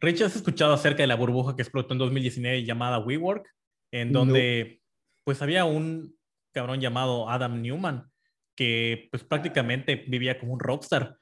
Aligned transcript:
Rich, 0.00 0.22
¿has 0.22 0.36
escuchado 0.36 0.72
acerca 0.72 1.02
de 1.02 1.06
la 1.06 1.14
burbuja 1.14 1.54
que 1.54 1.62
explotó 1.62 1.92
en 1.92 1.98
2019 1.98 2.64
llamada 2.64 2.98
WeWork? 2.98 3.46
En 3.92 4.12
donde, 4.12 4.80
pues, 5.24 5.42
había 5.42 5.64
un 5.64 6.16
cabrón 6.52 6.80
llamado 6.80 7.28
Adam 7.28 7.60
Newman 7.60 8.10
que, 8.56 9.08
pues, 9.10 9.24
prácticamente 9.24 9.96
vivía 9.96 10.38
como 10.38 10.54
un 10.54 10.60
rockstar. 10.60 11.18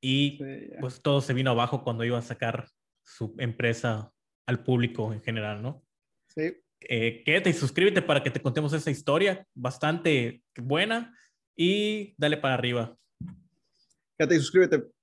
Y, 0.00 0.38
pues, 0.80 1.02
todo 1.02 1.20
se 1.20 1.34
vino 1.34 1.50
abajo 1.50 1.82
cuando 1.82 2.04
iba 2.04 2.18
a 2.18 2.22
sacar 2.22 2.68
su 3.04 3.34
empresa 3.38 4.12
al 4.46 4.62
público 4.62 5.12
en 5.12 5.22
general, 5.22 5.62
¿no? 5.62 5.84
Sí. 6.28 6.56
Eh, 6.82 7.22
quédate 7.24 7.50
y 7.50 7.54
suscríbete 7.54 8.00
para 8.00 8.22
que 8.22 8.30
te 8.30 8.40
contemos 8.40 8.72
esa 8.72 8.90
historia 8.90 9.46
bastante 9.54 10.42
buena 10.56 11.16
y 11.56 12.14
dale 12.16 12.36
para 12.36 12.54
arriba. 12.54 12.96
Quédate 14.16 14.36
y 14.36 14.38
suscríbete. 14.38 14.99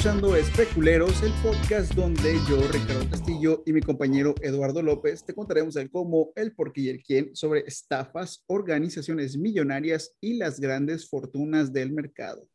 Escuchando 0.00 0.34
Especuleros, 0.34 1.22
el 1.22 1.32
podcast 1.42 1.92
donde 1.92 2.38
yo, 2.48 2.56
Ricardo 2.72 3.06
Castillo 3.10 3.62
y 3.66 3.74
mi 3.74 3.82
compañero 3.82 4.34
Eduardo 4.40 4.80
López 4.80 5.22
te 5.26 5.34
contaremos 5.34 5.76
el 5.76 5.90
cómo, 5.90 6.32
el 6.36 6.54
por 6.54 6.72
qué 6.72 6.80
y 6.80 6.88
el 6.88 7.02
quién 7.02 7.36
sobre 7.36 7.64
estafas, 7.66 8.42
organizaciones 8.46 9.36
millonarias 9.36 10.16
y 10.18 10.38
las 10.38 10.58
grandes 10.58 11.06
fortunas 11.06 11.74
del 11.74 11.92
mercado. 11.92 12.48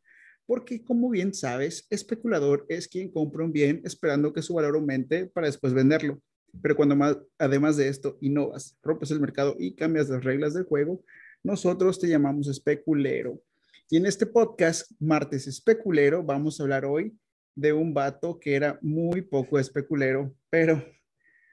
Porque 0.44 0.82
como 0.82 1.08
bien 1.08 1.32
sabes, 1.32 1.86
especulador 1.88 2.66
es 2.68 2.88
quien 2.88 3.12
compra 3.12 3.44
un 3.44 3.52
bien 3.52 3.80
esperando 3.84 4.32
que 4.32 4.42
su 4.42 4.54
valor 4.54 4.74
aumente 4.74 5.26
para 5.26 5.46
después 5.46 5.72
venderlo. 5.72 6.20
Pero 6.60 6.74
cuando 6.74 6.96
más, 6.96 7.16
además 7.38 7.76
de 7.76 7.86
esto 7.86 8.18
innovas, 8.20 8.76
rompes 8.82 9.12
el 9.12 9.20
mercado 9.20 9.54
y 9.56 9.76
cambias 9.76 10.08
las 10.08 10.24
reglas 10.24 10.52
del 10.52 10.64
juego, 10.64 11.04
nosotros 11.44 12.00
te 12.00 12.08
llamamos 12.08 12.48
especulero. 12.48 13.40
Y 13.88 13.98
en 13.98 14.06
este 14.06 14.26
podcast, 14.26 14.90
Martes 14.98 15.46
Especulero, 15.46 16.24
vamos 16.24 16.58
a 16.58 16.64
hablar 16.64 16.84
hoy 16.84 17.16
de 17.56 17.72
un 17.72 17.92
vato 17.92 18.38
que 18.38 18.54
era 18.54 18.78
muy 18.80 19.22
poco 19.22 19.58
especulero, 19.58 20.32
pero 20.48 20.84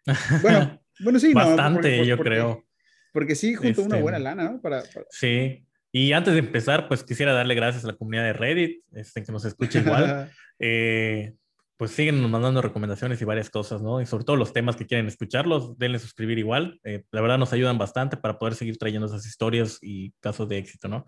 bueno, 0.44 0.82
bueno 1.00 1.20
sí, 1.20 1.34
bastante, 1.34 2.06
yo 2.06 2.18
creo. 2.20 2.64
Porque 3.12 3.36
sí, 3.36 3.56
junto 3.56 3.84
una 3.84 4.00
buena 4.00 4.18
este, 4.18 4.30
lana, 4.30 4.44
¿no? 4.52 4.62
Para, 4.62 4.84
Sí. 5.10 5.66
Y 5.92 6.12
antes 6.14 6.34
de 6.34 6.40
empezar, 6.40 6.88
pues 6.88 7.04
quisiera 7.04 7.34
darle 7.34 7.56
gracias 7.56 7.84
a 7.84 7.88
la 7.88 7.94
comunidad 7.94 8.24
de 8.24 8.34
Reddit, 8.34 8.84
este, 8.94 9.24
que 9.24 9.32
nos 9.32 9.46
escucha 9.46 9.80
igual. 9.80 10.32
eh, 10.60 11.34
pues 11.78 11.92
siguen 11.92 12.20
mandando 12.30 12.62
recomendaciones 12.62 13.22
y 13.22 13.26
varias 13.26 13.50
cosas, 13.50 13.82
¿no? 13.82 14.02
Y 14.02 14.06
sobre 14.06 14.24
todo 14.24 14.36
los 14.36 14.54
temas 14.54 14.76
que 14.76 14.88
quieren 14.88 15.08
escucharlos, 15.08 15.78
denle 15.78 16.00
suscribir 16.00 16.40
igual. 16.40 16.80
Eh, 16.84 17.04
la 17.12 17.22
verdad 17.22 17.38
nos 17.38 17.54
ayudan 17.54 17.78
bastante 17.78 18.18
para 18.18 18.40
poder 18.40 18.56
seguir 18.56 18.78
trayendo 18.78 19.08
esas 19.08 19.26
historias 19.26 19.78
y 19.82 20.12
casos 20.20 20.48
de 20.50 20.58
éxito, 20.58 20.88
¿no? 20.88 21.06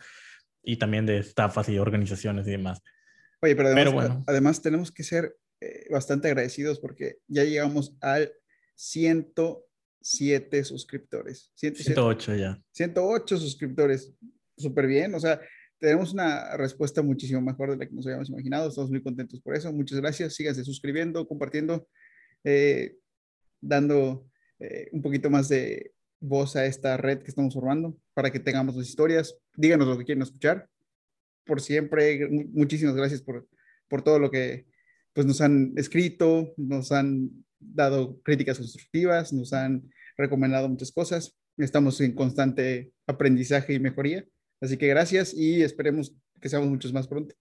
y 0.66 0.78
también 0.78 1.06
de 1.06 1.20
estafas 1.20 1.70
y 1.70 1.78
organizaciones 1.78 2.48
y 2.48 2.52
demás. 2.52 2.82
Oye, 3.46 3.56
pero 3.56 3.70
además, 3.70 4.18
además 4.26 4.60
tenemos 4.60 4.92
que 4.92 5.04
ser 5.04 5.38
eh, 5.62 5.86
bastante 5.92 6.28
agradecidos 6.30 6.80
porque 6.80 7.20
ya 7.28 7.44
llegamos 7.44 7.96
al 8.02 8.34
107 8.74 10.64
suscriptores. 10.64 11.52
108 11.54 12.36
ya. 12.38 12.60
108 12.72 13.38
suscriptores. 13.38 14.12
Súper 14.58 14.88
bien. 14.88 15.14
O 15.14 15.19
sea, 15.19 15.40
tenemos 15.78 16.12
una 16.12 16.58
respuesta 16.58 17.03
muchísimo 17.03 17.40
mejor 17.40 17.69
de 17.69 17.78
la 17.78 17.86
que 17.86 17.94
nos 17.94 18.08
habíamos 18.08 18.30
imaginado. 18.30 18.69
Estamos 18.69 18.90
muy 18.90 19.03
contentos 19.03 19.40
por 19.42 19.56
eso. 19.56 19.72
Muchas 19.72 20.00
gracias. 20.00 20.34
Síganse 20.34 20.64
suscribiendo, 20.64 21.28
compartiendo, 21.28 21.88
eh, 22.44 22.96
dando 23.62 24.28
eh, 24.58 24.90
un 24.92 25.03
poquito 25.03 25.30
más 25.30 25.50
de 25.50 25.94
voz 26.19 26.56
a 26.56 26.66
esta 26.66 26.98
red 26.98 27.19
que 27.19 27.30
estamos 27.30 27.53
formando 27.53 27.96
para 28.16 28.31
que 28.31 28.40
tengamos 28.40 28.75
las 28.75 28.88
historias. 28.88 29.38
Díganos 29.56 29.88
lo 29.88 30.00
que 30.00 30.06
quieren 30.06 30.24
escuchar. 30.24 30.68
Por 31.45 31.61
siempre, 31.61 32.28
muchísimas 32.29 32.95
gracias 32.95 33.22
por, 33.22 33.47
por 33.88 34.01
todo 34.03 34.19
lo 34.19 34.31
que 34.31 34.66
pues, 35.13 35.25
nos 35.25 35.41
han 35.41 35.73
escrito, 35.78 36.53
nos 36.57 36.91
han 36.91 37.29
dado 37.59 38.22
críticas 38.22 38.57
constructivas, 38.57 39.33
nos 39.33 39.53
han 39.53 39.83
recomendado 40.17 40.69
muchas 40.69 40.91
cosas. 40.91 41.38
Estamos 41.57 42.01
en 42.01 42.13
constante 42.13 42.91
aprendizaje 43.07 43.73
y 43.73 43.79
mejoría. 43.79 44.25
Así 44.61 44.78
que 44.78 44.88
gracias 44.88 45.33
y 45.33 45.61
esperemos 45.61 46.16
que 46.41 46.50
seamos 46.50 46.69
muchos 46.69 46.94
más 46.94 47.07
pronto. 47.07 47.35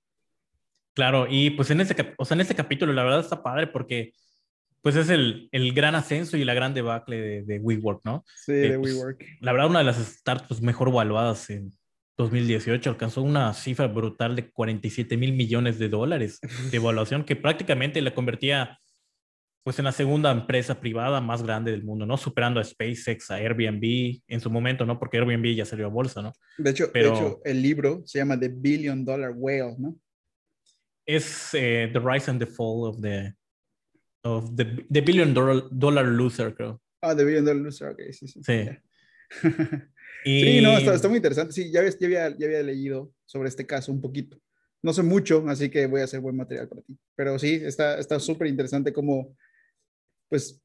Claro, 0.95 1.27
y 1.29 1.51
pues 1.51 1.71
en 1.71 1.81
este, 1.81 2.15
o 2.17 2.25
sea, 2.25 2.37
en 2.37 2.43
este 2.43 2.55
capítulo 2.55 2.93
la 2.93 3.03
verdad 3.03 3.21
está 3.21 3.43
padre 3.43 3.67
porque 3.67 4.13
pues 4.81 4.97
es 4.97 5.09
el, 5.09 5.49
el, 5.51 5.73
gran 5.73 5.95
ascenso 5.95 6.37
y 6.37 6.45
la 6.45 6.55
gran 6.55 6.75
debacle 6.75 7.19
de, 7.19 7.43
de 7.43 7.59
WeWork, 7.59 8.05
¿no? 8.05 8.23
Sí, 8.37 8.53
de 8.53 8.79
pues, 8.79 8.95
WeWork. 8.95 9.25
La 9.41 9.53
verdad, 9.53 9.71
una 9.71 9.79
de 9.79 9.87
las 9.87 9.97
startups 9.97 10.61
mejor 10.61 10.89
evaluadas 10.89 11.49
en 11.51 11.73
2018 12.17 12.91
alcanzó 12.91 13.23
una 13.23 13.53
cifra 13.55 13.89
brutal 13.89 14.37
de 14.37 14.51
47 14.51 15.17
mil 15.17 15.33
millones 15.33 15.79
de 15.79 15.89
dólares 15.89 16.41
de 16.71 16.77
evaluación 16.77 17.25
que 17.25 17.37
prácticamente 17.37 18.01
la 18.01 18.15
convertía 18.15 18.79
pues 19.65 19.79
en 19.79 19.87
la 19.87 19.93
segunda 19.93 20.31
empresa 20.31 20.79
privada 20.79 21.23
más 21.23 21.43
grande 21.43 21.71
del 21.71 21.85
mundo, 21.85 22.05
¿no? 22.05 22.19
Superando 22.19 22.61
a 22.61 22.65
SpaceX, 22.65 23.31
a 23.31 23.37
Airbnb 23.37 24.21
en 24.29 24.41
su 24.41 24.51
momento, 24.51 24.85
¿no? 24.85 24.99
Porque 24.99 25.17
Airbnb 25.17 25.55
ya 25.55 25.65
salió 25.65 25.87
a 25.87 25.89
bolsa, 25.89 26.21
¿no? 26.21 26.35
De 26.59 26.71
hecho, 26.71 26.89
de 26.89 27.01
hecho 27.01 27.41
el 27.45 27.63
libro 27.63 28.03
se 28.05 28.19
llama 28.19 28.39
The 28.39 28.49
Billion 28.49 29.07
Dollar 29.07 29.33
Whale, 29.35 29.75
¿no? 29.79 29.97
Es 31.07 31.55
eh, 31.55 31.89
The 31.91 31.99
Rise 31.99 32.31
and 32.31 32.41
the 32.41 32.47
Fall 32.47 32.89
of 32.89 33.01
the 33.01 33.35
of 34.23 34.55
the, 34.55 34.87
the 34.91 35.01
Billion 35.01 35.33
Dollar, 35.35 36.07
Loser, 36.07 36.55
creo. 36.55 36.81
Ah, 37.01 37.15
The 37.15 37.25
Billion 37.25 37.45
Dollar 37.45 37.63
Loser, 37.63 37.89
ok, 37.89 38.01
sí, 38.13 38.29
sí. 38.29 38.41
Sí. 38.43 38.69
Sí, 40.25 40.61
no, 40.63 40.77
está, 40.79 41.09
muy 41.09 41.19
interesante. 41.19 41.53
Sí, 41.53 41.71
ya, 41.71 41.83
ya, 41.83 42.07
había, 42.07 42.37
ya 42.37 42.47
había 42.47 42.63
leído 42.63 43.13
sobre 43.27 43.49
este 43.49 43.67
caso 43.67 43.93
un 43.93 44.01
poquito. 44.01 44.41
No 44.83 44.93
sé 44.93 45.03
mucho, 45.03 45.45
así 45.49 45.71
que 45.71 45.87
voy 45.87 46.01
a 46.01 46.05
hacer 46.05 46.21
buen 46.21 46.37
material 46.37 46.69
para 46.69 46.83
ti. 46.83 46.97
Pero 47.15 47.39
sí, 47.39 47.61
está 47.63 48.19
súper 48.21 48.49
interesante 48.49 48.93
como, 48.93 49.37
pues, 50.29 50.63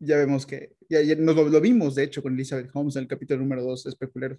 ya 0.00 0.16
vemos 0.16 0.46
que, 0.46 0.72
ya, 0.88 1.02
nos 1.16 1.36
lo, 1.36 1.60
vimos, 1.60 1.94
de 1.94 2.04
hecho, 2.04 2.22
con 2.22 2.34
Elizabeth 2.34 2.70
Holmes 2.72 2.96
en 2.96 3.02
el 3.02 3.08
capítulo 3.08 3.40
número 3.40 3.62
2 3.62 3.84
de 3.84 3.90
Especulero. 3.90 4.38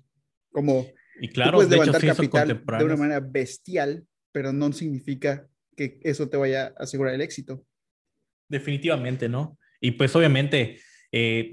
Como 0.51 0.87
y 1.19 1.29
claro, 1.29 1.57
puedes 1.57 1.69
levantar 1.69 2.03
capital 2.03 2.63
de 2.65 2.83
una 2.83 2.95
manera 2.95 3.19
bestial, 3.19 4.05
pero 4.31 4.51
no 4.51 4.71
significa 4.71 5.47
que 5.75 5.99
eso 6.03 6.27
te 6.29 6.37
vaya 6.37 6.73
a 6.77 6.83
asegurar 6.83 7.13
el 7.13 7.21
éxito. 7.21 7.63
Definitivamente, 8.47 9.29
¿no? 9.29 9.57
Y 9.79 9.91
pues 9.91 10.15
obviamente, 10.15 10.79
eh, 11.11 11.51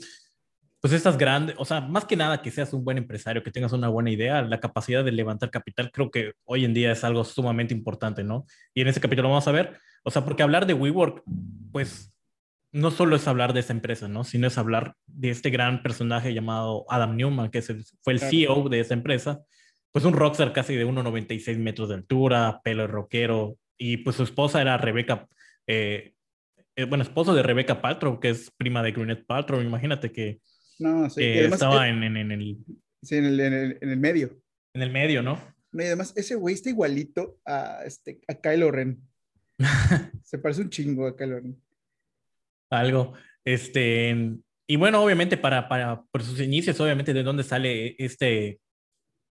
pues 0.86 0.98
estas 0.98 1.18
grandes, 1.18 1.56
o 1.58 1.64
sea, 1.64 1.80
más 1.80 2.04
que 2.04 2.14
nada 2.14 2.40
que 2.40 2.52
seas 2.52 2.72
un 2.72 2.84
buen 2.84 2.96
empresario, 2.96 3.42
que 3.42 3.50
tengas 3.50 3.72
una 3.72 3.88
buena 3.88 4.08
idea, 4.08 4.40
la 4.42 4.60
capacidad 4.60 5.04
de 5.04 5.10
levantar 5.10 5.50
capital, 5.50 5.90
creo 5.90 6.12
que 6.12 6.34
hoy 6.44 6.64
en 6.64 6.74
día 6.74 6.92
es 6.92 7.02
algo 7.02 7.24
sumamente 7.24 7.74
importante, 7.74 8.22
¿no? 8.22 8.46
Y 8.72 8.82
en 8.82 8.86
ese 8.86 9.00
capítulo 9.00 9.28
vamos 9.28 9.48
a 9.48 9.50
ver, 9.50 9.80
o 10.04 10.12
sea, 10.12 10.24
porque 10.24 10.44
hablar 10.44 10.64
de 10.64 10.74
WeWork, 10.74 11.24
pues 11.72 12.14
no 12.70 12.92
solo 12.92 13.16
es 13.16 13.26
hablar 13.26 13.52
de 13.52 13.58
esa 13.58 13.72
empresa, 13.72 14.06
¿no? 14.06 14.22
Sino 14.22 14.46
es 14.46 14.58
hablar 14.58 14.94
de 15.06 15.30
este 15.30 15.50
gran 15.50 15.82
personaje 15.82 16.32
llamado 16.32 16.86
Adam 16.88 17.16
Newman, 17.16 17.50
que 17.50 17.62
fue 17.62 18.12
el 18.12 18.20
CEO 18.20 18.68
de 18.68 18.78
esa 18.78 18.94
empresa, 18.94 19.40
pues 19.90 20.04
un 20.04 20.12
rockstar 20.12 20.52
casi 20.52 20.76
de 20.76 20.86
1,96 20.86 21.58
metros 21.58 21.88
de 21.88 21.96
altura, 21.96 22.60
pelo 22.62 22.86
rockero, 22.86 23.56
y 23.76 23.96
pues 23.96 24.14
su 24.14 24.22
esposa 24.22 24.60
era 24.60 24.78
Rebecca, 24.78 25.26
eh, 25.66 26.12
eh, 26.76 26.84
bueno, 26.84 27.02
esposo 27.02 27.34
de 27.34 27.42
Rebecca 27.42 27.82
Paltrow, 27.82 28.20
que 28.20 28.28
es 28.28 28.52
prima 28.56 28.84
de 28.84 28.92
Gwyneth 28.92 29.26
Paltrow, 29.26 29.60
imagínate 29.60 30.12
que, 30.12 30.38
no, 30.78 31.08
sí, 31.10 31.22
estaba 31.22 31.88
en, 31.88 32.02
en, 32.02 32.16
en, 32.16 32.32
el... 32.32 32.58
Sí, 33.02 33.16
en 33.16 33.24
el, 33.24 33.40
en 33.40 33.88
el, 33.88 33.96
medio. 33.96 34.40
En 34.74 34.82
el 34.82 34.90
medio, 34.90 35.22
¿no? 35.22 35.40
y 35.72 35.82
además, 35.82 36.12
ese 36.16 36.34
güey 36.34 36.54
está 36.54 36.70
igualito 36.70 37.38
a, 37.44 37.82
este, 37.84 38.20
a 38.28 38.34
Kylo 38.34 38.70
Ren. 38.70 39.00
Se 40.24 40.38
parece 40.38 40.62
un 40.62 40.70
chingo 40.70 41.06
a 41.06 41.16
Kylo 41.16 41.40
Ren. 41.40 41.62
Algo. 42.70 43.14
Este, 43.44 44.34
y 44.66 44.76
bueno, 44.76 45.02
obviamente, 45.02 45.36
para, 45.36 45.68
para, 45.68 46.02
por 46.10 46.22
sus 46.22 46.40
inicios, 46.40 46.80
obviamente, 46.80 47.12
de 47.12 47.22
dónde 47.22 47.44
sale 47.44 47.94
este, 47.98 48.58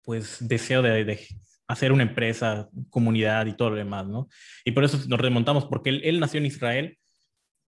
pues, 0.03 0.37
deseo 0.47 0.81
de, 0.81 1.03
de 1.03 1.27
hacer 1.67 1.91
una 1.91 2.03
empresa, 2.03 2.69
comunidad 2.89 3.45
y 3.47 3.55
todo 3.55 3.71
lo 3.71 3.75
demás, 3.75 4.07
¿no? 4.07 4.29
Y 4.63 4.71
por 4.71 4.83
eso 4.83 4.99
nos 5.07 5.19
remontamos, 5.19 5.65
porque 5.65 5.89
él, 5.89 6.01
él 6.03 6.19
nació 6.19 6.39
en 6.39 6.45
Israel, 6.45 6.97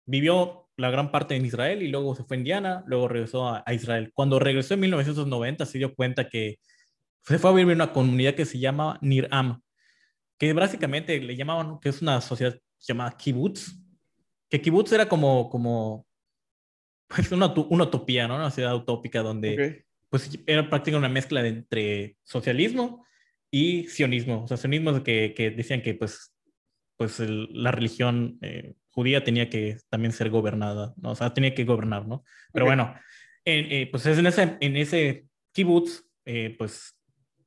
vivió 0.05 0.63
la 0.76 0.91
gran 0.91 1.11
parte 1.11 1.37
en 1.37 1.44
Israel 1.44 1.82
y 1.82 1.88
luego 1.88 2.15
se 2.15 2.25
fue 2.25 2.37
a 2.37 2.38
Indiana, 2.38 2.85
luego 2.87 3.09
regresó 3.09 3.49
a, 3.49 3.65
Israel. 3.73 4.11
Cuando 4.15 4.38
regresó 4.38 4.75
en 4.75 4.81
1990 4.81 5.67
se 5.67 5.79
dio 5.79 5.94
cuenta 5.94 6.29
que 6.29 6.59
se 7.23 7.38
fue 7.38 7.50
a 7.50 7.55
vivir 7.55 7.73
en 7.73 7.79
una 7.79 7.93
comunidad 7.93 8.35
que 8.35 8.44
se 8.44 8.59
llama 8.59 8.99
Niram, 9.00 9.61
que 10.38 10.53
básicamente 10.53 11.21
le 11.21 11.37
llamaban, 11.37 11.79
que 11.81 11.88
es 11.88 12.03
una 12.03 12.21
sociedad 12.21 12.59
llamada 12.81 13.17
kibbutz, 13.17 13.73
que 14.50 14.61
kibutz 14.61 14.93
era 14.93 15.09
como, 15.09 15.49
como 15.49 16.06
pues 17.06 17.31
una, 17.32 17.53
una 17.53 17.85
utopía, 17.85 18.29
¿no? 18.29 18.37
Una 18.37 18.50
ciudad 18.50 18.75
utópica 18.75 19.23
donde 19.23 19.85
pues 20.11 20.31
era 20.47 20.69
prácticamente 20.69 21.06
una 21.06 21.12
mezcla 21.12 21.43
de, 21.43 21.49
entre 21.49 22.17
socialismo 22.23 23.05
y 23.50 23.88
sionismo. 23.88 24.44
O 24.44 24.49
sea, 24.49 24.56
sionismo 24.56 24.91
es 24.91 25.03
que, 25.03 25.35
que 25.35 25.50
decían 25.50 25.82
que 25.82 25.94
pues, 25.94 26.35
pues 26.97 27.21
la 27.21 27.71
religión 27.71 28.38
eh, 28.43 28.75
judía 28.94 29.25
tenía 29.25 29.50
que 29.50 29.76
también 29.91 30.12
ser 30.12 30.31
gobernada, 30.31 30.94
¿no? 30.96 31.11
O 31.11 31.14
sea, 31.17 31.35
tenía 31.35 31.55
que 31.55 31.64
gobernar, 31.64 32.06
¿no? 32.06 32.23
Pero 32.52 32.64
bueno, 32.64 32.94
eh, 33.44 33.88
pues 33.91 34.06
en 34.06 34.26
ese, 34.26 34.56
en 34.61 34.76
ese 34.76 35.26
kibutz, 35.52 36.05
eh, 36.25 36.55
pues 36.56 36.96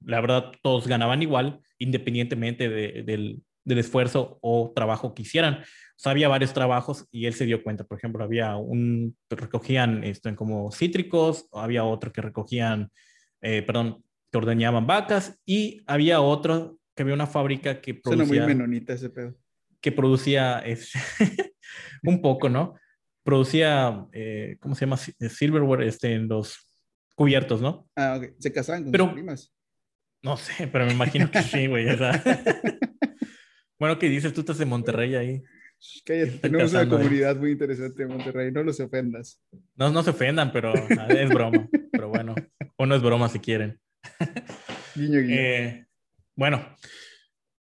la 0.03 0.19
verdad 0.21 0.51
todos 0.61 0.87
ganaban 0.87 1.21
igual, 1.21 1.61
independientemente 1.79 2.69
del, 2.69 3.41
del 3.63 3.77
esfuerzo 3.77 4.39
o 4.41 4.71
trabajo 4.75 5.13
que 5.13 5.23
hicieran. 5.23 5.55
O 5.55 5.99
sea, 5.99 6.11
había 6.11 6.27
varios 6.27 6.53
trabajos 6.53 7.07
y 7.11 7.25
él 7.25 7.33
se 7.33 7.45
dio 7.45 7.63
cuenta, 7.63 7.85
por 7.85 7.97
ejemplo, 7.97 8.23
había 8.23 8.55
un, 8.57 9.15
recogían 9.29 10.03
esto 10.03 10.29
en 10.29 10.35
como 10.35 10.71
cítricos, 10.71 11.47
había 11.51 11.83
otro 11.83 12.11
que 12.11 12.21
recogían, 12.21 12.91
eh, 13.41 13.61
perdón, 13.63 14.03
que 14.31 14.37
ordeñaban 14.37 14.85
vacas 14.85 15.39
y 15.45 15.81
había 15.87 16.21
otro 16.21 16.77
que 16.93 17.03
había 17.03 17.15
una 17.15 17.27
fábrica 17.27 17.79
que 17.79 17.93
producía... 17.93 18.25
Suena 18.27 18.45
muy 18.45 18.55
menonita 18.55 18.93
ese 18.93 19.09
pedo. 19.09 19.35
Que 19.81 19.91
producía 19.91 20.59
este, 20.59 20.99
un 22.03 22.21
poco, 22.21 22.49
¿no? 22.49 22.75
Producía, 23.23 24.07
eh, 24.13 24.57
¿cómo 24.59 24.75
se 24.75 24.85
llama? 24.85 24.97
Silverware 24.97 25.83
este, 25.83 26.13
en 26.13 26.27
los 26.27 26.57
cubiertos, 27.15 27.61
¿no? 27.61 27.89
Ah, 27.95 28.17
ok. 28.17 28.33
Se 28.39 28.51
casaban 28.51 28.83
con 28.83 28.93
sus 28.95 29.13
primas. 29.13 29.53
No 30.21 30.37
sé, 30.37 30.67
pero 30.67 30.85
me 30.85 30.93
imagino 30.93 31.29
que 31.29 31.41
sí, 31.41 31.67
güey. 31.67 31.85
bueno, 33.79 33.99
¿qué 33.99 34.09
dices? 34.09 34.33
Tú 34.33 34.41
estás 34.41 34.59
en 34.59 34.69
Monterrey 34.69 35.15
ahí. 35.15 35.43
tenemos 36.05 36.71
una 36.71 36.89
comunidad 36.89 37.35
muy 37.35 37.51
interesante 37.51 38.03
en 38.03 38.09
Monterrey, 38.09 38.51
no 38.51 38.63
los 38.63 38.79
ofendas. 38.79 39.41
No, 39.75 39.89
no 39.91 40.03
se 40.03 40.09
ofendan, 40.09 40.51
pero 40.51 40.73
es 40.73 41.29
broma. 41.29 41.67
pero 41.91 42.09
bueno, 42.09 42.35
o 42.77 42.85
no 42.85 42.95
es 42.95 43.01
broma 43.01 43.29
si 43.29 43.39
quieren. 43.39 43.79
Guiño, 44.95 45.19
guiño. 45.21 45.35
Eh, 45.35 45.85
bueno, 46.35 46.75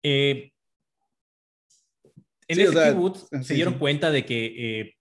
eh, 0.03 0.53
en 2.48 2.60
ese 2.60 2.90
kibutz 2.90 3.26
ah, 3.32 3.43
se 3.43 3.54
dieron 3.54 3.75
cuenta 3.75 4.10
de 4.10 4.25
que, 4.25 4.81
eh, 4.81 4.94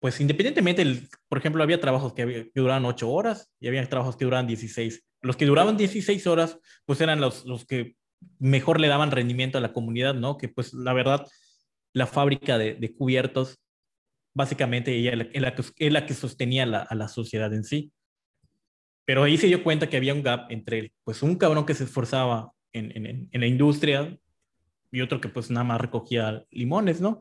pues 0.00 0.20
independientemente, 0.20 1.08
por 1.28 1.38
ejemplo, 1.38 1.62
había 1.62 1.80
trabajos 1.80 2.12
que, 2.12 2.50
que, 2.52 2.60
duraban 2.60 2.84
8 2.84 3.10
horas 3.10 3.50
y 3.60 3.68
había 3.68 3.88
trabajos 3.88 4.16
que 4.16 4.24
duraban 4.24 4.46
16. 4.46 5.04
Los 5.22 5.36
que 5.36 5.46
duraban 5.46 5.76
16 5.76 6.26
horas, 6.26 6.58
pues 6.84 7.00
eran 7.00 7.20
los, 7.20 7.44
los 7.44 7.64
que 7.64 7.96
mejor 8.38 8.80
le 8.80 8.88
daban 8.88 9.10
rendimiento 9.10 9.58
a 9.58 9.60
la 9.60 9.72
comunidad, 9.72 10.14
¿no? 10.14 10.36
Que 10.36 10.48
pues 10.48 10.74
la 10.74 10.92
verdad 10.92 11.26
la 11.94 12.06
fábrica 12.06 12.58
de, 12.58 12.94
cubiertos, 12.94 13.60
básicamente 14.34 14.94
ella 14.94 15.12
es 15.12 15.40
la, 15.40 15.54
que, 15.54 15.90
la 15.90 16.06
que 16.06 16.14
sostenía 16.14 16.64
a 16.64 16.94
la 16.94 17.08
sociedad 17.08 17.52
en 17.54 17.64
sí. 17.64 17.92
Pero 19.06 19.22
ahí 19.22 19.36
se 19.36 19.46
dio 19.46 19.62
cuenta 19.62 19.88
que 19.88 19.96
había 19.96 20.14
un 20.14 20.22
gap 20.22 20.50
entre 20.50 20.92
pues 21.04 21.22
un 21.22 21.36
cabrón 21.36 21.66
que 21.66 21.74
se 21.74 21.84
esforzaba 21.84 22.52
en, 22.72 23.28
la 23.32 23.46
industria 23.46 24.18
y 24.94 25.00
otro 25.00 25.20
que 25.20 25.28
pues 25.28 25.50
nada 25.50 25.64
más 25.64 25.80
recogía 25.80 26.44
limones, 26.50 27.00
¿no? 27.00 27.20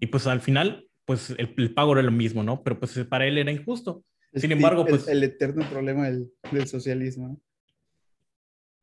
Y 0.00 0.06
pues 0.06 0.26
al 0.26 0.40
final, 0.40 0.88
pues 1.04 1.34
el, 1.38 1.72
pago 1.72 1.92
era 1.92 2.02
lo 2.02 2.10
mismo, 2.10 2.42
¿no? 2.42 2.62
Pero 2.62 2.78
pues 2.78 2.98
para 3.08 3.26
él 3.26 3.38
era 3.38 3.52
injusto. 3.52 4.04
Sin 4.34 4.50
embargo, 4.50 4.84
pues... 4.84 5.06
El, 5.06 5.22
eterno 5.22 5.64
problema 5.70 6.10
del, 6.10 6.30
del 6.50 6.66
socialismo, 6.66 7.28
¿no? 7.28 7.40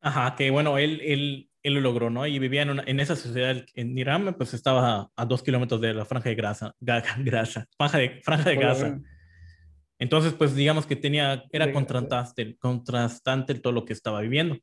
Ajá, 0.00 0.34
que 0.34 0.50
bueno, 0.50 0.78
él, 0.78 1.00
él, 1.02 1.50
él 1.62 1.74
lo 1.74 1.80
logró, 1.80 2.10
¿no? 2.10 2.26
Y 2.26 2.38
vivía 2.38 2.62
en, 2.62 2.80
en 2.88 3.00
esa 3.00 3.14
sociedad 3.14 3.64
en 3.74 3.96
Irán, 3.96 4.34
pues 4.36 4.54
estaba 4.54 5.10
a, 5.14 5.26
dos 5.26 5.42
kilómetros 5.42 5.80
de 5.80 5.94
la 5.94 6.04
franja 6.04 6.30
de 6.30 6.34
grasa, 6.34 6.74
grasa 6.80 7.68
franja 7.76 7.98
de, 7.98 8.20
franja 8.22 8.50
de 8.50 8.56
Gaza. 8.56 9.00
Entonces, 9.98 10.32
pues 10.32 10.56
digamos 10.56 10.86
que 10.86 10.96
tenía, 10.96 11.44
era 11.52 11.72
contrastante, 11.72 12.56
contrastante 12.56 13.54
todo 13.54 13.72
lo 13.72 13.84
que 13.84 13.92
estaba 13.92 14.20
viviendo. 14.20 14.58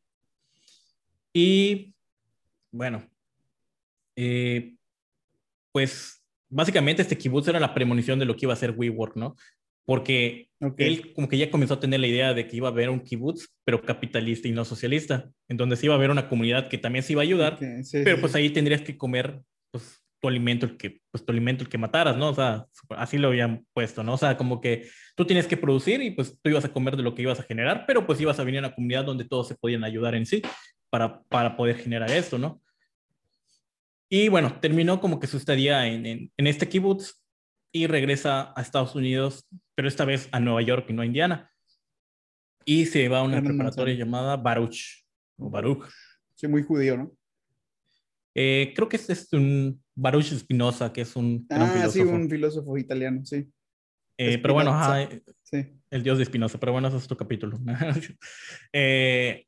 Y 1.31 1.93
bueno, 2.71 3.07
eh, 4.21 4.75
pues 5.71 6.23
básicamente 6.49 7.01
este 7.01 7.17
kibutz 7.17 7.47
era 7.47 7.59
la 7.59 7.73
premonición 7.73 8.19
de 8.19 8.25
lo 8.25 8.35
que 8.35 8.45
iba 8.45 8.53
a 8.53 8.57
ser 8.57 8.71
WeWork, 8.71 9.15
¿no? 9.15 9.35
porque 9.89 10.49
él 10.77 11.13
como 11.15 11.27
que 11.27 11.39
ya 11.39 11.49
comenzó 11.49 11.73
a 11.73 11.79
tener 11.79 11.99
la 11.99 12.05
idea 12.05 12.35
de 12.35 12.47
que 12.47 12.55
iba 12.55 12.67
a 12.67 12.71
haber 12.71 12.91
un 12.91 12.99
kibutz, 12.99 13.47
pero 13.65 13.81
capitalista 13.81 14.47
y 14.47 14.51
no 14.51 14.63
socialista, 14.63 15.31
en 15.47 15.57
donde 15.57 15.75
se 15.77 15.87
iba 15.87 15.95
a 15.95 15.97
haber 15.97 16.11
una 16.11 16.29
comunidad 16.29 16.67
que 16.67 16.77
también 16.77 17.01
se 17.01 17.13
iba 17.13 17.23
a 17.23 17.23
ayudar, 17.23 17.57
pero 17.91 18.21
pues 18.21 18.35
ahí 18.35 18.51
tendrías 18.51 18.83
que 18.83 18.95
comer 18.95 19.41
pues, 19.71 19.99
tu 20.21 20.27
alimento, 20.27 20.67
el 20.67 20.77
que, 20.77 21.01
pues 21.09 21.25
tu 21.25 21.31
alimento 21.31 21.63
el 21.63 21.69
que 21.69 21.79
mataras, 21.79 22.15
¿no? 22.17 22.29
O 22.29 22.35
sea, 22.35 22.67
así 22.89 23.17
lo 23.17 23.29
habían 23.29 23.65
puesto, 23.73 24.03
¿no? 24.03 24.13
O 24.13 24.17
sea, 24.17 24.37
como 24.37 24.61
que 24.61 24.87
tú 25.15 25.25
tienes 25.25 25.47
que 25.47 25.57
producir 25.57 26.03
y 26.03 26.11
pues 26.11 26.37
tú 26.39 26.51
ibas 26.51 26.65
a 26.65 26.71
comer 26.71 26.95
de 26.95 27.01
lo 27.01 27.15
que 27.15 27.23
ibas 27.23 27.39
a 27.39 27.43
generar, 27.43 27.85
pero 27.87 28.05
pues 28.05 28.21
ibas 28.21 28.39
a 28.39 28.43
venir 28.43 28.59
a 28.59 28.67
una 28.67 28.75
comunidad 28.75 29.05
donde 29.05 29.25
todos 29.25 29.47
se 29.47 29.55
podían 29.55 29.83
ayudar 29.83 30.13
en 30.13 30.27
sí 30.27 30.43
para, 30.91 31.23
para 31.23 31.57
poder 31.57 31.77
generar 31.77 32.11
esto, 32.11 32.37
¿no? 32.37 32.61
Y 34.09 34.27
bueno, 34.29 34.59
terminó 34.59 34.99
como 34.99 35.19
que 35.19 35.27
su 35.27 35.37
estadía 35.37 35.87
en, 35.87 36.05
en, 36.05 36.31
en 36.35 36.47
este 36.47 36.67
kibutz 36.67 37.21
y 37.71 37.87
regresa 37.87 38.53
a 38.55 38.61
Estados 38.61 38.95
Unidos, 38.95 39.47
pero 39.75 39.87
esta 39.87 40.05
vez 40.05 40.27
a 40.31 40.39
Nueva 40.39 40.61
York 40.61 40.87
y 40.89 40.93
no 40.93 41.03
a 41.03 41.05
Indiana. 41.05 41.51
Y 42.65 42.85
se 42.85 43.07
va 43.07 43.19
a 43.19 43.23
una 43.23 43.41
preparatoria 43.41 43.95
llamada 43.95 44.35
Baruch, 44.37 45.05
o 45.37 45.49
Baruch. 45.49 45.85
Sí, 46.35 46.47
muy 46.47 46.63
judío, 46.63 46.97
¿no? 46.97 47.11
Eh, 48.35 48.73
creo 48.75 48.87
que 48.87 48.97
es, 48.97 49.09
es, 49.09 49.33
un 49.33 49.83
Baruch 49.95 50.33
Spinoza, 50.33 50.93
que 50.93 51.01
es 51.01 51.15
un 51.15 51.45
ah, 51.49 51.87
sí, 51.89 52.01
un 52.01 52.29
filósofo 52.29 52.77
italiano, 52.77 53.25
sí. 53.25 53.49
Eh, 54.17 54.37
pero 54.37 54.53
bueno, 54.53 54.77
sí. 55.43 55.65
el 55.89 56.03
dios 56.03 56.17
de 56.17 56.25
Spinoza, 56.25 56.59
pero 56.59 56.73
bueno, 56.73 56.87
eso 56.87 56.97
es 56.97 57.05
otro 57.05 57.17
capítulo. 57.17 57.59
eh, 58.73 59.45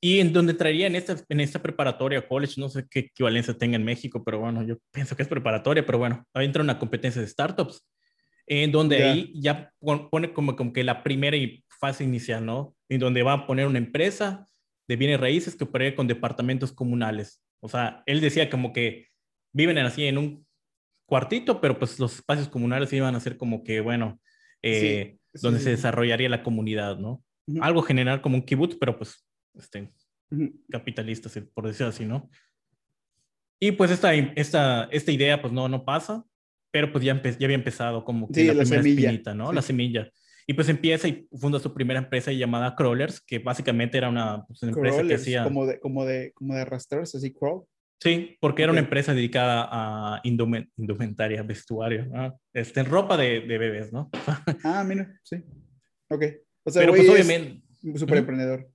y 0.00 0.20
en 0.20 0.32
donde 0.32 0.54
traería 0.54 0.86
en 0.86 0.94
esta, 0.94 1.16
en 1.28 1.40
esta 1.40 1.60
preparatoria 1.60 2.26
college, 2.26 2.60
no 2.60 2.68
sé 2.68 2.86
qué 2.88 3.00
equivalencia 3.00 3.54
tenga 3.54 3.76
en 3.76 3.84
México, 3.84 4.22
pero 4.24 4.38
bueno, 4.38 4.62
yo 4.62 4.76
pienso 4.92 5.16
que 5.16 5.22
es 5.22 5.28
preparatoria, 5.28 5.84
pero 5.84 5.98
bueno, 5.98 6.24
ahí 6.34 6.46
entra 6.46 6.62
una 6.62 6.78
competencia 6.78 7.20
de 7.20 7.26
startups, 7.26 7.84
en 8.46 8.70
donde 8.70 9.02
ahí 9.02 9.32
ya 9.34 9.72
pone 9.80 10.32
como, 10.32 10.56
como 10.56 10.72
que 10.72 10.84
la 10.84 11.02
primera 11.02 11.36
fase 11.80 12.04
inicial, 12.04 12.46
¿no? 12.46 12.74
En 12.88 13.00
donde 13.00 13.22
va 13.22 13.32
a 13.32 13.46
poner 13.46 13.66
una 13.66 13.78
empresa 13.78 14.46
de 14.88 14.96
bienes 14.96 15.20
raíces 15.20 15.54
que 15.54 15.64
opere 15.64 15.94
con 15.94 16.06
departamentos 16.06 16.72
comunales. 16.72 17.42
O 17.60 17.68
sea, 17.68 18.02
él 18.06 18.20
decía 18.20 18.48
como 18.48 18.72
que 18.72 19.08
viven 19.52 19.78
así 19.78 20.06
en 20.06 20.18
un 20.18 20.46
cuartito, 21.06 21.60
pero 21.60 21.78
pues 21.78 21.98
los 21.98 22.14
espacios 22.14 22.48
comunales 22.48 22.92
iban 22.92 23.14
a 23.14 23.20
ser 23.20 23.36
como 23.36 23.64
que, 23.64 23.80
bueno, 23.80 24.20
eh, 24.62 25.18
donde 25.34 25.60
se 25.60 25.70
desarrollaría 25.70 26.28
la 26.28 26.42
comunidad, 26.42 26.98
¿no? 26.98 27.22
Algo 27.60 27.82
general 27.82 28.20
como 28.20 28.36
un 28.36 28.42
kibutz, 28.42 28.76
pero 28.78 28.96
pues 28.96 29.27
este, 29.58 29.92
capitalistas, 30.70 31.38
por 31.54 31.66
decirlo 31.66 31.88
así, 31.88 32.04
¿no? 32.04 32.30
Y 33.60 33.72
pues 33.72 33.90
esta, 33.90 34.14
esta, 34.14 34.84
esta 34.90 35.12
idea 35.12 35.40
pues 35.40 35.52
no, 35.52 35.68
no 35.68 35.84
pasa, 35.84 36.24
pero 36.70 36.92
pues 36.92 37.04
ya, 37.04 37.20
ya 37.22 37.46
había 37.46 37.56
empezado 37.56 38.04
como 38.04 38.28
que 38.28 38.52
la, 38.52 38.62
primera 38.62 38.80
espinita, 38.80 39.34
¿no? 39.34 39.52
La 39.52 39.62
semilla. 39.62 40.10
Y 40.46 40.54
pues 40.54 40.68
empieza 40.68 41.08
y 41.08 41.28
funda 41.38 41.58
su 41.58 41.74
primera 41.74 41.98
empresa 41.98 42.32
llamada 42.32 42.74
Crawlers, 42.74 43.20
que 43.20 43.38
básicamente 43.38 43.98
era 43.98 44.08
una, 44.08 44.46
pues, 44.46 44.62
empresa 44.62 45.02
que 45.02 45.14
hacía... 45.14 45.44
Como 45.44 45.66
de, 45.66 45.78
como 45.78 46.06
de, 46.06 46.32
como 46.32 46.54
de 46.54 46.62
arrastrarse, 46.62 47.18
así, 47.18 47.34
crawl. 47.34 47.64
Sí, 48.00 48.38
porque 48.40 48.62
era 48.62 48.70
una 48.72 48.80
empresa 48.80 49.12
dedicada 49.12 49.68
a 49.70 50.20
indumentaria, 50.22 51.42
vestuario, 51.42 52.06
¿no? 52.06 52.40
este, 52.54 52.84
ropa 52.84 53.16
de, 53.16 53.40
de 53.40 53.58
bebés, 53.58 53.92
¿no? 53.92 54.08
ah, 54.64 54.84
mira, 54.84 55.20
sí. 55.24 55.42
Ok. 56.08 56.24
O 56.64 56.70
sea, 56.70 56.82
Pero 56.82 56.94
pues 56.94 57.08
obviamente... 57.08 57.62
Súper 57.96 58.18
emprendedor. 58.18 58.68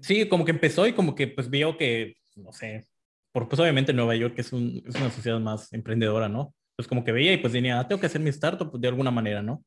Sí. 0.00 0.28
como 0.28 0.44
que 0.44 0.52
empezó 0.52 0.86
y 0.86 0.94
como 0.94 1.14
que 1.14 1.28
pues 1.28 1.50
vio 1.50 1.76
que, 1.76 2.16
no 2.36 2.52
sé, 2.52 2.86
por, 3.32 3.48
pues 3.48 3.60
obviamente 3.60 3.92
Nueva 3.92 4.16
York 4.16 4.34
es, 4.38 4.52
un, 4.52 4.82
es 4.86 4.94
una 4.94 5.10
sociedad 5.10 5.38
más 5.38 5.72
emprendedora, 5.72 6.28
¿no? 6.28 6.54
Pues 6.74 6.88
como 6.88 7.04
que 7.04 7.12
veía 7.12 7.32
y 7.32 7.36
pues 7.36 7.52
tenía, 7.52 7.78
ah, 7.78 7.86
tengo 7.86 8.00
que 8.00 8.06
hacer 8.06 8.20
mi 8.20 8.30
startup 8.30 8.78
de 8.78 8.88
alguna 8.88 9.10
manera, 9.10 9.42
¿no? 9.42 9.62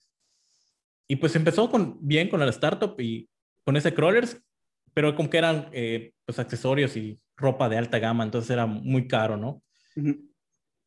Y 1.08 1.16
pues 1.18 1.36
empezó 1.36 1.70
con, 1.70 1.98
bien 2.02 2.30
con 2.30 2.40
la 2.40 2.50
startup 2.50 3.00
y 3.00 3.30
con 3.64 3.78
ese 3.78 3.94
crawlers, 3.94 4.42
pero 4.94 5.16
como 5.16 5.30
que 5.30 5.38
eran 5.38 5.70
eh, 5.72 6.12
pues 6.26 6.40
accesorios 6.40 6.98
y 6.98 7.20
ropa 7.38 7.70
de 7.70 7.78
alta 7.78 8.00
gama, 8.00 8.24
entonces 8.24 8.50
era 8.50 8.66
muy 8.66 9.08
caro, 9.08 9.38
¿no? 9.38 9.62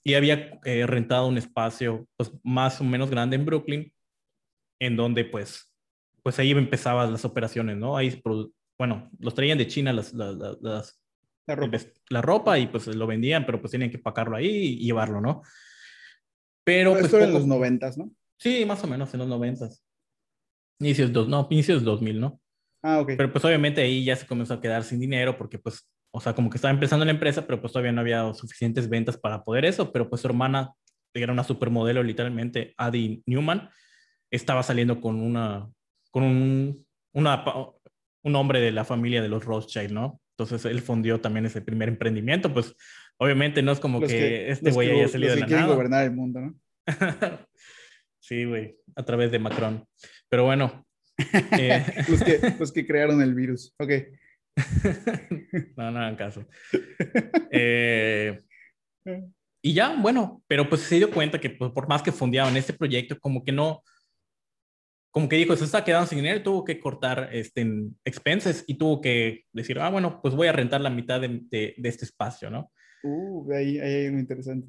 Y 0.05 0.15
había 0.15 0.61
eh, 0.65 0.87
rentado 0.87 1.29
un 1.29 1.39
espacio 1.39 2.09
pues 2.17 2.33
más 2.43 2.81
o 2.81 2.85
menos 2.85 3.11
grande 3.11 3.37
en 3.37 3.45
Brooklyn, 3.45 3.93
en 4.81 4.97
donde 4.97 5.25
pues, 5.25 5.73
pues 6.23 6.39
ahí 6.39 6.51
empezaban 6.51 7.13
las 7.13 7.25
operaciones, 7.25 7.77
¿no? 7.77 7.97
Ahí 7.97 8.21
bueno, 8.83 9.13
los 9.21 9.33
traían 9.33 9.59
de 9.59 9.69
China 9.69 9.93
las, 9.93 10.13
las, 10.13 10.61
la, 11.47 11.55
ropa. 11.55 11.79
la, 12.11 12.21
ropa. 12.21 12.59
y 12.59 12.67
pues 12.67 12.89
lo 12.89 13.07
vendían, 13.07 13.47
pero 13.47 13.61
pues 13.61 13.71
tenían 13.71 13.93
que 13.93 13.99
pacarlo 14.01 14.37
ahí 14.37 14.49
y 14.49 14.87
llevarlo, 14.87 15.21
¿no? 15.21 15.43
Pero... 16.65 16.91
pues, 16.91 17.05
esto 17.05 17.21
en 17.21 17.33
los 17.33 17.47
noventas, 17.47 17.97
¿no? 17.97 18.11
Sí, 18.41 18.65
más 18.65 18.83
o 18.83 18.89
menos 18.89 19.15
en 19.15 19.21
los 19.21 19.29
noventas. 19.29 19.85
Inicios, 20.81 21.13
dos, 21.13 21.29
no, 21.29 21.47
inicios 21.49 21.85
2000, 21.85 22.21
¿no? 22.21 22.41
Ah, 22.83 22.99
ok. 22.99 23.13
Pero 23.17 23.31
pues 23.31 23.45
obviamente 23.45 23.83
ahí 23.83 24.03
ya 24.03 24.17
se 24.17 24.27
comenzó 24.27 24.55
a 24.55 24.61
quedar 24.61 24.83
sin 24.83 24.99
dinero 24.99 25.39
porque 25.39 25.61
pues, 25.61 25.89
o 26.11 26.21
sea, 26.21 26.35
como 26.35 26.51
que 26.51 26.57
estaba 26.57 26.75
empezando 26.75 27.05
la 27.05 27.13
empresa, 27.13 27.47
pero 27.47 27.61
pues 27.61 27.73
todavía 27.73 27.93
no 27.93 28.01
había 28.01 28.35
suficientes 28.35 28.89
ventas 28.89 29.17
para 29.17 29.45
poder 29.45 29.65
eso, 29.65 29.93
pero 29.93 30.11
pues 30.11 30.23
su 30.23 30.27
hermana 30.27 30.73
era 31.15 31.33
una 31.33 31.45
supermodelo 31.45 32.03
literalmente, 32.03 32.75
Adi 32.77 33.23
Newman, 33.27 33.71
estaba 34.29 34.65
saliendo 34.65 35.01
con 35.01 35.21
una, 35.21 35.71
con 36.11 36.25
un, 36.25 36.85
una, 37.13 37.45
un 38.23 38.37
hombre 38.37 38.61
de 38.61 38.73
la 38.73 38.85
familia 38.85 39.23
de 39.23 39.29
los 39.29 39.45
Rothschild, 39.45 39.93
¿no? 39.93 40.21
Entonces 40.37 40.65
él 40.71 40.81
fundió 40.81 41.21
también 41.21 41.47
ese 41.47 41.61
primer 41.61 41.89
emprendimiento, 41.89 42.53
pues 42.53 42.75
obviamente 43.19 43.63
no 43.63 43.73
es 43.73 43.81
como 43.81 44.01
que, 44.01 44.51
este 44.51 44.71
güey 44.71 44.91
haya 44.91 45.09
salido 45.09 45.35
de 45.35 45.41
la 45.41 45.47
nada. 45.47 45.67
gobernar 45.67 46.05
el 46.05 46.13
mundo, 46.13 46.41
¿no? 46.41 46.55
sí, 48.21 48.45
güey, 48.45 48.77
a 48.97 49.05
través 49.05 49.31
de 49.31 49.39
Macron. 49.39 49.87
Pero 50.29 50.45
bueno. 50.45 50.87
Eh... 51.59 51.85
los, 52.09 52.23
que, 52.23 52.41
los 52.59 52.73
que 52.73 52.87
crearon 52.87 53.23
el 53.23 53.35
virus. 53.35 53.75
Ok. 53.79 53.91
no, 55.77 55.91
no 55.91 55.99
hagan 56.01 56.17
caso. 56.17 56.45
Eh, 57.51 58.41
y 59.63 59.75
ya, 59.75 59.95
bueno, 60.01 60.43
pero 60.49 60.69
pues 60.69 60.81
se 60.81 60.97
dio 60.97 61.11
cuenta 61.11 61.39
que 61.39 61.51
pues, 61.51 61.71
por 61.71 61.87
más 61.87 62.03
que 62.03 62.11
fundeaban 62.11 62.57
este 62.57 62.73
proyecto, 62.73 63.19
como 63.21 63.45
que 63.45 63.53
no, 63.53 63.83
como 65.13 65.29
que 65.29 65.37
dijo, 65.37 65.55
se 65.57 65.65
está 65.65 65.85
quedando 65.85 66.07
sin 66.07 66.19
dinero, 66.19 66.43
tuvo 66.43 66.65
que 66.65 66.81
cortar 66.81 67.29
este, 67.33 67.71
expenses 68.03 68.65
y 68.67 68.75
tuvo 68.75 69.03
que 69.03 69.45
decir, 69.53 69.79
ah, 69.79 69.91
bueno, 69.91 70.21
pues 70.23 70.35
voy 70.35 70.49
a 70.49 70.53
rentar 70.53 70.81
la 70.81 70.89
mitad 70.89 71.21
de, 71.21 71.43
de, 71.51 71.75
este 71.89 72.07
espacio, 72.07 72.49
¿no? 72.49 72.73
Uh, 73.03 73.53
ahí, 73.53 73.79
ahí 73.79 73.95
hay 73.95 74.07
algo 74.07 74.19
interesante. 74.19 74.69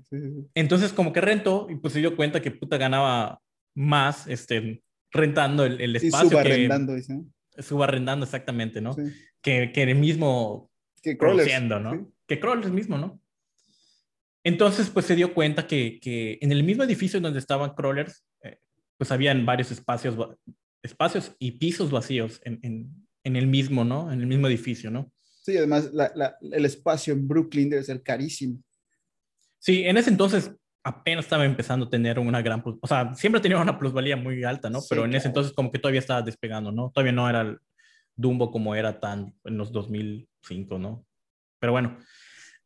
Entonces, 0.54 0.92
como 0.92 1.14
que 1.14 1.22
rentó 1.22 1.68
y 1.70 1.76
pues 1.78 1.94
se 1.94 2.00
dio 2.00 2.18
cuenta 2.18 2.42
que 2.42 2.52
puta 2.52 2.78
ganaba 2.78 3.40
más 3.74 4.28
este, 4.28 4.84
rentando 5.12 5.64
el, 5.64 5.80
el 5.80 5.96
espacio. 5.96 6.32
subarrendando, 6.32 6.94
dice. 6.94 7.22
Subarrendando, 7.60 8.26
exactamente, 8.26 8.82
¿no? 8.82 8.98
Que, 9.42 9.72
que 9.72 9.84
el 9.84 9.96
mismo 9.96 10.70
que 11.02 11.18
crawlers, 11.18 11.62
¿no? 11.64 12.12
Que 12.28 12.40
crawlers 12.42 12.72
mismo, 12.72 12.98
¿no? 12.98 13.22
Entonces, 14.44 14.90
pues 14.90 15.06
se 15.06 15.16
dio 15.16 15.34
cuenta 15.34 15.68
que, 15.68 16.02
que 16.02 16.38
en 16.42 16.52
el 16.52 16.64
mismo 16.64 16.84
edificio 16.84 17.22
donde 17.22 17.40
estaban 17.40 17.76
crawlers, 17.76 18.26
pues 19.04 19.12
habían 19.12 19.46
varios 19.46 19.70
espacios, 19.70 20.16
espacios 20.82 21.36
y 21.40 21.52
pisos 21.52 21.92
vacíos 21.92 22.40
en, 22.46 22.58
en, 22.62 23.06
en, 23.26 23.36
el 23.36 23.48
mismo, 23.48 23.84
¿no? 23.84 24.10
En 24.14 24.22
el 24.22 24.28
mismo 24.28 24.48
edificio, 24.48 24.90
¿no? 24.90 25.12
Sí, 25.42 25.58
además 25.58 25.92
la, 25.92 26.10
la, 26.16 26.38
el 26.40 26.64
espacio 26.64 27.12
en 27.12 27.28
Brooklyn 27.28 27.70
debe 27.70 27.84
ser 27.84 28.02
carísimo. 28.02 28.64
Sí, 29.60 29.84
en 29.84 29.98
ese 29.98 30.10
entonces 30.10 30.56
apenas 30.86 31.26
estaba 31.26 31.44
empezando 31.44 31.88
a 31.88 31.90
tener 31.90 32.18
una 32.18 32.42
gran, 32.42 32.64
o 32.64 32.88
sea, 32.88 33.14
siempre 33.14 33.42
tenía 33.42 33.60
una 33.60 33.78
plusvalía 33.78 34.16
muy 34.16 34.42
alta, 34.46 34.70
¿no? 34.70 34.80
Pero 34.90 35.04
en 35.04 35.14
ese 35.16 35.28
entonces 35.28 35.52
como 35.52 35.70
que 35.70 35.80
todavía 35.80 36.00
estaba 36.00 36.22
despegando, 36.22 36.72
¿no? 36.72 36.90
Todavía 36.92 37.12
no 37.12 37.30
era 37.30 37.42
el 37.42 37.60
Dumbo 38.16 38.52
como 38.52 38.74
era 38.74 39.02
tan 39.02 39.36
en 39.44 39.58
los 39.58 39.74
2005, 39.74 40.80
¿no? 40.80 41.06
Pero 41.60 41.74
bueno, 41.74 41.98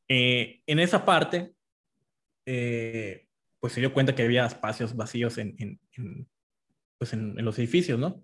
eh, 0.07 0.61
en 0.67 0.77
esa 0.77 1.03
parte, 1.03 1.55
eh, 2.45 3.26
pues 3.59 3.73
se 3.73 3.79
dio 3.79 3.93
cuenta 3.93 4.15
que 4.15 4.23
había 4.23 4.45
espacios 4.45 4.95
vacíos 4.95 5.37
en, 5.37 5.55
en, 5.57 6.27
pues 6.97 7.13
en, 7.13 7.35
los 7.43 7.57
edificios, 7.59 7.99
¿no? 7.99 8.23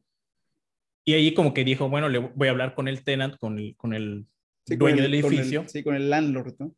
Y 1.06 1.14
ahí 1.14 1.34
como 1.34 1.54
que 1.54 1.64
dijo, 1.64 1.90
bueno, 1.90 2.08
le 2.10 2.20
voy 2.20 2.48
a 2.48 2.52
hablar 2.52 2.76
con 2.76 2.88
el 2.88 3.04
tenant, 3.04 3.38
con 3.38 3.60
el, 3.60 3.76
con 3.76 3.94
el 3.94 4.26
dueño 4.66 5.02
del 5.02 5.14
edificio. 5.16 5.66
sí, 5.68 5.84
con 5.84 5.96
el 5.96 6.10
landlord, 6.10 6.56
¿no? 6.60 6.76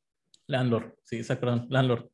Landlord, 0.48 0.96
sí, 1.04 1.18
exacto, 1.18 1.66
landlord 1.70 2.10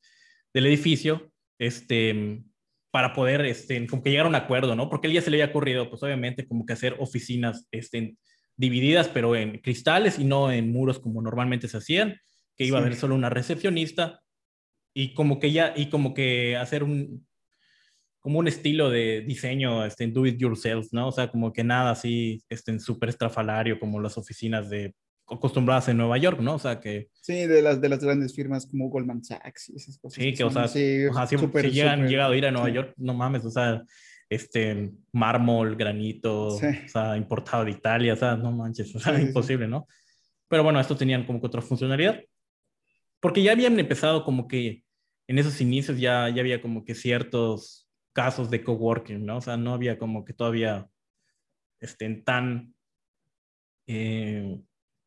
del 0.54 0.66
edificio, 0.66 1.32
este, 1.58 2.44
para 2.92 3.14
poder, 3.14 3.46
este, 3.46 3.88
como 3.88 4.04
que 4.04 4.10
llegar 4.10 4.26
a 4.26 4.30
un 4.30 4.36
acuerdo, 4.36 4.76
¿no? 4.76 4.90
Porque 4.90 5.08
él 5.08 5.14
ya 5.14 5.22
se 5.22 5.32
le 5.32 5.42
había 5.42 5.52
ocurrido, 5.52 5.90
pues 5.90 6.04
obviamente, 6.04 6.46
como 6.48 6.66
que 6.66 6.74
hacer 6.74 6.98
oficinas, 7.00 7.68
este, 7.72 8.18
divididas, 8.58 9.08
pero 9.08 9.36
en 9.36 9.60
cristales 9.60 10.20
y 10.20 10.26
no 10.26 10.52
en 10.52 10.72
muros 10.72 11.00
como 11.00 11.22
normalmente 11.22 11.68
se 11.68 11.78
hacían, 11.78 12.18
que 12.58 12.66
iba 12.66 12.78
a 12.78 12.82
haber 12.82 12.96
solo 12.96 13.16
una 13.16 13.30
recepcionista 13.30 14.22
y 14.94 15.14
como 15.14 15.40
que 15.40 15.52
ya, 15.52 15.74
y 15.76 15.90
como 15.90 16.14
que 16.14 16.56
hacer 16.58 16.84
un, 16.84 17.26
como 18.20 18.40
un 18.40 18.48
estilo 18.48 18.90
de 18.90 19.22
diseño, 19.22 19.84
este, 19.84 20.08
do 20.08 20.26
it 20.26 20.38
yourself, 20.38 20.88
¿no? 20.92 21.08
O 21.08 21.12
sea, 21.12 21.30
como 21.30 21.52
que 21.52 21.64
nada 21.64 21.92
así, 21.92 22.44
este, 22.50 22.80
súper 22.80 23.10
estrafalario 23.10 23.80
como 23.80 24.00
las 24.00 24.18
oficinas 24.18 24.70
de 24.70 24.94
acostumbradas 25.28 25.88
en 25.88 25.98
Nueva 25.98 26.18
York, 26.18 26.40
¿no? 26.40 26.56
O 26.56 26.60
sea 26.60 26.80
que... 26.80 27.08
Sí, 27.14 27.48
de 27.48 27.62
las, 27.62 27.82
de 27.82 27.90
las 27.90 28.04
grandes 28.04 28.36
firmas 28.36 28.68
como 28.68 28.90
Goldman 28.90 29.24
Sachs 29.24 29.70
y 29.70 29.76
esas 29.78 29.98
cosas. 29.98 30.22
Sí, 30.22 30.34
que, 30.34 30.44
o 30.44 30.52
sea, 30.52 30.68
sí, 30.68 31.06
o 31.06 31.14
sea 31.14 31.26
si, 31.26 31.38
llegan, 31.72 32.08
llegado 32.08 32.34
a 32.34 32.38
ir 32.38 32.46
a 32.46 32.52
Nueva 32.52 32.70
York, 32.70 32.94
no 32.98 33.14
mames, 33.14 33.46
o 33.46 33.50
sea, 33.50 33.82
este, 34.30 34.92
mármol, 35.14 35.76
granito, 35.76 36.48
o 36.48 36.60
sea, 36.60 37.18
importado 37.18 37.66
de 37.66 37.72
Italia, 37.72 38.14
o 38.14 38.18
sea, 38.18 38.36
no 38.36 38.52
manches, 38.52 38.94
o 38.96 39.00
sea, 39.00 39.20
imposible, 39.20 39.68
¿no? 39.68 39.88
Pero 40.48 40.64
bueno, 40.64 40.80
estos 40.80 40.98
tenían 40.98 41.26
como 41.26 41.40
que 41.40 41.48
otra 41.48 41.62
funcionalidad, 41.62 42.20
porque 43.22 43.44
ya 43.44 43.54
habían 43.54 43.80
empezado 43.80 44.26
como 44.26 44.48
que 44.50 44.84
en 45.28 45.40
esos 45.40 45.62
inicios 45.62 46.00
ya, 46.00 46.28
ya 46.30 46.42
había 46.42 46.62
como 46.62 46.84
que 46.84 46.96
ciertos 46.96 47.90
casos 48.14 48.50
de 48.50 48.64
coworking, 48.64 49.26
¿no? 49.26 49.38
O 49.38 49.42
sea, 49.42 49.56
no 49.56 49.74
había 49.74 49.98
como 49.98 50.26
que 50.26 50.34
todavía 50.34 50.90
estén 51.80 52.24
tan... 52.26 52.76
Eh, 53.88 54.62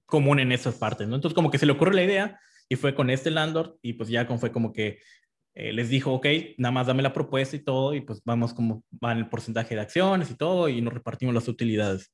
común 0.06 0.38
en 0.38 0.52
esas 0.52 0.76
partes, 0.76 1.08
¿no? 1.08 1.16
Entonces 1.16 1.34
como 1.34 1.50
que 1.50 1.58
se 1.58 1.66
le 1.66 1.72
ocurrió 1.72 1.94
la 1.94 2.04
idea 2.04 2.40
y 2.68 2.76
fue 2.76 2.94
con 2.94 3.10
este 3.10 3.30
landlord 3.30 3.76
y 3.82 3.94
pues 3.94 4.08
ya 4.08 4.26
fue 4.38 4.52
como 4.52 4.72
que 4.72 4.98
eh, 5.54 5.72
les 5.72 5.88
dijo, 5.88 6.12
ok, 6.12 6.26
nada 6.58 6.72
más 6.72 6.86
dame 6.86 7.02
la 7.02 7.12
propuesta 7.12 7.56
y 7.56 7.60
todo 7.60 7.94
y 7.94 8.00
pues 8.00 8.22
vamos 8.24 8.54
como 8.54 8.84
van 8.90 9.18
el 9.18 9.28
porcentaje 9.28 9.74
de 9.74 9.80
acciones 9.80 10.30
y 10.30 10.36
todo 10.36 10.68
y 10.68 10.80
nos 10.80 10.94
repartimos 10.94 11.34
las 11.34 11.48
utilidades. 11.48 12.12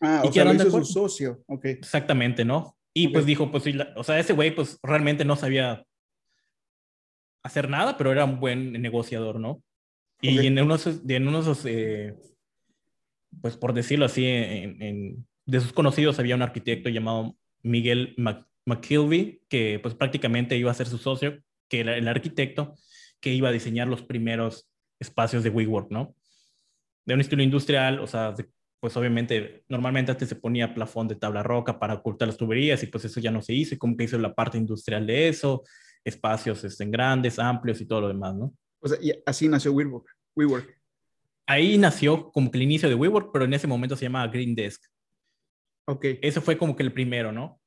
Ah, 0.00 0.22
y 0.24 0.28
o 0.28 0.32
sea, 0.32 0.44
lo 0.44 0.54
hizo 0.54 0.70
su 0.70 0.84
socio, 0.84 1.42
ok. 1.46 1.64
Exactamente, 1.66 2.44
¿no? 2.44 2.76
Y 2.98 3.08
pues 3.08 3.26
dijo, 3.26 3.50
pues, 3.50 3.64
o 3.94 4.04
sea, 4.04 4.18
ese 4.18 4.32
güey 4.32 4.54
pues 4.54 4.78
realmente 4.82 5.26
no 5.26 5.36
sabía 5.36 5.84
hacer 7.42 7.68
nada, 7.68 7.98
pero 7.98 8.10
era 8.10 8.24
un 8.24 8.40
buen 8.40 8.72
negociador, 8.72 9.38
¿no? 9.38 9.62
Y 10.22 10.46
en 10.46 10.58
unos, 10.58 10.86
en 11.06 11.28
unos 11.28 11.66
eh, 11.66 12.14
pues 13.42 13.58
por 13.58 13.74
decirlo 13.74 14.06
así, 14.06 14.24
en, 14.24 14.80
en, 14.80 15.26
de 15.44 15.60
sus 15.60 15.74
conocidos 15.74 16.18
había 16.18 16.36
un 16.36 16.40
arquitecto 16.40 16.88
llamado 16.88 17.36
Miguel 17.62 18.14
McKilvey, 18.64 19.42
que 19.50 19.78
pues 19.82 19.94
prácticamente 19.94 20.56
iba 20.56 20.70
a 20.70 20.74
ser 20.74 20.86
su 20.86 20.96
socio, 20.96 21.42
que 21.68 21.80
era 21.80 21.98
el 21.98 22.08
arquitecto 22.08 22.76
que 23.20 23.34
iba 23.34 23.50
a 23.50 23.52
diseñar 23.52 23.88
los 23.88 24.00
primeros 24.00 24.70
espacios 24.98 25.42
de 25.42 25.50
WeWork, 25.50 25.90
¿no? 25.90 26.14
De 27.04 27.12
un 27.12 27.20
estilo 27.20 27.42
industrial, 27.42 28.00
o 28.00 28.06
sea, 28.06 28.34
pues 28.80 28.96
obviamente 28.96 29.64
normalmente 29.68 30.12
antes 30.12 30.28
se 30.28 30.36
ponía 30.36 30.74
plafón 30.74 31.08
de 31.08 31.16
tabla 31.16 31.42
roca 31.42 31.78
para 31.78 31.94
ocultar 31.94 32.28
las 32.28 32.36
tuberías 32.36 32.82
y 32.82 32.86
pues 32.86 33.04
eso 33.04 33.20
ya 33.20 33.30
no 33.30 33.42
se 33.42 33.54
hizo 33.54 33.74
y 33.74 33.78
como 33.78 33.96
que 33.96 34.04
hizo 34.04 34.18
la 34.18 34.34
parte 34.34 34.58
industrial 34.58 35.06
de 35.06 35.28
eso, 35.28 35.64
espacios 36.04 36.62
estén 36.64 36.90
grandes, 36.90 37.38
amplios 37.38 37.80
y 37.80 37.86
todo 37.86 38.02
lo 38.02 38.08
demás, 38.08 38.34
¿no? 38.34 38.54
O 38.80 38.88
sea, 38.88 38.98
y 39.00 39.12
así 39.24 39.48
nació 39.48 39.72
WeWork. 39.72 40.06
WeWork. 40.36 40.80
Ahí 41.46 41.78
nació 41.78 42.30
como 42.30 42.50
que 42.50 42.58
el 42.58 42.62
inicio 42.62 42.88
de 42.88 42.94
WeWork, 42.94 43.30
pero 43.32 43.44
en 43.44 43.54
ese 43.54 43.66
momento 43.66 43.96
se 43.96 44.04
llamaba 44.04 44.28
Green 44.28 44.54
Desk. 44.54 44.82
Ok. 45.86 46.04
Eso 46.20 46.40
fue 46.42 46.58
como 46.58 46.76
que 46.76 46.82
el 46.82 46.92
primero, 46.92 47.32
¿no? 47.32 47.60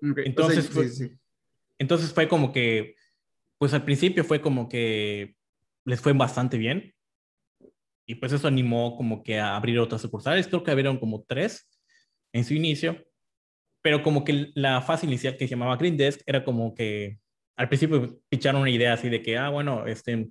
Entonces, 0.00 0.68
fue, 0.68 0.88
entonces 1.78 2.12
fue 2.12 2.28
como 2.28 2.52
que, 2.52 2.94
pues 3.58 3.74
al 3.74 3.84
principio 3.84 4.24
fue 4.24 4.40
como 4.40 4.68
que 4.68 5.34
les 5.84 6.00
fue 6.00 6.12
bastante 6.12 6.56
bien. 6.56 6.94
Y 8.08 8.14
pues 8.14 8.32
eso 8.32 8.48
animó 8.48 8.96
como 8.96 9.22
que 9.22 9.38
a 9.38 9.54
abrir 9.54 9.78
otras 9.78 10.00
sucursales. 10.00 10.48
Creo 10.48 10.62
que 10.62 10.70
abrieron 10.70 10.98
como 10.98 11.22
tres 11.28 11.68
en 12.32 12.42
su 12.42 12.54
inicio. 12.54 13.04
Pero 13.82 14.02
como 14.02 14.24
que 14.24 14.50
la 14.54 14.80
fase 14.80 15.04
inicial 15.04 15.36
que 15.36 15.46
se 15.46 15.50
llamaba 15.50 15.76
Green 15.76 15.98
Desk 15.98 16.22
era 16.24 16.42
como 16.42 16.74
que 16.74 17.18
al 17.54 17.68
principio 17.68 18.18
picharon 18.30 18.62
una 18.62 18.70
idea 18.70 18.94
así 18.94 19.10
de 19.10 19.20
que, 19.20 19.36
ah, 19.36 19.50
bueno, 19.50 19.86
este, 19.86 20.30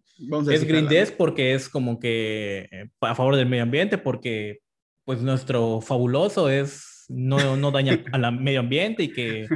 es 0.50 0.64
Green 0.66 0.88
Desk 0.88 1.16
porque 1.18 1.54
es 1.54 1.70
como 1.70 2.00
que 2.00 2.68
eh, 2.72 2.90
a 3.02 3.14
favor 3.14 3.36
del 3.36 3.48
medio 3.48 3.64
ambiente, 3.64 4.00
porque 4.00 4.62
pues 5.06 5.22
nuestro 5.22 5.80
fabuloso 5.80 6.50
es 6.50 7.06
no, 7.10 7.58
no 7.58 7.72
daña 7.72 8.04
al 8.12 8.40
medio 8.40 8.62
ambiente 8.62 9.04
y 9.04 9.10
que 9.10 9.48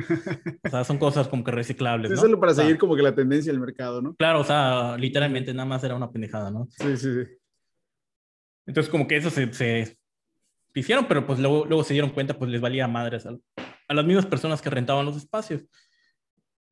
o 0.64 0.70
sea, 0.70 0.84
son 0.84 1.00
cosas 1.00 1.28
como 1.28 1.44
que 1.44 1.52
reciclables. 1.52 2.12
¿no? 2.12 2.18
solo 2.18 2.40
para 2.40 2.54
seguir 2.54 2.78
como 2.78 2.96
que 2.96 3.02
la 3.02 3.16
tendencia 3.16 3.52
del 3.52 3.60
mercado, 3.60 4.00
¿no? 4.00 4.16
Claro, 4.16 4.42
o 4.42 4.44
sea, 4.44 4.96
literalmente 4.98 5.54
nada 5.54 5.66
más 5.66 5.84
era 5.84 5.96
una 5.96 6.12
pendejada, 6.12 6.52
¿no? 6.52 6.68
Sí, 6.70 6.98
sí, 6.98 7.10
sí. 7.14 7.41
Entonces 8.66 8.90
como 8.90 9.08
que 9.08 9.18
eso 9.18 9.30
se, 9.30 9.52
se 9.54 9.98
hicieron, 10.76 11.08
pero 11.08 11.26
pues 11.26 11.40
luego, 11.40 11.66
luego 11.66 11.84
se 11.84 11.94
dieron 11.94 12.12
cuenta, 12.12 12.38
pues 12.38 12.50
les 12.52 12.62
valía 12.62 12.88
madres 12.88 13.26
a, 13.26 13.36
a 13.88 13.94
las 13.94 14.06
mismas 14.06 14.26
personas 14.26 14.62
que 14.62 14.70
rentaban 14.70 15.06
los 15.06 15.18
espacios. 15.18 15.66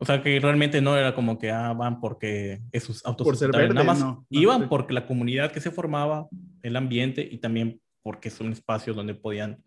O 0.02 0.06
sea, 0.06 0.24
que 0.24 0.40
realmente 0.40 0.82
no 0.82 0.96
era 0.96 1.14
como 1.14 1.38
que 1.38 1.52
ah, 1.52 1.74
van 1.74 2.00
porque 2.00 2.62
esos 2.72 3.06
autos 3.06 3.26
Por 3.26 3.36
ser 3.36 3.52
verde, 3.52 3.74
nada 3.74 3.84
más 3.86 4.00
no, 4.00 4.26
iban 4.30 4.70
porque 4.70 4.94
la 4.94 5.06
comunidad 5.06 5.52
que 5.52 5.60
se 5.60 5.72
formaba, 5.72 6.30
el 6.64 6.78
ambiente 6.78 7.28
y 7.30 7.40
también 7.40 7.82
porque 8.02 8.30
es 8.30 8.40
un 8.40 8.54
espacio 8.54 8.94
donde 8.94 9.14
podían 9.14 9.62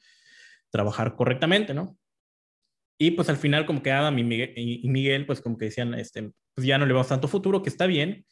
trabajar 0.71 1.17
correctamente, 1.17 1.75
¿no? 1.75 1.99
Y 2.99 3.11
pues 3.11 3.29
al 3.29 3.37
final 3.37 3.67
como 3.67 3.83
que 3.83 3.93
Adam 3.93 4.19
y 4.19 4.25
Miguel, 4.25 4.53
y 4.57 4.89
Miguel 4.89 5.27
pues 5.27 5.43
como 5.43 5.59
que 5.59 5.67
decían, 5.67 5.93
este, 5.95 6.33
pues 6.55 6.67
ya 6.67 6.79
no 6.79 6.87
le 6.87 6.95
vamos 6.95 7.09
tanto 7.09 7.29
futuro, 7.29 7.63
que 7.63 7.69
está 7.69 7.87
bien, 7.87 8.25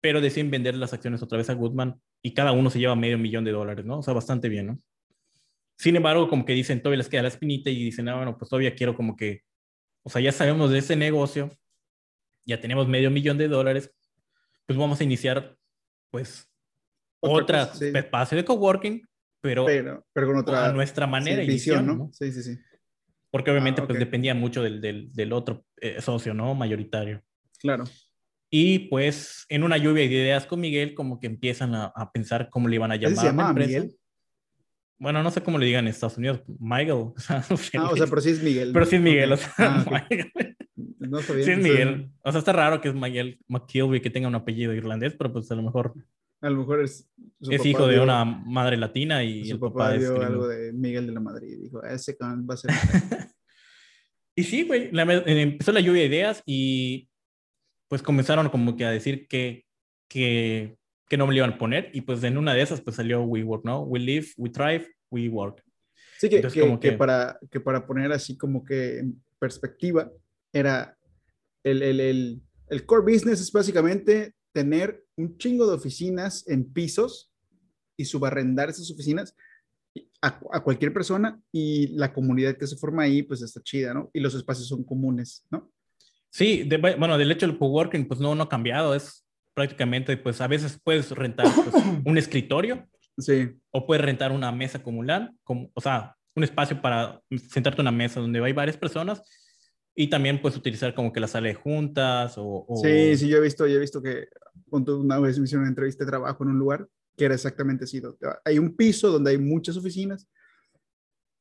pero 0.00 0.22
deciden 0.22 0.50
vender 0.50 0.74
las 0.76 0.94
acciones 0.94 1.22
otra 1.22 1.36
vez 1.36 1.50
a 1.50 1.54
Goodman 1.54 2.00
y 2.26 2.34
cada 2.34 2.50
uno 2.50 2.70
se 2.70 2.80
lleva 2.80 2.96
medio 2.96 3.18
millón 3.18 3.44
de 3.44 3.52
dólares, 3.52 3.84
¿no? 3.84 4.00
O 4.00 4.02
sea, 4.02 4.12
bastante 4.12 4.48
bien, 4.48 4.66
¿no? 4.66 4.80
Sin 5.78 5.94
embargo, 5.94 6.28
como 6.28 6.44
que 6.44 6.54
dicen, 6.54 6.82
todavía 6.82 6.98
les 6.98 7.08
queda 7.08 7.22
la 7.22 7.28
espinita 7.28 7.70
y 7.70 7.84
dicen, 7.84 8.08
ah, 8.08 8.16
bueno, 8.16 8.36
pues 8.36 8.50
todavía 8.50 8.74
quiero 8.74 8.96
como 8.96 9.14
que, 9.14 9.42
o 10.02 10.10
sea, 10.10 10.20
ya 10.20 10.32
sabemos 10.32 10.72
de 10.72 10.78
ese 10.78 10.96
negocio, 10.96 11.56
ya 12.44 12.60
tenemos 12.60 12.88
medio 12.88 13.12
millón 13.12 13.38
de 13.38 13.46
dólares, 13.46 13.94
pues 14.66 14.76
vamos 14.76 15.00
a 15.00 15.04
iniciar, 15.04 15.56
pues, 16.10 16.50
otra, 17.20 17.70
espacio 17.80 18.36
de 18.36 18.44
coworking, 18.44 19.06
pero, 19.40 19.64
pero, 19.64 20.04
pero, 20.12 20.26
con 20.26 20.38
otra 20.38 20.66
a 20.66 20.72
nuestra 20.72 21.06
manera 21.06 21.44
y 21.44 21.46
visión, 21.46 21.86
¿no? 21.86 22.10
Sí, 22.12 22.32
sí, 22.32 22.42
sí. 22.42 22.58
Porque 23.30 23.52
obviamente 23.52 23.82
ah, 23.82 23.86
pues 23.86 24.00
dependía 24.00 24.34
mucho 24.34 24.64
del, 24.64 24.80
del, 24.80 25.12
del 25.12 25.32
otro 25.32 25.64
eh, 25.80 26.00
socio, 26.00 26.34
¿no? 26.34 26.56
Mayoritario. 26.56 27.22
Claro. 27.60 27.84
Y 28.50 28.90
pues 28.90 29.44
en 29.48 29.64
una 29.64 29.76
lluvia 29.76 30.08
de 30.08 30.14
ideas 30.14 30.46
con 30.46 30.60
Miguel, 30.60 30.94
como 30.94 31.20
que 31.20 31.26
empiezan 31.26 31.74
a, 31.74 31.86
a 31.86 32.12
pensar 32.12 32.48
cómo 32.50 32.68
le 32.68 32.76
iban 32.76 32.92
a 32.92 32.96
llamar. 32.96 33.18
¿Se 33.18 33.26
llama 33.26 33.52
Miguel? 33.52 33.96
Bueno, 34.98 35.22
no 35.22 35.30
sé 35.30 35.42
cómo 35.42 35.58
le 35.58 35.66
digan 35.66 35.84
en 35.84 35.88
Estados 35.88 36.16
Unidos, 36.16 36.42
Michael. 36.58 37.12
O 37.50 37.56
sea, 37.56 37.82
ah, 37.82 37.90
o 37.92 37.96
sea, 37.96 38.06
pero 38.06 38.20
sí 38.20 38.30
es 38.30 38.42
Miguel. 38.42 38.72
Pero 38.72 38.86
sí 38.86 38.96
es 38.96 39.02
Miguel, 39.02 39.32
o 39.32 39.36
sea, 39.36 39.52
ah, 39.58 40.06
No 40.98 41.20
sabía. 41.20 41.44
Sí 41.44 41.50
es 41.52 41.58
Miguel. 41.58 42.10
O 42.22 42.32
sea, 42.32 42.38
está 42.38 42.52
raro 42.52 42.80
que 42.80 42.88
es 42.88 42.94
Miguel 42.94 43.38
McKilby 43.48 44.00
que 44.00 44.10
tenga 44.10 44.28
un 44.28 44.34
apellido 44.34 44.72
irlandés, 44.72 45.14
pero 45.16 45.32
pues 45.32 45.50
a 45.50 45.54
lo 45.54 45.62
mejor. 45.62 45.94
A 46.40 46.50
lo 46.50 46.58
mejor 46.58 46.82
es. 46.82 47.08
Es 47.40 47.64
hijo 47.64 47.86
de 47.86 48.00
una 48.00 48.24
madre 48.24 48.76
latina 48.76 49.22
y 49.22 49.44
su 49.44 49.54
el 49.54 49.60
papá, 49.60 49.74
papá 49.74 49.92
dio 49.98 50.20
algo 50.20 50.48
de 50.48 50.72
Miguel 50.72 51.06
de 51.06 51.12
la 51.12 51.20
Madrid. 51.20 51.58
Dijo, 51.62 51.82
ese 51.82 52.16
va 52.20 52.54
a 52.54 52.56
ser. 52.56 52.70
y 54.34 54.42
sí, 54.42 54.64
güey, 54.64 54.90
empezó 54.92 55.72
la 55.72 55.80
lluvia 55.80 56.02
de 56.02 56.08
ideas 56.08 56.42
y 56.46 57.08
pues 57.88 58.02
comenzaron 58.02 58.48
como 58.48 58.76
que 58.76 58.84
a 58.84 58.90
decir 58.90 59.26
que, 59.28 59.64
que, 60.08 60.76
que 61.08 61.16
no 61.16 61.26
me 61.26 61.32
lo 61.32 61.38
iban 61.38 61.54
a 61.54 61.58
poner 61.58 61.90
y 61.92 62.02
pues 62.02 62.22
en 62.24 62.36
una 62.38 62.54
de 62.54 62.62
esas 62.62 62.80
pues 62.80 62.96
salió 62.96 63.22
We 63.22 63.42
Work, 63.42 63.64
¿no? 63.64 63.82
We 63.82 64.00
Live, 64.00 64.28
We 64.36 64.50
Thrive, 64.50 64.88
We 65.10 65.28
Work. 65.28 65.62
Sí, 66.18 66.28
que, 66.28 66.40
que, 66.40 66.78
que, 66.80 66.92
para, 66.92 67.38
que 67.50 67.60
para 67.60 67.86
poner 67.86 68.12
así 68.12 68.36
como 68.36 68.64
que 68.64 68.98
en 68.98 69.22
perspectiva, 69.38 70.10
era 70.52 70.96
el, 71.62 71.82
el, 71.82 72.00
el, 72.00 72.42
el 72.68 72.86
core 72.86 73.12
business 73.12 73.40
es 73.40 73.52
básicamente 73.52 74.32
tener 74.52 75.04
un 75.16 75.36
chingo 75.36 75.66
de 75.66 75.74
oficinas 75.74 76.46
en 76.48 76.72
pisos 76.72 77.30
y 77.96 78.04
subarrendar 78.04 78.70
esas 78.70 78.90
oficinas 78.90 79.34
a, 80.22 80.40
a, 80.52 80.62
cualquier 80.62 80.92
persona 80.92 81.40
y 81.52 81.88
la 81.88 82.12
comunidad 82.12 82.56
que 82.56 82.66
se 82.66 82.76
forma 82.76 83.02
ahí 83.02 83.22
pues 83.22 83.42
está 83.42 83.62
chida, 83.62 83.94
¿no? 83.94 84.10
Y 84.12 84.20
los 84.20 84.34
espacios 84.34 84.68
son 84.68 84.84
comunes, 84.84 85.44
¿no? 85.50 85.70
Sí, 86.36 86.64
de, 86.64 86.76
bueno, 86.76 87.16
del 87.16 87.32
hecho 87.32 87.46
del 87.46 87.56
coworking, 87.56 88.06
pues 88.06 88.20
no, 88.20 88.34
no 88.34 88.42
ha 88.42 88.48
cambiado, 88.50 88.94
es 88.94 89.24
prácticamente, 89.54 90.18
pues 90.18 90.38
a 90.42 90.46
veces 90.46 90.78
puedes 90.84 91.10
rentar 91.12 91.46
pues, 91.54 91.82
un 92.04 92.18
escritorio 92.18 92.86
sí. 93.16 93.52
o 93.70 93.86
puedes 93.86 94.04
rentar 94.04 94.32
una 94.32 94.52
mesa 94.52 94.82
comunal, 94.82 95.34
como, 95.42 95.70
o 95.72 95.80
sea, 95.80 96.14
un 96.34 96.44
espacio 96.44 96.82
para 96.82 97.22
sentarte 97.48 97.80
en 97.80 97.84
una 97.84 97.96
mesa 97.96 98.20
donde 98.20 98.44
hay 98.44 98.52
varias 98.52 98.76
personas 98.76 99.22
y 99.94 100.08
también 100.08 100.42
puedes 100.42 100.58
utilizar 100.58 100.94
como 100.94 101.10
que 101.10 101.20
la 101.20 101.26
sala 101.26 101.48
de 101.48 101.54
juntas 101.54 102.34
o, 102.36 102.66
Sí, 102.82 103.16
sí, 103.16 103.28
yo 103.28 103.38
he 103.38 103.40
visto, 103.40 103.66
yo 103.66 103.76
he 103.76 103.80
visto 103.80 104.02
que 104.02 104.28
una 104.70 105.18
vez 105.18 105.38
me 105.38 105.46
hicieron 105.46 105.62
una 105.62 105.70
entrevista 105.70 106.04
de 106.04 106.10
trabajo 106.10 106.44
en 106.44 106.50
un 106.50 106.58
lugar 106.58 106.86
que 107.16 107.24
era 107.24 107.34
exactamente 107.34 107.84
así. 107.84 108.02
Hay 108.44 108.58
un 108.58 108.76
piso 108.76 109.10
donde 109.10 109.30
hay 109.30 109.38
muchas 109.38 109.78
oficinas 109.78 110.28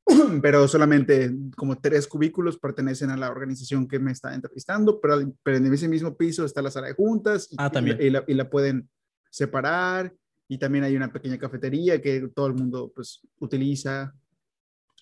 pero 0.41 0.67
solamente 0.67 1.31
como 1.55 1.79
tres 1.79 2.07
cubículos 2.07 2.57
pertenecen 2.57 3.09
a 3.09 3.17
la 3.17 3.31
organización 3.31 3.87
que 3.87 3.99
me 3.99 4.11
está 4.11 4.33
entrevistando, 4.33 4.99
pero, 5.01 5.19
pero 5.41 5.57
en 5.57 5.73
ese 5.73 5.87
mismo 5.87 6.15
piso 6.15 6.45
está 6.45 6.61
la 6.61 6.71
sala 6.71 6.87
de 6.87 6.93
juntas 6.93 7.47
y, 7.51 7.55
ah, 7.57 7.71
también. 7.71 7.97
y, 7.99 8.09
la, 8.09 8.23
y, 8.27 8.33
la, 8.33 8.49
pueden 8.49 8.89
separar 9.29 10.13
y 10.47 10.57
también 10.57 10.83
hay 10.83 10.95
una 10.95 11.11
pequeña 11.11 11.39
cafetería 11.39 12.01
que 12.01 12.29
todo 12.35 12.47
el 12.47 12.53
mundo 12.53 12.91
pues 12.93 13.21
utiliza 13.39 14.13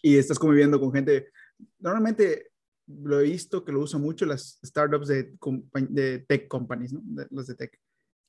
y 0.02 0.18
estás 0.18 0.40
conviviendo 0.40 0.80
con 0.80 0.94
gente. 0.94 1.30
Normalmente 1.80 2.52
lo 2.88 3.20
he 3.20 3.24
visto 3.24 3.64
que 3.64 3.72
lo 3.72 3.82
usan 3.82 4.02
mucho 4.02 4.26
las 4.26 4.60
startups 4.64 5.08
de, 5.08 5.34
de 5.90 6.20
tech 6.20 6.48
companies, 6.48 6.94
¿no? 6.94 7.02
los 7.30 7.48
de 7.48 7.56
tech. 7.56 7.80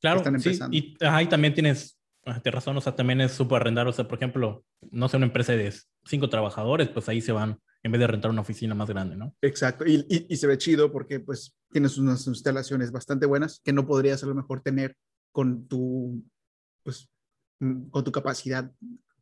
Claro, 0.01 0.19
están 0.19 0.35
empezando. 0.35 0.77
Sí, 0.77 0.97
y 1.01 1.05
ahí 1.05 1.29
también 1.29 1.55
tienes 1.55 1.99
Tienes 2.25 2.55
razón, 2.55 2.77
o 2.77 2.81
sea, 2.81 2.97
también 2.97 3.21
es 3.21 3.33
súper 3.33 3.61
arrendar, 3.61 3.87
o 3.87 3.93
sea, 3.93 4.09
por 4.09 4.17
ejemplo, 4.17 4.65
no 4.91 5.09
sé, 5.09 5.19
una 5.19 5.27
empresa 5.27 5.53
de 5.53 5.73
cinco 6.05 6.29
trabajadores, 6.31 6.89
pues 6.89 7.09
ahí 7.09 7.21
se 7.21 7.33
van 7.33 7.59
en 7.83 7.93
vez 7.93 8.01
de 8.01 8.07
rentar 8.07 8.31
una 8.31 8.41
oficina 8.41 8.75
más 8.75 8.89
grande, 8.89 9.15
¿no? 9.15 9.37
Exacto, 9.43 9.85
y, 9.87 10.07
y, 10.09 10.37
se 10.37 10.47
ve 10.47 10.57
chido 10.57 10.91
porque 10.91 11.21
pues 11.21 11.55
tienes 11.71 11.99
unas 11.99 12.27
instalaciones 12.27 12.91
bastante 12.91 13.27
buenas 13.27 13.61
que 13.63 13.75
no 13.75 13.87
podrías 13.87 14.23
a 14.23 14.27
lo 14.27 14.35
mejor 14.35 14.63
tener 14.63 14.97
con 15.33 15.69
tu, 15.69 16.25
pues, 16.83 17.11
mm, 17.61 17.91
con 17.91 18.03
tu 18.03 18.11
capacidad. 18.11 18.73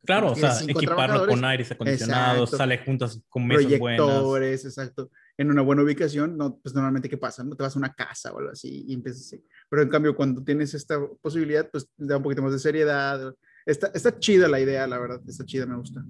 Claro, 0.05 0.31
o 0.31 0.35
sea, 0.35 0.53
equiparlo 0.67 1.27
con 1.27 1.43
aires 1.45 1.71
acondicionados, 1.71 2.51
sale 2.51 2.77
juntas 2.79 3.21
con 3.29 3.47
mesas 3.47 3.65
Proyectores, 3.65 4.65
exacto 4.65 5.09
en 5.37 5.49
una 5.49 5.61
buena 5.61 5.83
ubicación, 5.83 6.37
no, 6.37 6.59
pues 6.61 6.75
normalmente 6.75 7.09
¿qué 7.09 7.17
pasa? 7.17 7.43
No 7.43 7.55
te 7.55 7.63
vas 7.63 7.75
a 7.75 7.79
una 7.79 7.93
casa 7.93 8.31
o 8.31 8.39
algo 8.39 8.51
así 8.51 8.85
y 8.87 8.93
empiezas 8.93 9.21
así. 9.21 9.43
Pero 9.69 9.81
en 9.81 9.89
cambio, 9.89 10.15
cuando 10.15 10.43
tienes 10.43 10.73
esta 10.73 10.99
posibilidad, 11.21 11.69
pues 11.71 11.89
da 11.97 12.17
un 12.17 12.23
poquito 12.23 12.43
más 12.43 12.53
de 12.53 12.59
seriedad. 12.59 13.33
Está, 13.65 13.91
está 13.93 14.19
chida 14.19 14.47
la 14.47 14.59
idea, 14.59 14.85
la 14.87 14.99
verdad, 14.99 15.21
está 15.27 15.45
chida, 15.45 15.65
me 15.65 15.77
gusta. 15.77 16.03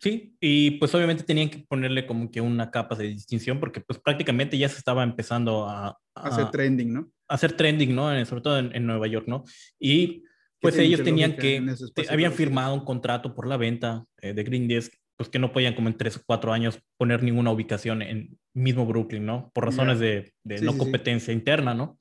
Sí, 0.00 0.34
y 0.40 0.72
pues 0.72 0.94
obviamente 0.94 1.22
tenían 1.22 1.50
que 1.50 1.58
ponerle 1.68 2.06
como 2.06 2.30
que 2.30 2.40
una 2.40 2.70
capa 2.70 2.96
de 2.96 3.04
distinción 3.04 3.60
porque 3.60 3.80
pues 3.80 3.98
prácticamente 3.98 4.58
ya 4.58 4.68
se 4.68 4.78
estaba 4.78 5.04
empezando 5.04 5.68
a... 5.68 5.98
a 6.14 6.28
hacer 6.28 6.50
trending, 6.50 6.92
¿no? 6.92 7.12
A 7.28 7.34
hacer 7.34 7.52
trending, 7.52 7.94
¿no? 7.94 8.24
Sobre 8.24 8.42
todo 8.42 8.58
en, 8.58 8.86
Nueva 8.86 9.06
York, 9.06 9.26
¿no? 9.28 9.44
Y 9.78 10.24
pues 10.64 10.78
ellos 10.78 11.02
tenían 11.02 11.36
que, 11.36 11.62
habían 12.08 12.32
firmado 12.32 12.74
un 12.74 12.84
contrato 12.84 13.34
por 13.34 13.46
la 13.46 13.56
venta 13.56 14.04
eh, 14.20 14.32
de 14.32 14.42
Green 14.42 14.66
Desk 14.66 14.92
pues 15.16 15.28
que 15.28 15.38
no 15.38 15.52
podían 15.52 15.74
como 15.74 15.88
en 15.88 15.96
tres 15.96 16.16
o 16.16 16.22
cuatro 16.26 16.52
años 16.52 16.80
poner 16.96 17.22
ninguna 17.22 17.52
ubicación 17.52 18.02
en 18.02 18.36
mismo 18.52 18.84
Brooklyn, 18.84 19.24
¿no? 19.24 19.50
Por 19.54 19.64
razones 19.64 20.00
de, 20.00 20.32
de 20.42 20.60
no 20.60 20.76
competencia 20.76 21.32
interna, 21.32 21.72
¿no? 21.72 21.98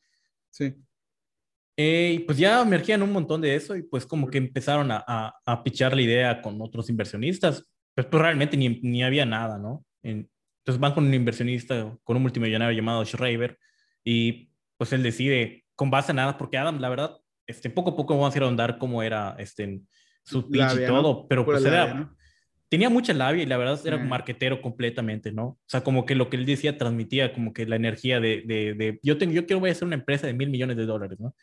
Sí. 0.49 0.73
Eh, 1.77 2.13
y 2.15 2.19
pues 2.19 2.37
ya 2.37 2.61
emergían 2.61 3.01
un 3.01 3.11
montón 3.11 3.41
de 3.41 3.55
eso 3.55 3.75
y 3.75 3.83
pues 3.83 4.05
como 4.05 4.27
que 4.27 4.37
empezaron 4.37 4.91
a, 4.91 5.03
a, 5.07 5.35
a 5.45 5.63
pichar 5.63 5.95
la 5.95 6.01
idea 6.01 6.41
con 6.41 6.59
otros 6.61 6.89
inversionistas, 6.89 7.67
pues, 7.93 8.07
pues 8.07 8.21
realmente 8.21 8.57
ni, 8.57 8.79
ni 8.81 9.03
había 9.03 9.25
nada, 9.25 9.57
¿no? 9.57 9.85
entonces 10.03 10.79
van 10.79 10.93
con 10.93 11.05
un 11.05 11.13
inversionista, 11.13 11.97
con 12.03 12.17
un 12.17 12.21
multimillonario 12.21 12.75
llamado 12.75 13.05
Schreiber 13.05 13.57
y 14.03 14.49
pues 14.77 14.91
él 14.91 15.01
decide 15.01 15.65
con 15.75 15.89
base 15.89 16.11
en 16.11 16.17
nada, 16.17 16.37
porque 16.37 16.57
Adam, 16.57 16.79
la 16.79 16.89
verdad, 16.89 17.17
este, 17.47 17.69
poco 17.69 17.91
a 17.91 17.95
poco 17.95 18.15
vamos 18.15 18.33
a 18.33 18.37
ir 18.37 18.43
a 18.43 18.45
ahondar 18.45 18.77
cómo 18.77 19.03
era 19.03 19.35
este, 19.39 19.81
su 20.23 20.49
pitch 20.49 20.75
y 20.81 20.85
todo, 20.85 21.27
pero 21.27 21.45
pues 21.45 21.63
era, 21.65 22.13
tenía 22.69 22.89
mucha 22.89 23.13
labia 23.13 23.43
y 23.43 23.45
la 23.45 23.57
verdad 23.57 23.79
era 23.85 23.97
un 23.97 24.07
marquetero 24.07 24.61
completamente, 24.61 25.31
¿no? 25.31 25.45
O 25.45 25.59
sea, 25.67 25.81
como 25.81 26.05
que 26.05 26.15
lo 26.15 26.29
que 26.29 26.37
él 26.37 26.45
decía 26.45 26.77
transmitía 26.77 27.33
como 27.33 27.53
que 27.53 27.65
la 27.65 27.75
energía 27.75 28.19
de, 28.19 28.43
de, 28.45 28.73
de 28.73 28.99
yo, 29.03 29.17
tengo, 29.17 29.33
yo 29.33 29.45
quiero 29.45 29.59
voy 29.59 29.69
a 29.69 29.73
hacer 29.73 29.85
una 29.85 29.95
empresa 29.95 30.27
de 30.27 30.33
mil 30.33 30.49
millones 30.49 30.77
de 30.77 30.85
dólares, 30.85 31.19
¿no? 31.19 31.35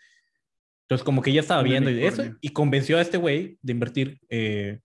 Entonces, 0.82 1.04
como 1.04 1.22
que 1.22 1.32
ya 1.32 1.40
estaba 1.40 1.62
viendo 1.62 1.88
eso 1.88 2.24
y 2.40 2.48
convenció 2.48 2.98
a 2.98 3.00
este 3.00 3.16
güey 3.16 3.58
de 3.62 3.72
invertir 3.72 4.18
eh, 4.28 4.80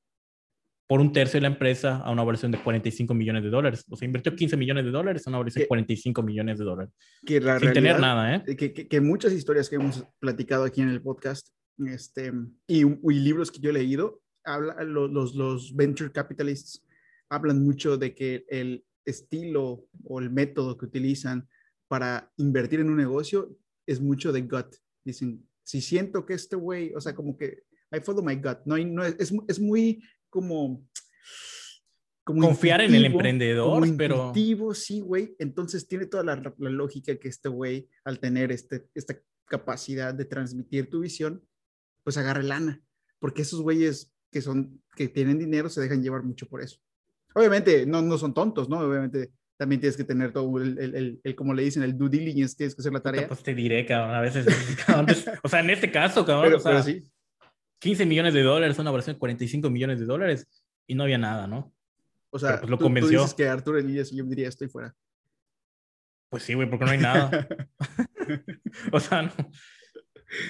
por 0.88 1.02
un 1.02 1.12
tercio 1.12 1.38
de 1.38 1.42
la 1.42 1.48
empresa 1.48 1.98
a 1.98 2.12
una 2.12 2.24
versión 2.24 2.52
de 2.52 2.60
45 2.62 3.14
millones 3.14 3.44
de 3.44 3.50
dólares. 3.50 3.86
O 3.90 3.96
sea, 3.96 4.06
invirtió 4.06 4.36
15 4.36 4.56
millones 4.56 4.86
de 4.86 4.92
dólares 4.92 5.26
a 5.26 5.30
una 5.32 5.40
versión 5.40 5.64
de 5.64 5.68
45 5.68 6.22
millones 6.22 6.60
de 6.60 6.66
dólares. 6.66 6.94
Que 7.26 7.40
la 7.40 7.60
sin 7.60 7.74
tener 7.74 8.00
nada, 8.00 8.36
¿eh? 8.36 8.44
Que, 8.56 8.74
que, 8.74 8.88
que, 8.88 9.02
muchas 9.02 9.34
historias 9.34 9.70
que 9.70 9.76
hemos 9.76 10.04
platicado 10.20 10.64
aquí 10.64 10.82
en 10.82 10.90
el 10.90 11.02
podcast 11.02 11.50
este, 11.78 12.32
y, 12.68 12.84
y 12.84 13.20
libros 13.20 13.52
que 13.52 13.60
yo 13.60 13.72
he 13.72 13.74
leído 13.74 14.22
habla, 14.46 14.84
los, 14.84 15.36
los 15.36 15.76
venture 15.76 16.12
capitalists 16.12 16.86
hablan 17.30 17.64
mucho 17.64 17.98
de 17.98 18.14
que 18.14 18.46
el 18.48 18.86
estilo 19.04 19.88
o 20.04 20.20
el 20.20 20.30
método 20.30 20.78
que 20.78 20.86
utilizan 20.86 21.48
para 21.88 22.32
invertir 22.38 22.80
en 22.80 22.90
un 22.90 22.98
negocio 22.98 23.58
es 23.86 24.00
mucho 24.00 24.32
de 24.32 24.42
gut. 24.42 24.76
Dicen, 25.04 25.48
si 25.64 25.82
siento 25.82 26.26
que 26.26 26.34
este 26.34 26.56
güey, 26.56 26.94
o 26.94 27.02
sea, 27.02 27.14
como 27.14 27.38
que 27.38 27.64
I 27.92 28.00
follow 28.00 28.24
my 28.24 28.36
gut, 28.36 28.60
no, 28.66 28.78
no 28.78 29.04
es, 29.04 29.34
es, 29.48 29.60
muy 29.60 30.04
como... 30.36 30.86
como 32.26 32.42
Confiar 32.42 32.82
en 32.82 32.94
el 32.94 33.06
emprendedor, 33.06 33.88
pero... 33.96 34.34
sí, 34.74 35.00
güey. 35.00 35.34
Entonces 35.40 35.88
tiene 35.88 36.08
toda 36.08 36.26
la, 36.26 36.54
la 36.58 36.70
lógica 36.70 37.16
que 37.16 37.30
este 37.30 37.48
güey, 37.48 37.88
al 38.04 38.20
tener 38.20 38.52
este, 38.52 38.86
esta 38.94 39.18
capacidad 39.46 40.14
de 40.14 40.26
transmitir 40.26 40.90
tu 40.90 41.00
visión, 41.00 41.42
pues 42.04 42.18
agarre 42.18 42.44
lana. 42.44 42.82
Porque 43.20 43.44
esos 43.44 43.62
güeyes 43.62 44.12
que 44.30 44.42
son, 44.42 44.84
que 44.98 45.08
tienen 45.08 45.40
dinero 45.40 45.70
se 45.70 45.80
dejan 45.80 46.04
llevar 46.04 46.24
mucho 46.24 46.48
por 46.50 46.62
eso. 46.62 46.80
Obviamente 47.34 47.86
no, 47.86 48.02
no 48.02 48.18
son 48.18 48.34
tontos, 48.34 48.68
¿no? 48.68 48.80
Obviamente 48.80 49.32
también 49.58 49.80
tienes 49.80 49.96
que 49.96 50.04
tener 50.04 50.34
todo 50.34 50.58
el, 50.58 50.78
el, 50.78 51.22
el, 51.24 51.36
como 51.36 51.54
le 51.54 51.64
dicen, 51.64 51.84
el 51.84 51.98
due 51.98 52.10
diligence, 52.10 52.58
tienes 52.58 52.76
que 52.76 52.82
hacer 52.82 52.92
la 52.92 53.02
tarea. 53.02 53.30
Pues 53.30 53.42
te 53.42 53.56
diré, 53.56 53.86
cabrón, 53.86 54.16
a 54.16 54.20
veces, 54.20 54.46
o 55.44 55.48
sea, 55.48 55.62
en 55.62 55.70
este 55.70 55.90
caso, 55.90 56.26
cabrón, 56.26 56.48
pero, 56.48 56.58
o 56.58 56.60
sea, 56.60 56.84
sí. 56.84 57.02
15 57.80 58.06
millones 58.06 58.34
de 58.34 58.44
dólares, 58.44 58.80
una 58.80 58.92
versión 58.92 59.16
de 59.16 59.20
45 59.20 59.70
millones 59.70 60.00
de 60.00 60.06
dólares 60.06 60.48
y 60.88 60.96
no 60.96 61.04
había 61.04 61.18
nada, 61.18 61.48
¿no? 61.48 61.74
O 62.30 62.40
sea, 62.40 62.60
pues 62.60 62.70
lo 62.70 62.78
tú, 62.78 62.86
convenció. 62.86 63.20
Tú 63.20 63.24
dices 63.24 63.34
que 63.34 63.48
Arturo 63.48 63.78
Elías 63.78 64.12
yo 64.12 64.24
diría, 64.24 64.50
estoy 64.50 64.68
fuera. 64.68 64.94
Pues 66.30 66.44
sí, 66.44 66.54
güey, 66.54 66.70
porque 66.70 66.86
no 66.86 66.92
hay 66.92 66.98
nada. 66.98 67.48
o 68.92 69.00
sea, 69.00 69.22
no. 69.24 69.32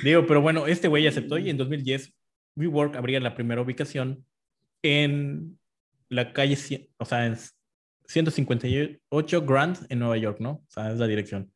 Digo, 0.04 0.26
pero 0.26 0.42
bueno, 0.42 0.68
este 0.68 0.88
güey 0.88 1.06
aceptó 1.06 1.38
y 1.38 1.50
en 1.50 1.58
2010 1.58 2.14
WeWork 2.56 2.96
abría 2.96 3.20
la 3.20 3.36
primera 3.36 3.62
ubicación 3.62 4.26
en 4.82 5.60
la 6.10 6.34
calle, 6.34 6.90
o 6.98 7.06
sea, 7.06 7.26
en 7.26 7.38
158 8.08 9.46
Grand 9.46 9.86
en 9.90 10.00
Nueva 10.00 10.18
York, 10.18 10.40
¿no? 10.40 10.52
O 10.52 10.68
sea, 10.70 10.92
es 10.92 11.00
la 11.00 11.08
dirección. 11.08 11.52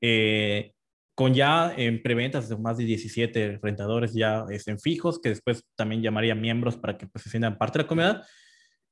Eh, 0.00 0.74
con 1.14 1.34
ya 1.34 1.74
en 1.76 2.02
preventas 2.02 2.48
de 2.48 2.56
más 2.56 2.78
de 2.78 2.84
17 2.84 3.58
rentadores 3.62 4.14
ya 4.14 4.44
en 4.48 4.78
fijos, 4.78 5.20
que 5.20 5.30
después 5.30 5.64
también 5.76 6.02
llamaría 6.02 6.34
miembros 6.34 6.76
para 6.76 6.96
que 6.96 7.06
pues, 7.06 7.24
se 7.24 7.30
sientan 7.30 7.58
parte 7.58 7.78
de 7.78 7.84
la 7.84 7.88
comunidad. 7.88 8.22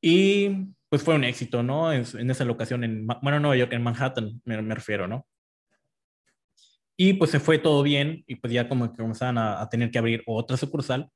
Y 0.03 0.69
pues 0.89 1.03
fue 1.03 1.15
un 1.15 1.25
éxito, 1.25 1.63
¿no? 1.63 1.93
En, 1.93 2.05
en 2.19 2.31
esa 2.31 2.45
locación, 2.45 2.85
en, 2.85 3.07
bueno, 3.07 3.41
Nueva 3.41 3.57
York, 3.57 3.73
en 3.73 3.83
Manhattan, 3.83 4.41
me, 4.45 4.61
me, 4.61 4.75
refiero, 4.75 5.07
¿no? 5.07 5.27
Y 6.97 7.15
pues 7.15 7.31
se 7.31 7.41
fue 7.41 7.59
todo 7.59 7.83
bien 7.83 8.25
y 8.27 8.37
pues 8.37 8.53
ya 8.53 8.69
como 8.69 8.91
que 8.91 8.99
comenzaban 8.99 9.39
a, 9.39 9.61
a 9.63 9.69
tener 9.69 9.91
que 9.91 9.99
abrir 9.99 10.23
otra 10.27 10.57
sucursal 10.57 11.09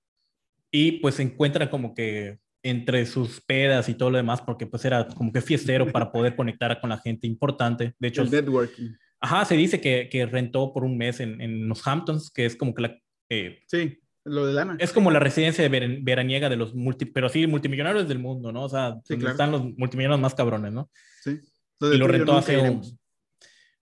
y 0.71 0.93
pues 0.93 1.17
se 1.17 1.23
encuentran 1.23 1.69
como 1.69 1.95
que 1.95 2.39
entre 2.65 3.05
sus 3.05 3.43
pedas 3.43 3.89
y 3.91 3.95
todo 3.95 4.11
lo 4.11 4.17
demás, 4.17 4.41
porque 4.41 4.67
pues 4.67 4.85
era 4.87 5.07
como 5.07 5.31
que 5.31 5.43
fiestero 5.43 5.93
para 5.93 6.11
poder 6.11 6.35
conectar 6.37 6.81
con 6.81 6.91
la 6.91 6.99
gente 6.99 7.27
importante. 7.27 7.95
De 7.99 8.09
hecho, 8.09 8.23
el 8.23 8.31
networking. 8.31 8.95
Ajá, 9.25 9.47
se 9.47 9.57
dice 9.57 9.81
que, 9.81 10.11
que 10.11 10.27
rentó 10.27 10.71
por 10.75 10.85
un 10.85 10.99
mes 10.99 11.19
en, 11.19 11.41
en, 11.41 11.67
los 11.67 11.87
Hamptons, 11.87 12.31
que 12.31 12.45
es 12.45 12.57
como 12.57 12.75
que 12.75 12.83
la... 12.83 12.99
Eh, 13.31 13.63
sí, 13.67 13.99
lo 14.23 14.45
de 14.45 14.53
Lana. 14.53 14.77
Es 14.79 14.93
como 14.93 15.11
la 15.11 15.19
residencia 15.19 15.67
de 15.67 15.99
veraniega 16.03 16.51
de 16.51 16.57
los 16.57 16.75
multi, 16.75 17.07
pero 17.07 17.31
sí, 17.31 17.47
multimillonarios 17.47 18.07
del 18.07 18.19
mundo, 18.19 18.53
¿no? 18.53 18.65
O 18.65 18.69
sea, 18.69 19.01
sí, 19.03 19.17
claro. 19.17 19.31
están 19.31 19.51
los 19.51 19.63
multimillonarios 19.79 20.21
más 20.21 20.35
cabrones, 20.35 20.75
¿no? 20.75 20.91
Sí. 21.23 21.41
y 21.81 21.97
lo 21.97 22.07
rentó 22.07 22.37
hace 22.37 22.59
un... 22.59 22.83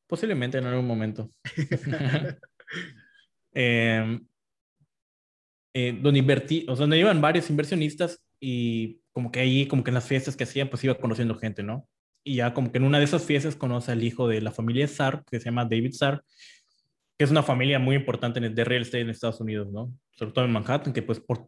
Posiblemente 0.06 0.58
en 0.58 0.66
algún 0.66 0.86
momento. 0.86 1.28
eh, 3.52 4.20
eh, 5.74 5.98
donde 6.00 6.20
invertí, 6.20 6.64
o 6.68 6.76
sea, 6.76 6.84
donde 6.84 7.00
iban 7.00 7.20
varios 7.20 7.50
inversionistas 7.50 8.22
y 8.38 9.00
como 9.10 9.32
que 9.32 9.40
ahí, 9.40 9.66
como 9.66 9.82
que 9.82 9.90
en 9.90 9.94
las 9.94 10.06
fiestas 10.06 10.36
que 10.36 10.44
hacían, 10.44 10.68
pues 10.68 10.84
iba 10.84 10.94
conociendo 10.94 11.34
gente, 11.34 11.64
¿no? 11.64 11.88
Y 12.24 12.36
ya 12.36 12.54
como 12.54 12.70
que 12.70 12.78
en 12.78 12.84
una 12.84 12.98
de 12.98 13.04
esas 13.04 13.24
fiestas 13.24 13.56
conoce 13.56 13.92
al 13.92 14.02
hijo 14.02 14.28
de 14.28 14.40
la 14.40 14.52
familia 14.52 14.86
Sar, 14.86 15.24
que 15.30 15.40
se 15.40 15.46
llama 15.46 15.64
David 15.64 15.92
Sar, 15.92 16.22
que 17.18 17.24
es 17.24 17.30
una 17.30 17.42
familia 17.42 17.78
muy 17.78 17.96
importante 17.96 18.38
en 18.38 18.44
el, 18.44 18.54
de 18.54 18.64
real 18.64 18.82
estate 18.82 19.00
en 19.00 19.10
Estados 19.10 19.40
Unidos, 19.40 19.70
¿no? 19.72 19.92
Sobre 20.12 20.32
todo 20.32 20.44
en 20.44 20.52
Manhattan, 20.52 20.92
que 20.92 21.02
pues 21.02 21.20
por, 21.20 21.46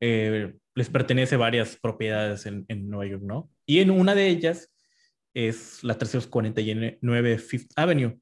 eh, 0.00 0.54
les 0.74 0.90
pertenece 0.90 1.36
varias 1.36 1.76
propiedades 1.76 2.46
en, 2.46 2.64
en, 2.68 2.88
Nueva 2.88 3.10
York, 3.10 3.22
¿no? 3.22 3.50
Y 3.64 3.80
en 3.80 3.90
una 3.90 4.14
de 4.14 4.28
ellas 4.28 4.72
es 5.34 5.82
la 5.82 5.96
349 5.98 7.38
Fifth 7.38 7.72
Avenue, 7.76 8.18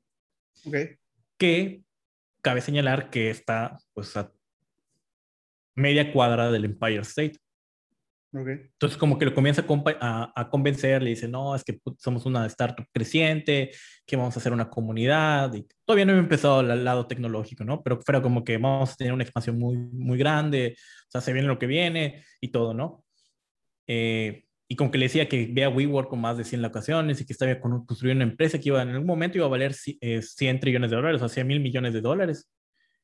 okay. 0.65 0.97
que 1.37 1.83
cabe 2.43 2.61
señalar 2.61 3.11
que 3.11 3.31
está 3.31 3.79
pues 3.93 4.17
a 4.17 4.33
media 5.75 6.13
cuadra 6.13 6.51
del 6.51 6.65
Empire 6.65 7.01
State. 7.01 7.39
Okay. 8.37 8.55
Entonces, 8.73 8.99
como 8.99 9.17
que 9.17 9.27
lo 9.27 9.33
comienza 9.33 9.65
a, 10.01 10.33
a, 10.35 10.51
convencer, 10.51 11.01
le 11.01 11.11
dice, 11.11 11.29
no, 11.29 11.55
es 11.55 11.63
que 11.63 11.79
somos 11.99 12.27
una 12.27 12.45
startup 12.47 12.85
creciente, 12.93 13.71
que 14.05 14.17
vamos 14.17 14.37
a 14.37 14.41
hacer 14.41 14.53
una 14.53 14.69
comunidad, 14.69 15.55
y 15.55 15.65
todavía 15.85 16.05
no 16.05 16.15
he 16.15 16.19
empezado 16.19 16.59
al 16.59 16.85
lado 16.85 17.07
tecnológico, 17.07 17.63
¿no? 17.63 17.81
Pero 17.85 18.01
fuera 18.01 18.21
como 18.21 18.43
que 18.43 18.59
vamos 18.59 18.93
a 18.93 18.97
tener 18.97 19.13
una 19.13 19.23
expansión 19.23 19.57
muy, 19.57 19.77
muy 19.77 20.19
grande, 20.19 20.75
o 20.77 21.11
sea, 21.11 21.21
se 21.21 21.33
viene 21.33 21.47
lo 21.47 21.61
que 21.61 21.69
viene 21.69 22.25
y 22.41 22.49
todo, 22.49 22.75
¿no? 22.75 23.05
Eh, 23.87 24.45
y 24.67 24.75
como 24.75 24.91
que 24.91 24.99
le 24.99 25.05
decía 25.05 25.29
que 25.29 25.49
vea 25.53 25.69
WeWork 25.69 26.09
con 26.09 26.21
más 26.21 26.37
de 26.37 26.43
100 26.43 26.61
locaciones 26.61 27.21
y 27.21 27.27
que 27.27 27.35
estaba 27.35 27.61
construyendo 27.61 28.25
una 28.25 28.33
empresa 28.33 28.59
que 28.59 28.71
iba 28.71 28.83
en 28.83 28.89
algún 28.89 29.07
momento 29.07 29.39
iba 29.39 29.47
a 29.47 29.51
valer 29.51 29.75
100 29.75 30.59
trillones 30.59 30.91
de 30.91 30.97
dólares, 30.97 31.23
o 31.23 31.29
sea, 31.29 31.35
100 31.35 31.47
mil 31.47 31.61
millones 31.61 31.93
de 31.93 32.01
dólares 32.01 32.51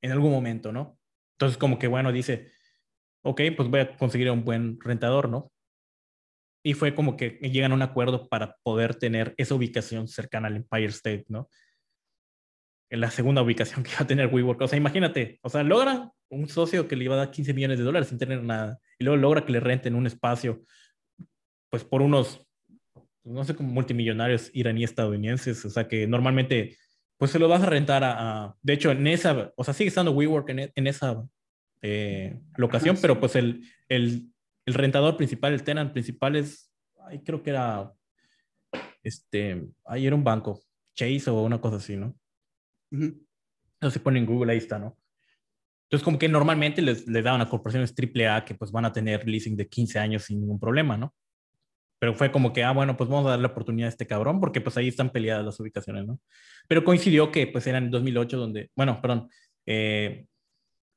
en 0.02 0.10
algún 0.10 0.32
momento, 0.32 0.72
¿no? 0.72 0.98
Entonces, 1.34 1.56
como 1.56 1.78
que, 1.78 1.86
bueno, 1.86 2.10
dice, 2.10 2.50
ok, 3.22 3.40
pues 3.56 3.68
voy 3.68 3.80
a 3.80 3.96
conseguir 3.96 4.30
un 4.30 4.44
buen 4.44 4.78
rentador, 4.80 5.28
¿no? 5.28 5.50
Y 6.62 6.74
fue 6.74 6.94
como 6.94 7.16
que 7.16 7.38
llegan 7.42 7.72
a 7.72 7.74
un 7.74 7.82
acuerdo 7.82 8.28
para 8.28 8.56
poder 8.62 8.94
tener 8.94 9.34
esa 9.38 9.54
ubicación 9.54 10.08
cercana 10.08 10.48
al 10.48 10.56
Empire 10.56 10.86
State, 10.86 11.24
¿no? 11.28 11.48
En 12.90 13.00
la 13.00 13.10
segunda 13.10 13.42
ubicación 13.42 13.82
que 13.84 13.90
iba 13.90 14.00
a 14.00 14.06
tener 14.06 14.32
WeWork. 14.32 14.60
O 14.60 14.68
sea, 14.68 14.76
imagínate, 14.76 15.38
o 15.42 15.48
sea, 15.48 15.62
logra 15.62 16.10
un 16.30 16.48
socio 16.48 16.86
que 16.86 16.96
le 16.96 17.04
iba 17.04 17.14
a 17.14 17.18
dar 17.18 17.30
15 17.30 17.54
millones 17.54 17.78
de 17.78 17.84
dólares 17.84 18.08
sin 18.08 18.18
tener 18.18 18.42
nada. 18.42 18.78
Y 18.98 19.04
luego 19.04 19.20
logra 19.20 19.44
que 19.44 19.52
le 19.52 19.60
renten 19.60 19.94
un 19.94 20.06
espacio, 20.06 20.62
pues 21.70 21.84
por 21.84 22.02
unos, 22.02 22.46
no 23.24 23.44
sé, 23.44 23.54
como 23.54 23.70
multimillonarios 23.72 24.50
iraníes 24.52 24.90
estadounidenses. 24.90 25.64
O 25.64 25.70
sea, 25.70 25.88
que 25.88 26.06
normalmente, 26.06 26.76
pues 27.16 27.30
se 27.30 27.38
lo 27.38 27.48
vas 27.48 27.62
a 27.62 27.66
rentar 27.66 28.04
a, 28.04 28.44
a 28.44 28.56
de 28.62 28.72
hecho, 28.74 28.90
en 28.90 29.06
esa, 29.06 29.52
o 29.56 29.64
sea, 29.64 29.72
sigue 29.74 29.88
estando 29.88 30.12
WeWork 30.12 30.48
en, 30.50 30.72
en 30.74 30.86
esa 30.86 31.22
eh, 31.82 32.38
locación, 32.56 32.94
Ajá, 32.94 33.02
pero 33.02 33.20
pues 33.20 33.36
el, 33.36 33.66
el, 33.88 34.32
el, 34.66 34.74
rentador 34.74 35.16
principal, 35.16 35.52
el 35.52 35.62
tenant 35.62 35.92
principal 35.92 36.36
es, 36.36 36.72
ahí 37.06 37.22
creo 37.22 37.42
que 37.42 37.50
era, 37.50 37.92
este, 39.02 39.66
ahí 39.84 40.06
era 40.06 40.16
un 40.16 40.24
banco, 40.24 40.60
Chase 40.94 41.30
o 41.30 41.42
una 41.42 41.60
cosa 41.60 41.76
así, 41.76 41.96
¿no? 41.96 42.14
Uh 42.92 42.96
-huh. 42.96 43.26
No 43.80 43.90
se 43.90 44.00
pone 44.00 44.18
en 44.18 44.26
Google, 44.26 44.52
ahí 44.52 44.58
está, 44.58 44.78
¿no? 44.78 44.98
Entonces, 45.84 46.04
como 46.04 46.18
que 46.18 46.28
normalmente 46.28 46.82
les, 46.82 47.08
les 47.08 47.24
daban 47.24 47.40
a 47.40 47.48
corporaciones 47.48 47.92
AAA 47.92 48.44
que 48.44 48.54
pues 48.54 48.70
van 48.70 48.84
a 48.84 48.92
tener 48.92 49.26
leasing 49.26 49.56
de 49.56 49.68
15 49.68 49.98
años 49.98 50.22
sin 50.22 50.40
ningún 50.40 50.60
problema, 50.60 50.96
¿no? 50.96 51.14
Pero 51.98 52.14
fue 52.14 52.30
como 52.30 52.52
que, 52.52 52.62
ah, 52.62 52.72
bueno, 52.72 52.96
pues 52.96 53.10
vamos 53.10 53.26
a 53.26 53.30
darle 53.30 53.42
la 53.42 53.48
oportunidad 53.48 53.86
a 53.86 53.90
este 53.90 54.06
cabrón 54.06 54.38
porque 54.38 54.60
pues 54.60 54.76
ahí 54.76 54.86
están 54.86 55.10
peleadas 55.10 55.44
las 55.44 55.58
ubicaciones, 55.58 56.06
¿no? 56.06 56.20
Pero 56.68 56.84
coincidió 56.84 57.32
que 57.32 57.48
pues 57.48 57.66
era 57.66 57.78
en 57.78 57.90
2008 57.90 58.38
donde, 58.38 58.70
bueno, 58.76 59.00
perdón, 59.02 59.28
eh, 59.66 60.26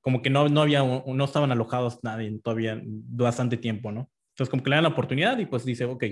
como 0.04 0.22
que 0.22 0.30
no, 0.30 0.50
no 0.50 0.62
había, 0.62 0.84
no 0.84 1.24
estaban 1.24 1.52
alojados 1.52 2.00
nadie 2.04 2.38
todavía 2.44 2.80
bastante 2.84 3.56
tiempo, 3.56 3.90
¿no? 3.90 4.12
Entonces 4.34 4.50
como 4.50 4.62
que 4.62 4.70
le 4.70 4.76
dan 4.76 4.84
la 4.84 4.90
oportunidad 4.90 5.40
y 5.40 5.46
pues 5.46 5.64
dice, 5.64 5.86
ok. 5.86 6.04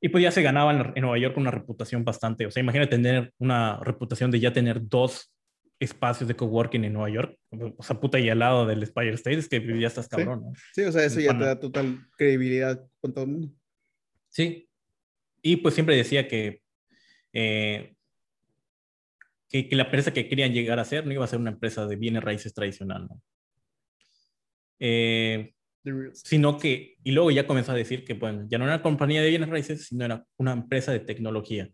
Y 0.00 0.10
pues 0.10 0.22
ya 0.22 0.30
se 0.30 0.42
ganaban 0.42 0.92
en 0.94 1.00
Nueva 1.00 1.18
York 1.18 1.36
una 1.38 1.50
reputación 1.50 2.04
bastante, 2.04 2.44
o 2.44 2.50
sea, 2.50 2.62
imagínate 2.62 2.90
tener 2.90 3.32
una 3.38 3.80
reputación 3.82 4.30
de 4.30 4.38
ya 4.38 4.52
tener 4.52 4.86
dos 4.86 5.32
espacios 5.80 6.28
de 6.28 6.36
coworking 6.36 6.84
en 6.84 6.92
Nueva 6.92 7.08
York, 7.08 7.38
o 7.50 7.82
sea, 7.82 7.98
puta 7.98 8.18
y 8.18 8.28
al 8.28 8.40
lado 8.40 8.66
del 8.66 8.84
Spire 8.86 9.14
State, 9.14 9.38
es 9.38 9.48
que 9.48 9.80
ya 9.80 9.86
estás 9.86 10.06
cabrón, 10.06 10.40
sí. 10.40 10.44
¿no? 10.44 10.52
Sí, 10.74 10.82
o 10.82 10.92
sea, 10.92 11.04
eso 11.04 11.20
ya 11.20 11.36
te 11.38 11.44
da 11.44 11.58
total 11.58 12.06
credibilidad 12.18 12.84
con 13.00 13.14
todo 13.14 13.24
el 13.24 13.30
mundo. 13.30 13.48
Sí. 14.28 14.68
Y 15.40 15.56
pues 15.56 15.74
siempre 15.74 15.96
decía 15.96 16.28
que 16.28 16.60
eh, 17.32 17.94
que, 19.48 19.68
que, 19.68 19.76
la 19.76 19.84
empresa 19.84 20.12
que 20.12 20.28
querían 20.28 20.52
llegar 20.52 20.78
a 20.78 20.84
ser 20.84 21.06
no 21.06 21.12
iba 21.12 21.24
a 21.24 21.28
ser 21.28 21.38
una 21.38 21.50
empresa 21.50 21.86
de 21.86 21.96
bienes 21.96 22.22
raíces 22.22 22.54
tradicional, 22.54 23.06
¿no? 23.08 23.22
Eh, 24.80 25.54
sino 26.12 26.58
que, 26.58 26.96
y 27.02 27.12
luego 27.12 27.30
ya 27.30 27.46
comenzó 27.46 27.72
a 27.72 27.76
decir 27.76 28.04
que, 28.04 28.14
bueno, 28.14 28.46
ya 28.48 28.58
no 28.58 28.64
era 28.64 28.74
una 28.74 28.82
compañía 28.82 29.22
de 29.22 29.30
bienes 29.30 29.48
raíces, 29.48 29.86
sino 29.86 30.04
era 30.04 30.24
una 30.36 30.52
empresa 30.52 30.92
de 30.92 31.00
tecnología, 31.00 31.70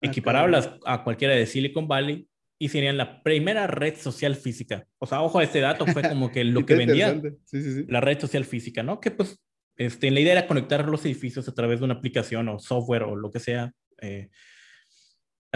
equiparable 0.00 0.58
okay. 0.58 0.78
a 0.84 1.04
cualquiera 1.04 1.34
de 1.34 1.46
Silicon 1.46 1.88
Valley 1.88 2.28
y 2.58 2.68
serían 2.68 2.96
la 2.96 3.22
primera 3.22 3.66
red 3.66 3.96
social 3.96 4.34
física. 4.34 4.86
O 4.98 5.06
sea, 5.06 5.20
ojo 5.22 5.38
a 5.38 5.44
este 5.44 5.60
dato, 5.60 5.86
fue 5.86 6.02
como 6.02 6.30
que 6.30 6.44
lo 6.44 6.64
que 6.64 6.76
vendía 6.76 7.20
sí, 7.44 7.62
sí, 7.62 7.72
sí. 7.74 7.84
la 7.88 8.00
red 8.00 8.18
social 8.18 8.44
física, 8.44 8.82
¿no? 8.82 9.00
Que 9.00 9.10
pues, 9.10 9.38
este, 9.76 10.10
la 10.10 10.20
idea 10.20 10.32
era 10.32 10.46
conectar 10.46 10.88
los 10.88 11.04
edificios 11.04 11.48
a 11.48 11.54
través 11.54 11.80
de 11.80 11.84
una 11.84 11.94
aplicación 11.94 12.48
o 12.48 12.58
software 12.58 13.02
o 13.02 13.16
lo 13.16 13.30
que 13.30 13.40
sea, 13.40 13.72
eh, 14.00 14.30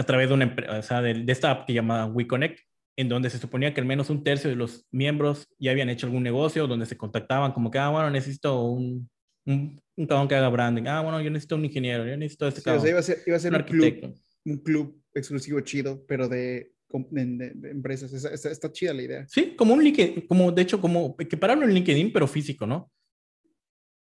a 0.01 0.05
través 0.05 0.29
de 0.29 0.33
una 0.33 0.45
empresa, 0.45 0.79
o 0.79 0.81
sea, 0.81 1.01
de, 1.01 1.13
de, 1.13 1.31
esta 1.31 1.51
app 1.51 1.67
que 1.67 1.73
llamaba 1.73 2.07
WeConnect, 2.07 2.59
en 2.97 3.07
donde 3.07 3.29
se 3.29 3.37
suponía 3.37 3.73
que 3.73 3.81
al 3.81 3.87
menos 3.87 4.09
un 4.09 4.23
tercio 4.23 4.49
de 4.49 4.55
los 4.55 4.87
miembros 4.91 5.47
ya 5.59 5.71
habían 5.71 5.89
hecho 5.89 6.07
algún 6.07 6.23
negocio, 6.23 6.67
donde 6.67 6.85
se 6.85 6.97
contactaban 6.97 7.51
como 7.53 7.69
que, 7.69 7.77
ah, 7.77 7.89
bueno, 7.89 8.09
necesito 8.09 8.63
un, 8.63 9.09
un, 9.45 9.79
un 9.95 10.07
cabrón 10.07 10.27
que 10.27 10.35
haga 10.35 10.49
branding, 10.49 10.83
ah, 10.87 11.01
bueno, 11.01 11.21
yo 11.21 11.29
necesito 11.29 11.55
un 11.55 11.65
ingeniero, 11.65 12.05
yo 12.05 12.17
necesito 12.17 12.47
este 12.47 12.61
sí, 12.61 12.65
cabrón. 12.65 12.79
O 12.79 12.83
sea, 12.83 12.89
iba 12.89 12.99
a 12.99 13.03
ser, 13.03 13.17
iba 13.25 13.37
a 13.37 13.39
ser 13.39 13.53
un, 13.53 13.59
un 13.59 13.67
club, 13.67 14.15
un 14.45 14.57
club 14.57 15.01
exclusivo 15.13 15.61
chido, 15.61 16.03
pero 16.07 16.27
de, 16.27 16.71
de, 16.89 17.25
de, 17.25 17.51
de 17.53 17.69
empresas. 17.69 18.11
Está, 18.11 18.33
está, 18.33 18.49
está, 18.49 18.71
chida 18.71 18.93
la 18.93 19.03
idea. 19.03 19.27
Sí, 19.27 19.53
como 19.55 19.73
un 19.73 19.83
LinkedIn, 19.83 20.27
como 20.27 20.51
de 20.51 20.61
hecho, 20.63 20.81
como 20.81 21.15
que 21.15 21.37
pararlo 21.37 21.65
en 21.65 21.73
LinkedIn, 21.73 22.11
pero 22.11 22.27
físico, 22.27 22.65
¿no? 22.65 22.91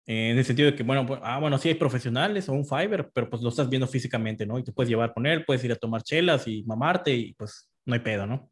Eh, 0.06 0.30
en 0.30 0.38
el 0.38 0.44
sentido 0.44 0.70
de 0.70 0.76
que, 0.76 0.84
bueno, 0.84 1.04
pues, 1.04 1.20
ah, 1.22 1.40
bueno, 1.40 1.58
sí 1.58 1.68
hay 1.68 1.74
profesionales 1.74 2.48
o 2.48 2.52
un 2.52 2.64
Fiverr, 2.64 3.10
pero 3.12 3.28
pues 3.28 3.42
lo 3.42 3.48
estás 3.48 3.68
viendo 3.68 3.88
físicamente, 3.88 4.46
¿no? 4.46 4.58
Y 4.58 4.62
te 4.62 4.72
puedes 4.72 4.88
llevar 4.88 5.12
con 5.12 5.26
él, 5.26 5.44
puedes 5.44 5.64
ir 5.64 5.72
a 5.72 5.76
tomar 5.76 6.02
chelas 6.02 6.46
y 6.46 6.62
mamarte 6.62 7.12
y 7.12 7.34
pues 7.34 7.68
no 7.84 7.94
hay 7.94 8.00
pedo, 8.00 8.26
¿no? 8.26 8.48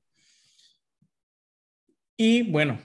Y 2.16 2.50
bueno, 2.50 2.80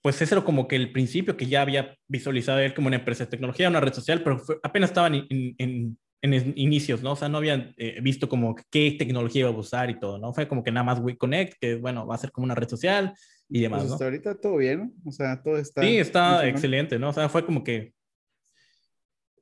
pues 0.00 0.20
ese 0.20 0.34
era 0.34 0.44
como 0.44 0.66
que 0.68 0.76
el 0.76 0.90
principio 0.92 1.36
que 1.36 1.46
ya 1.46 1.62
había 1.62 1.96
visualizado 2.08 2.60
él 2.60 2.74
como 2.74 2.86
una 2.86 2.96
empresa 2.96 3.24
de 3.24 3.30
tecnología, 3.30 3.68
una 3.68 3.80
red 3.80 3.92
social, 3.92 4.22
pero 4.22 4.38
fue, 4.38 4.56
apenas 4.62 4.90
estaban 4.90 5.14
en, 5.14 5.54
en, 5.58 5.98
en, 6.22 6.52
inicios, 6.56 7.02
¿no? 7.02 7.12
O 7.12 7.16
sea, 7.16 7.28
no 7.28 7.38
habían 7.38 7.74
eh, 7.76 8.00
visto 8.02 8.26
como 8.26 8.54
qué 8.70 8.96
tecnología 8.98 9.40
iba 9.40 9.50
a 9.50 9.52
usar 9.52 9.90
y 9.90 9.98
todo, 9.98 10.18
¿no? 10.18 10.32
Fue 10.32 10.48
como 10.48 10.62
que 10.62 10.72
nada 10.72 10.84
más 10.84 10.98
WeConnect, 10.98 11.58
que 11.60 11.76
bueno, 11.76 12.06
va 12.06 12.14
a 12.14 12.18
ser 12.18 12.32
como 12.32 12.46
una 12.46 12.54
red 12.54 12.68
social 12.68 13.14
y 13.50 13.60
demás, 13.60 13.82
pues 13.82 13.92
hasta 13.92 14.04
¿no? 14.04 14.10
ahorita 14.10 14.40
todo 14.40 14.56
bien, 14.56 14.78
¿no? 14.78 14.92
O 15.10 15.12
sea, 15.12 15.42
todo 15.42 15.58
está... 15.58 15.82
Sí, 15.82 15.98
está 15.98 16.48
excelente, 16.48 16.98
¿no? 16.98 17.10
O 17.10 17.12
sea, 17.12 17.28
fue 17.28 17.44
como 17.44 17.62
que 17.62 17.92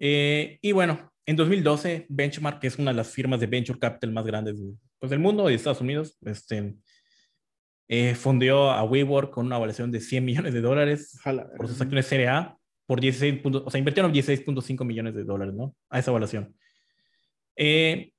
eh, 0.04 0.58
y 0.60 0.72
bueno, 0.72 1.12
en 1.24 1.36
2012, 1.36 2.06
Benchmark, 2.08 2.60
que 2.60 2.66
es 2.66 2.78
una 2.78 2.90
de 2.90 2.96
las 2.96 3.10
firmas 3.10 3.38
de 3.38 3.46
venture 3.46 3.78
capital 3.78 4.10
más 4.12 4.26
grandes 4.26 4.58
de, 4.58 4.74
pues, 4.98 5.10
del 5.10 5.20
mundo 5.20 5.48
y 5.48 5.52
de 5.52 5.56
Estados 5.56 5.80
Unidos, 5.80 6.18
este, 6.22 6.74
eh, 7.86 8.16
fundió 8.16 8.70
a 8.72 8.82
WeWork 8.82 9.30
con 9.30 9.46
una 9.46 9.58
valoración 9.58 9.92
de 9.92 10.00
100 10.00 10.24
millones 10.24 10.54
de 10.54 10.60
dólares 10.60 11.20
Jala, 11.22 11.48
por 11.56 11.68
sus 11.68 11.80
acciones 11.80 12.08
CRA, 12.08 12.56
por 12.86 13.00
16, 13.00 13.40
o 13.44 13.70
sea, 13.70 13.78
invirtieron 13.78 14.12
16.5 14.12 14.84
millones 14.84 15.14
de 15.14 15.22
dólares, 15.22 15.54
¿no? 15.54 15.76
A 15.88 16.00
esa 16.00 16.10
evaluación. 16.10 16.56
Eh, 17.54 18.12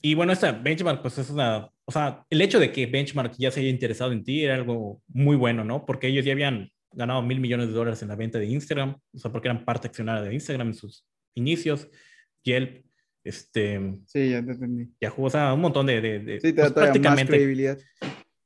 y 0.00 0.14
bueno, 0.14 0.32
esta 0.32 0.52
Benchmark, 0.52 1.02
pues 1.02 1.18
es 1.18 1.28
una 1.28 1.70
o 1.88 1.90
sea, 1.90 2.26
el 2.28 2.42
hecho 2.42 2.60
de 2.60 2.70
que 2.70 2.84
Benchmark 2.84 3.34
ya 3.38 3.50
se 3.50 3.60
haya 3.60 3.70
interesado 3.70 4.12
en 4.12 4.22
ti 4.22 4.44
era 4.44 4.54
algo 4.54 5.00
muy 5.06 5.36
bueno, 5.36 5.64
¿no? 5.64 5.86
Porque 5.86 6.08
ellos 6.08 6.22
ya 6.22 6.32
habían 6.32 6.70
ganado 6.92 7.22
mil 7.22 7.40
millones 7.40 7.68
de 7.68 7.72
dólares 7.72 8.02
en 8.02 8.08
la 8.08 8.14
venta 8.14 8.38
de 8.38 8.44
Instagram, 8.44 8.94
o 9.14 9.18
sea, 9.18 9.32
porque 9.32 9.48
eran 9.48 9.64
parte 9.64 9.88
accionaria 9.88 10.20
de 10.22 10.34
Instagram 10.34 10.68
en 10.68 10.74
sus 10.74 11.06
inicios. 11.38 11.88
Yelp, 12.42 12.84
este... 13.24 13.98
Sí, 14.06 14.30
ya 14.30 14.44
te 14.44 14.52
entendí. 14.52 14.90
Yahoo, 15.00 15.24
o 15.24 15.30
sea, 15.30 15.52
un 15.54 15.60
montón 15.60 15.86
de... 15.86 16.00
de, 16.00 16.40
sí, 16.40 16.52
te 16.52 16.62
da 16.62 16.72
pues, 16.72 17.00
más 17.00 17.24
credibilidad. 17.24 17.78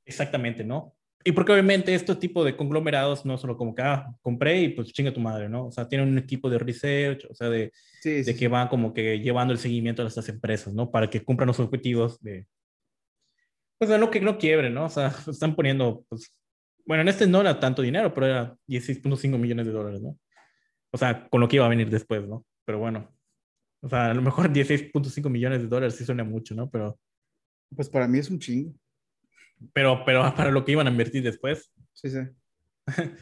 Exactamente, 0.04 0.64
¿no? 0.64 0.94
Y 1.24 1.32
porque 1.32 1.52
obviamente 1.52 1.94
este 1.94 2.16
tipo 2.16 2.44
de 2.44 2.56
conglomerados 2.56 3.24
no 3.24 3.38
solo 3.38 3.56
como 3.56 3.74
que, 3.74 3.82
ah, 3.82 4.12
compré 4.20 4.60
y 4.62 4.68
pues 4.70 4.92
chinga 4.92 5.12
tu 5.12 5.20
madre, 5.20 5.48
¿no? 5.48 5.66
O 5.66 5.72
sea, 5.72 5.88
tienen 5.88 6.08
un 6.08 6.18
equipo 6.18 6.50
de 6.50 6.58
research, 6.58 7.26
o 7.30 7.34
sea, 7.34 7.48
de, 7.48 7.72
de 8.02 8.36
que 8.36 8.48
van 8.48 8.66
como 8.66 8.92
que 8.92 9.20
llevando 9.20 9.52
el 9.52 9.60
seguimiento 9.60 10.02
a 10.02 10.08
estas 10.08 10.28
empresas, 10.28 10.74
¿no? 10.74 10.90
Para 10.90 11.08
que 11.08 11.22
cumplan 11.22 11.46
los 11.46 11.60
objetivos 11.60 12.20
de, 12.20 12.46
pues 13.88 13.98
no 13.98 14.10
que 14.10 14.20
no 14.20 14.38
quiebre, 14.38 14.70
¿no? 14.70 14.84
O 14.84 14.88
sea, 14.88 15.08
están 15.28 15.56
poniendo, 15.56 16.04
pues, 16.08 16.32
bueno, 16.84 17.02
en 17.02 17.08
este 17.08 17.26
no 17.26 17.40
era 17.40 17.58
tanto 17.58 17.82
dinero, 17.82 18.14
pero 18.14 18.26
era 18.26 18.56
16.5 18.68 19.38
millones 19.38 19.66
de 19.66 19.72
dólares, 19.72 20.00
¿no? 20.00 20.18
O 20.92 20.98
sea, 20.98 21.26
con 21.28 21.40
lo 21.40 21.48
que 21.48 21.56
iba 21.56 21.66
a 21.66 21.70
venir 21.70 21.90
después, 21.90 22.26
¿no? 22.28 22.44
Pero 22.72 22.80
bueno, 22.80 23.06
o 23.82 23.88
sea, 23.90 24.06
a 24.06 24.14
lo 24.14 24.22
mejor 24.22 24.48
16.5 24.52 25.28
millones 25.28 25.60
de 25.60 25.68
dólares 25.68 25.94
sí 25.94 26.06
suena 26.06 26.24
mucho, 26.24 26.54
¿no? 26.54 26.70
Pero... 26.70 26.98
Pues 27.76 27.90
para 27.90 28.08
mí 28.08 28.18
es 28.18 28.30
un 28.30 28.38
chingo. 28.38 28.72
Pero, 29.74 30.02
pero 30.06 30.22
para 30.34 30.50
lo 30.50 30.64
que 30.64 30.72
iban 30.72 30.86
a 30.86 30.90
invertir 30.90 31.22
después. 31.22 31.70
Sí, 31.92 32.08
sí. 32.08 32.20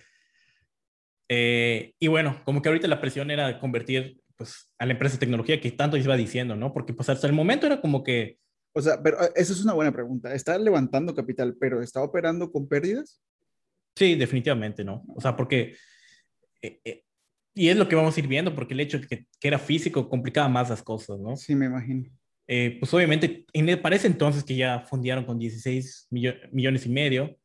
eh, 1.29 1.95
y 1.99 2.07
bueno, 2.07 2.41
como 2.45 2.63
que 2.63 2.69
ahorita 2.69 2.87
la 2.87 3.01
presión 3.01 3.33
era 3.33 3.59
convertir 3.59 4.21
pues, 4.37 4.73
a 4.79 4.87
la 4.87 4.93
empresa 4.93 5.17
de 5.17 5.21
tecnología 5.21 5.61
que 5.61 5.73
tanto 5.73 5.97
iba 5.97 6.17
diciendo, 6.17 6.55
¿no? 6.55 6.73
Porque 6.73 6.95
pues 6.95 7.09
hasta 7.09 7.27
el 7.27 7.33
momento 7.33 7.67
era 7.67 7.81
como 7.81 8.05
que... 8.05 8.39
O 8.73 8.81
sea, 8.81 9.03
pero 9.03 9.21
eh, 9.21 9.33
esa 9.35 9.53
es 9.53 9.65
una 9.65 9.73
buena 9.73 9.91
pregunta. 9.91 10.33
¿Está 10.33 10.57
levantando 10.59 11.13
capital, 11.13 11.57
pero 11.59 11.83
está 11.83 12.05
operando 12.05 12.53
con 12.53 12.69
pérdidas? 12.69 13.21
Sí, 13.97 14.15
definitivamente, 14.15 14.85
¿no? 14.85 15.05
O 15.09 15.21
sea, 15.21 15.35
porque... 15.35 15.75
Eh, 16.63 16.81
eh, 16.85 17.05
y 17.55 17.69
es 17.69 17.77
lo 17.77 17.89
que 17.89 17.97
vamos 17.97 18.17
a 18.17 18.21
ir 18.21 18.27
viendo, 18.27 18.55
porque 18.55 18.75
el 18.75 18.81
hecho 18.81 18.99
de 18.99 19.07
que, 19.07 19.27
que 19.39 19.49
era 19.49 19.59
físico 19.59 20.09
complicaba 20.09 20.49
más 20.49 20.71
las 20.71 20.83
cosas, 20.83 21.19
¿no? 21.19 21.37
Sí, 21.37 21.55
me 21.55 21.67
imagino. 21.67 22.09
Eh, 22.47 22.79
pues 22.81 22.93
obviamente, 22.93 23.47
en, 23.53 23.81
parece 23.81 24.07
entonces 24.07 24.43
que 24.43 24.57
ya 24.57 24.81
fundaron 24.81 25.25
con 25.25 25.39
16 25.39 26.09
millones 26.11 26.85
y 26.85 26.89
medio, 26.89 27.39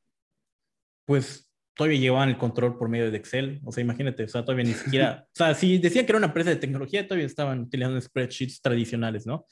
pues 1.06 1.52
todavía 1.76 2.00
llevaban 2.00 2.30
el 2.30 2.38
control 2.38 2.78
por 2.78 2.90
medio 2.90 3.12
de 3.12 3.18
Excel. 3.18 3.62
O 3.64 3.72
sea, 3.72 3.84
imagínate, 3.84 4.24
o 4.24 4.28
sea, 4.28 4.44
todavía 4.44 4.66
ni 4.66 4.74
siquiera, 4.74 5.28
o 5.32 5.36
sea, 5.36 5.54
si 5.54 5.78
decían 5.78 6.06
que 6.06 6.12
era 6.12 6.18
una 6.18 6.28
empresa 6.28 6.50
de 6.50 6.56
tecnología, 6.56 7.08
todavía 7.08 7.28
estaban 7.28 7.62
utilizando 7.62 8.02
spreadsheets 8.02 8.62
tradicionales, 8.62 9.28
¿no? 9.28 9.46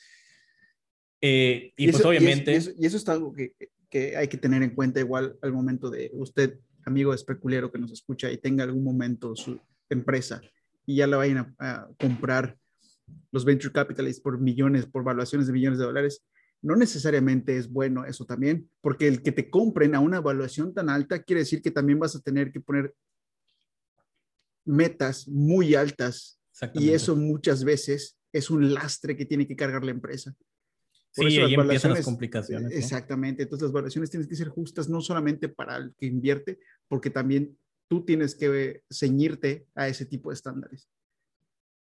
Eh, 1.22 1.72
y, 1.78 1.92
pues 1.92 2.04
obviamente... 2.04 2.52
Y 2.52 2.56
eso, 2.56 2.72
y 2.76 2.86
eso, 2.86 2.98
es 2.98 3.08
algo 3.08 3.32
que, 3.32 3.54
que, 3.89 4.18
hay 4.18 4.28
que 4.28 4.38
tener 4.38 4.63
en 4.63 4.74
cuenta 4.74 5.00
igual 5.00 5.38
al 5.42 5.54
momento 5.54 5.89
de 5.89 6.10
usted, 6.13 6.60
amigo 6.86 7.13
especulero 7.13 7.72
que 7.72 7.80
nos 7.80 7.92
escucha 7.92 8.32
y 8.32 8.38
tenga 8.38 8.63
algún 8.63 8.84
momento 8.84 9.36
su 9.36 9.60
empresa 9.93 10.41
y 10.86 10.97
ya 10.97 11.08
la 11.08 11.17
vayan 11.17 11.56
a 11.60 11.88
comprar 11.99 12.58
los 13.32 13.45
venture 13.45 13.73
capitalists 13.73 14.21
por 14.21 14.39
millones, 14.39 14.86
por 14.86 15.03
valuaciones 15.03 15.47
de 15.47 15.53
millones 15.53 15.79
de 15.79 15.86
dólares, 15.86 16.23
no 16.62 16.75
necesariamente 16.75 17.58
es 17.58 17.69
bueno 17.69 18.06
eso 18.06 18.25
también, 18.25 18.69
porque 18.82 19.08
el 19.08 19.21
que 19.21 19.34
te 19.34 19.49
compren 19.49 19.95
a 19.95 19.99
una 19.99 20.17
evaluación 20.17 20.73
tan 20.73 20.89
alta 20.89 21.21
quiere 21.21 21.41
decir 21.41 21.62
que 21.62 21.71
también 21.71 21.99
vas 21.99 22.15
a 22.15 22.21
tener 22.21 22.51
que 22.51 22.62
poner 22.62 22.93
metas 24.65 25.27
muy 25.27 25.75
altas 25.75 26.39
y 26.73 26.91
eso 26.91 27.15
muchas 27.15 27.63
veces 27.63 28.17
es 28.32 28.49
un 28.49 28.73
lastre 28.73 29.17
que 29.17 29.25
tiene 29.25 29.45
que 29.45 29.56
cargar 29.56 29.84
la 29.84 29.91
empresa. 29.91 30.34
Por 31.15 31.29
sí, 31.29 31.38
ahí 31.39 31.53
empiezan 31.53 31.91
las 31.91 32.06
complicaciones. 32.06 32.71
Exactamente, 32.71 33.43
entonces 33.43 33.63
las 33.63 33.73
valuaciones 33.73 34.10
tienen 34.10 34.29
que 34.29 34.36
ser 34.36 34.47
justas 34.47 34.89
no 34.89 35.01
solamente 35.01 35.49
para 35.49 35.77
el 35.77 35.93
que 35.97 36.06
invierte, 36.06 36.60
porque 36.88 37.10
también 37.10 37.58
tú 37.93 38.03
tienes 38.03 38.34
que 38.34 38.82
ceñirte 38.91 39.67
a 39.75 39.88
ese 39.88 40.08
tipo 40.08 40.32
de 40.32 40.34
estándares. 40.34 40.89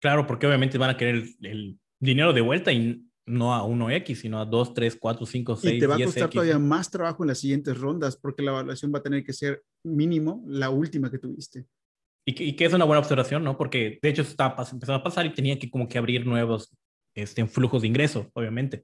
Claro, 0.03 0.27
porque 0.27 0.45
obviamente 0.45 0.77
van 0.77 0.91
a 0.91 0.97
querer 0.97 1.23
el, 1.43 1.79
dinero 2.01 2.33
de 2.33 2.41
vuelta 2.41 2.73
y 2.73 3.07
no 3.27 3.55
a 3.55 3.63
1X, 3.63 4.17
sino 4.17 4.41
a 4.41 4.45
2, 4.45 4.75
3, 4.75 4.97
4, 4.99 5.25
5, 5.25 5.57
6. 5.57 5.75
Y 5.75 5.79
te 5.79 5.87
va 5.87 5.95
a 5.95 6.05
costar 6.05 6.29
todavía 6.29 6.59
más 6.59 6.91
trabajo 6.91 7.23
en 7.23 7.29
las 7.29 7.39
siguientes 7.39 7.79
rondas 7.79 8.17
porque 8.17 8.43
la 8.43 8.51
evaluación 8.51 8.93
va 8.93 8.99
a 8.99 9.03
tener 9.05 9.23
que 9.23 9.33
ser 9.33 9.63
mínimo 9.85 10.43
la 10.49 10.71
última 10.71 11.13
que 11.13 11.19
tuviste. 11.21 11.67
Y 12.27 12.57
que, 12.57 12.65
es 12.65 12.73
una 12.73 12.87
buena 12.87 12.99
observación, 12.99 13.45
¿no? 13.45 13.57
Porque 13.57 14.01
de 14.03 14.09
hecho 14.09 14.23
está 14.23 14.49
empezando 14.49 14.95
a 14.95 15.05
pasar 15.05 15.27
y 15.27 15.33
tenía 15.33 15.61
que 15.61 15.71
como 15.71 15.87
que 15.87 15.99
abrir 15.99 16.27
nuevos 16.27 16.77
este, 17.15 17.47
flujos 17.47 17.83
de 17.83 17.89
ingreso, 17.89 18.29
obviamente. 18.35 18.83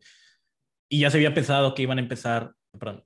Y 0.89 1.01
ya 1.01 1.11
se 1.11 1.17
había 1.17 1.35
pensado 1.35 1.75
que 1.75 1.83
iban 1.83 1.99
a 1.99 2.03
empezar, 2.03 2.53
perdón, 2.79 3.03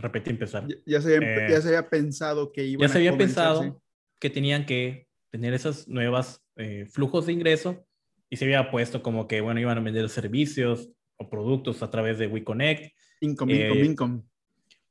repetí 0.00 0.30
empezar. 0.30 0.66
Ya, 0.86 1.00
se, 1.00 1.16
había, 1.16 1.48
ya 1.48 1.60
se 1.60 1.68
había 1.68 1.88
pensado 1.88 2.52
que 2.52 2.64
iban 2.64 2.86
Ya 2.86 2.92
se 2.92 2.98
había 2.98 3.16
pensado 3.16 3.82
que 4.18 4.30
tenían 4.30 4.66
que 4.66 5.08
tener 5.30 5.54
esas 5.54 5.88
nuevas 5.88 6.42
eh, 6.56 6.86
flujos 6.86 7.26
de 7.26 7.32
ingreso 7.32 7.86
y 8.28 8.36
se 8.36 8.44
había 8.44 8.70
puesto 8.70 9.02
como 9.02 9.26
que, 9.26 9.40
bueno, 9.40 9.60
iban 9.60 9.78
a 9.78 9.80
vender 9.80 10.08
servicios 10.08 10.90
o 11.16 11.28
productos 11.28 11.82
a 11.82 11.90
través 11.90 12.18
de 12.18 12.26
WeConnect. 12.26 12.94
Income, 13.20 13.54
income, 13.54 13.80
eh, 13.80 13.84
income. 13.84 14.22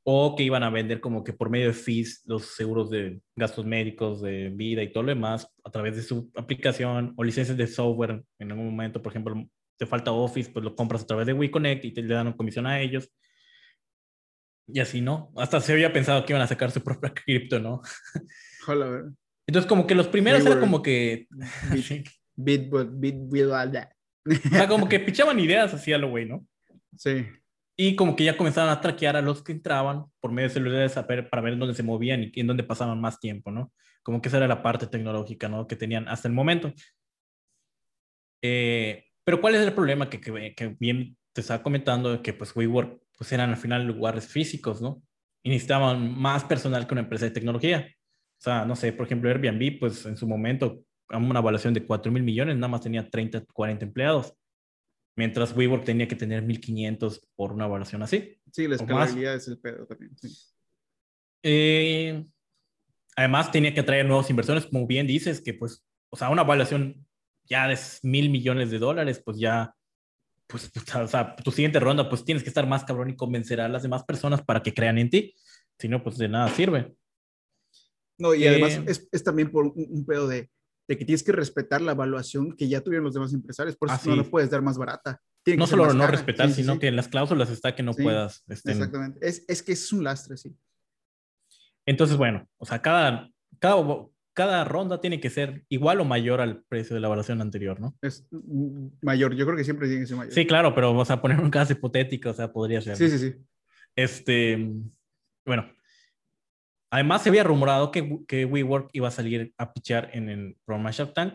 O 0.02 0.34
que 0.36 0.42
iban 0.42 0.62
a 0.62 0.70
vender 0.70 1.00
como 1.00 1.24
que 1.24 1.32
por 1.32 1.50
medio 1.50 1.68
de 1.68 1.72
fees 1.72 2.22
los 2.26 2.54
seguros 2.54 2.90
de 2.90 3.20
gastos 3.36 3.64
médicos, 3.66 4.20
de 4.20 4.50
vida 4.50 4.82
y 4.82 4.92
todo 4.92 5.04
lo 5.04 5.10
demás 5.10 5.48
a 5.64 5.70
través 5.70 5.96
de 5.96 6.02
su 6.02 6.30
aplicación 6.36 7.14
o 7.16 7.24
licencias 7.24 7.56
de 7.56 7.66
software. 7.66 8.22
En 8.38 8.50
algún 8.50 8.66
momento, 8.66 9.02
por 9.02 9.12
ejemplo, 9.12 9.34
te 9.76 9.86
falta 9.86 10.12
Office, 10.12 10.50
pues 10.50 10.64
lo 10.64 10.74
compras 10.74 11.02
a 11.02 11.06
través 11.06 11.26
de 11.26 11.32
WeConnect 11.32 11.84
y 11.86 11.92
te 11.92 12.02
le 12.02 12.14
dan 12.14 12.28
una 12.28 12.36
comisión 12.36 12.66
a 12.66 12.80
ellos. 12.80 13.10
Y 14.72 14.80
así, 14.80 15.00
¿no? 15.00 15.32
Hasta 15.36 15.60
se 15.60 15.72
había 15.72 15.92
pensado 15.92 16.24
que 16.24 16.32
iban 16.32 16.42
a 16.42 16.46
sacar 16.46 16.70
su 16.70 16.82
propia 16.82 17.12
cripto, 17.24 17.58
¿no? 17.58 17.82
Hola, 18.66 19.10
entonces, 19.50 19.68
como 19.68 19.84
que 19.84 19.96
los 19.96 20.06
primeros 20.06 20.46
eran 20.46 20.60
como 20.60 20.80
que. 20.80 21.26
Bit, 22.36 22.70
bit, 22.70 22.88
bit, 22.92 23.16
bit, 23.28 23.46
O 23.46 24.48
sea, 24.48 24.68
como 24.68 24.88
que 24.88 25.00
pichaban 25.00 25.40
ideas 25.40 25.74
así 25.74 25.92
a 25.92 25.98
lo 25.98 26.08
güey, 26.08 26.24
¿no? 26.24 26.46
Sí. 26.96 27.26
Y 27.76 27.96
como 27.96 28.14
que 28.14 28.22
ya 28.22 28.36
comenzaban 28.36 28.70
a 28.70 28.80
traquear 28.80 29.16
a 29.16 29.22
los 29.22 29.42
que 29.42 29.50
entraban 29.50 30.04
por 30.20 30.30
medio 30.30 30.48
de 30.48 30.54
celulares 30.54 30.92
para 30.92 31.42
ver 31.42 31.58
dónde 31.58 31.74
se 31.74 31.82
movían 31.82 32.22
y 32.22 32.40
en 32.40 32.46
dónde 32.46 32.62
pasaban 32.62 33.00
más 33.00 33.18
tiempo, 33.18 33.50
¿no? 33.50 33.72
Como 34.04 34.22
que 34.22 34.28
esa 34.28 34.36
era 34.36 34.46
la 34.46 34.62
parte 34.62 34.86
tecnológica, 34.86 35.48
¿no? 35.48 35.66
Que 35.66 35.74
tenían 35.74 36.06
hasta 36.06 36.28
el 36.28 36.34
momento. 36.34 36.72
Eh, 38.42 39.04
pero 39.24 39.40
¿cuál 39.40 39.56
es 39.56 39.62
el 39.62 39.72
problema 39.72 40.08
que, 40.08 40.20
que, 40.20 40.54
que, 40.54 40.76
bien 40.78 41.16
te 41.32 41.40
estaba 41.40 41.60
comentando? 41.60 42.22
Que 42.22 42.32
pues 42.32 42.54
WeWork 42.54 43.00
pues 43.20 43.32
eran 43.32 43.50
al 43.50 43.58
final 43.58 43.86
lugares 43.86 44.26
físicos, 44.26 44.80
¿no? 44.80 45.02
Y 45.42 45.50
necesitaban 45.50 46.18
más 46.18 46.42
personal 46.44 46.86
que 46.86 46.94
una 46.94 47.02
empresa 47.02 47.26
de 47.26 47.32
tecnología. 47.32 47.86
O 47.86 48.42
sea, 48.42 48.64
no 48.64 48.74
sé, 48.74 48.94
por 48.94 49.04
ejemplo, 49.04 49.28
Airbnb, 49.28 49.78
pues 49.78 50.06
en 50.06 50.16
su 50.16 50.26
momento, 50.26 50.82
a 51.10 51.18
una 51.18 51.40
evaluación 51.40 51.74
de 51.74 51.84
4 51.84 52.10
mil 52.10 52.22
millones, 52.22 52.56
nada 52.56 52.68
más 52.68 52.80
tenía 52.80 53.06
30, 53.06 53.44
40 53.52 53.84
empleados. 53.84 54.34
Mientras 55.16 55.54
WeWork 55.54 55.84
tenía 55.84 56.08
que 56.08 56.16
tener 56.16 56.42
1.500 56.46 57.20
por 57.36 57.52
una 57.52 57.66
evaluación 57.66 58.02
así. 58.02 58.40
Sí, 58.50 58.66
la 58.66 58.76
escalabilidad 58.76 59.34
es 59.34 59.48
el 59.48 59.58
pedo 59.58 59.86
también. 59.86 60.16
Sí. 60.16 60.34
Eh, 61.42 62.24
además, 63.16 63.52
tenía 63.52 63.74
que 63.74 63.80
atraer 63.80 64.06
nuevos 64.06 64.30
inversores, 64.30 64.64
como 64.64 64.86
bien 64.86 65.06
dices, 65.06 65.42
que 65.42 65.52
pues, 65.52 65.84
o 66.08 66.16
sea, 66.16 66.30
una 66.30 66.40
evaluación 66.40 67.06
ya 67.44 67.68
de 67.68 67.78
mil 68.02 68.30
millones 68.30 68.70
de 68.70 68.78
dólares, 68.78 69.20
pues 69.22 69.38
ya, 69.38 69.74
pues, 70.50 70.70
o 70.96 71.08
sea, 71.08 71.36
tu 71.36 71.50
siguiente 71.50 71.80
ronda, 71.80 72.08
pues 72.08 72.24
tienes 72.24 72.42
que 72.42 72.50
estar 72.50 72.66
más 72.66 72.84
cabrón 72.84 73.10
y 73.10 73.16
convencer 73.16 73.60
a 73.60 73.68
las 73.68 73.82
demás 73.82 74.04
personas 74.04 74.42
para 74.42 74.62
que 74.62 74.74
crean 74.74 74.98
en 74.98 75.10
ti. 75.10 75.34
Si 75.78 75.88
no, 75.88 76.02
pues 76.02 76.18
de 76.18 76.28
nada 76.28 76.48
sirve. 76.48 76.94
No, 78.18 78.34
y 78.34 78.46
además 78.46 78.74
eh, 78.74 78.84
es, 78.86 79.08
es, 79.10 79.24
también 79.24 79.50
por 79.50 79.64
un, 79.64 80.04
pedo 80.06 80.28
de, 80.28 80.50
de, 80.86 80.98
que 80.98 81.06
tienes 81.06 81.22
que 81.22 81.32
respetar 81.32 81.80
la 81.80 81.92
evaluación 81.92 82.54
que 82.54 82.68
ya 82.68 82.82
tuvieron 82.82 83.04
los 83.04 83.14
demás 83.14 83.32
empresarios, 83.32 83.76
por 83.76 83.88
eso 83.88 83.98
ah, 83.98 84.08
no 84.08 84.16
la 84.16 84.24
puedes 84.24 84.50
dar 84.50 84.60
más 84.60 84.76
barata. 84.76 85.22
no 85.56 85.66
solo 85.66 85.94
no 85.94 86.06
respetar, 86.06 86.50
sino 86.50 86.78
que 86.78 86.88
en 86.88 86.96
las 86.96 87.08
cláusulas 87.08 87.48
está 87.48 87.74
que 87.74 87.82
no 87.82 87.94
puedas. 87.94 88.44
Este, 88.46 88.72
exactamente, 88.72 89.26
es, 89.26 89.42
es, 89.48 89.62
que 89.62 89.72
es 89.72 89.90
un 89.90 90.04
lastre, 90.04 90.36
sí. 90.36 90.54
Entonces, 91.86 92.18
bueno, 92.18 92.46
o 92.58 92.66
sea, 92.66 92.82
cada, 92.82 93.30
cada, 93.58 93.76
cada 94.34 94.64
ronda 94.64 95.00
tiene 95.00 95.20
que 95.20 95.30
ser 95.30 95.64
igual 95.68 96.00
o 96.00 96.04
mayor 96.04 96.40
al 96.40 96.62
precio 96.64 96.94
de 96.94 97.00
la 97.00 97.08
evaluación 97.08 97.40
anterior, 97.40 97.80
¿no? 97.80 97.96
Es 98.02 98.28
mayor, 99.02 99.34
yo 99.34 99.44
creo 99.44 99.56
que 99.56 99.64
siempre 99.64 99.88
tiene 99.88 100.02
que 100.02 100.06
ser 100.06 100.16
mayor. 100.16 100.32
Sí, 100.32 100.46
claro, 100.46 100.74
pero 100.74 100.88
vamos 100.88 101.10
a 101.10 101.20
poner 101.20 101.40
un 101.40 101.50
caso 101.50 101.72
hipotético, 101.72 102.30
o 102.30 102.34
sea, 102.34 102.52
podría 102.52 102.80
ser. 102.80 102.96
Sí, 102.96 103.08
sí, 103.08 103.18
sí. 103.18 103.34
Este, 103.96 104.72
bueno, 105.44 105.66
Además, 106.90 107.22
se 107.22 107.28
había 107.28 107.44
rumorado 107.44 107.92
que, 107.92 108.18
que 108.26 108.44
WeWork 108.44 108.90
iba 108.92 109.08
a 109.08 109.12
salir 109.12 109.54
a 109.56 109.72
pichar 109.72 110.10
en 110.12 110.28
el 110.28 110.56
programa 110.64 110.90
Shark 110.90 111.14
Tank. 111.14 111.34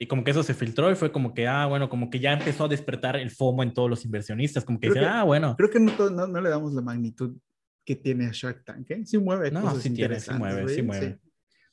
Y 0.00 0.06
como 0.06 0.24
que 0.24 0.32
eso 0.32 0.42
se 0.42 0.54
filtró 0.54 0.90
y 0.90 0.96
fue 0.96 1.12
como 1.12 1.34
que, 1.34 1.46
ah, 1.46 1.66
bueno, 1.66 1.88
como 1.88 2.10
que 2.10 2.18
ya 2.18 2.32
empezó 2.32 2.64
a 2.64 2.68
despertar 2.68 3.16
el 3.16 3.30
FOMO 3.30 3.62
en 3.62 3.74
todos 3.74 3.88
los 3.88 4.04
inversionistas. 4.04 4.64
Como 4.64 4.80
que 4.80 4.88
dicen, 4.88 5.04
ah, 5.04 5.22
bueno. 5.22 5.54
Creo 5.56 5.70
que 5.70 5.78
no, 5.78 6.10
no, 6.10 6.40
le 6.40 6.48
damos 6.48 6.72
la 6.72 6.80
magnitud 6.80 7.36
que 7.84 7.94
tiene 7.96 8.30
Shark 8.32 8.64
Tank, 8.64 8.90
¿eh? 8.90 9.02
Sí 9.04 9.18
mueve 9.18 9.50
no, 9.50 9.60
cosas 9.60 9.82
sí 9.82 9.90
tiene, 9.90 10.18
sí 10.18 10.32
mueve, 10.32 10.74
sí 10.74 10.82
mueve. 10.82 11.18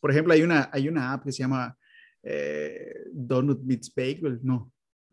Por 0.02 0.12
ejemplo, 0.12 0.34
hay 0.34 0.42
una, 0.42 0.70
hay 0.74 0.90
una 0.90 1.14
app 1.14 1.24
que 1.24 1.32
se 1.32 1.44
llama 1.44 1.78
eh, 2.24 2.94
Donut 3.14 3.62
Meets 3.64 3.94
Bagel, 3.96 4.40
no. 4.44 4.72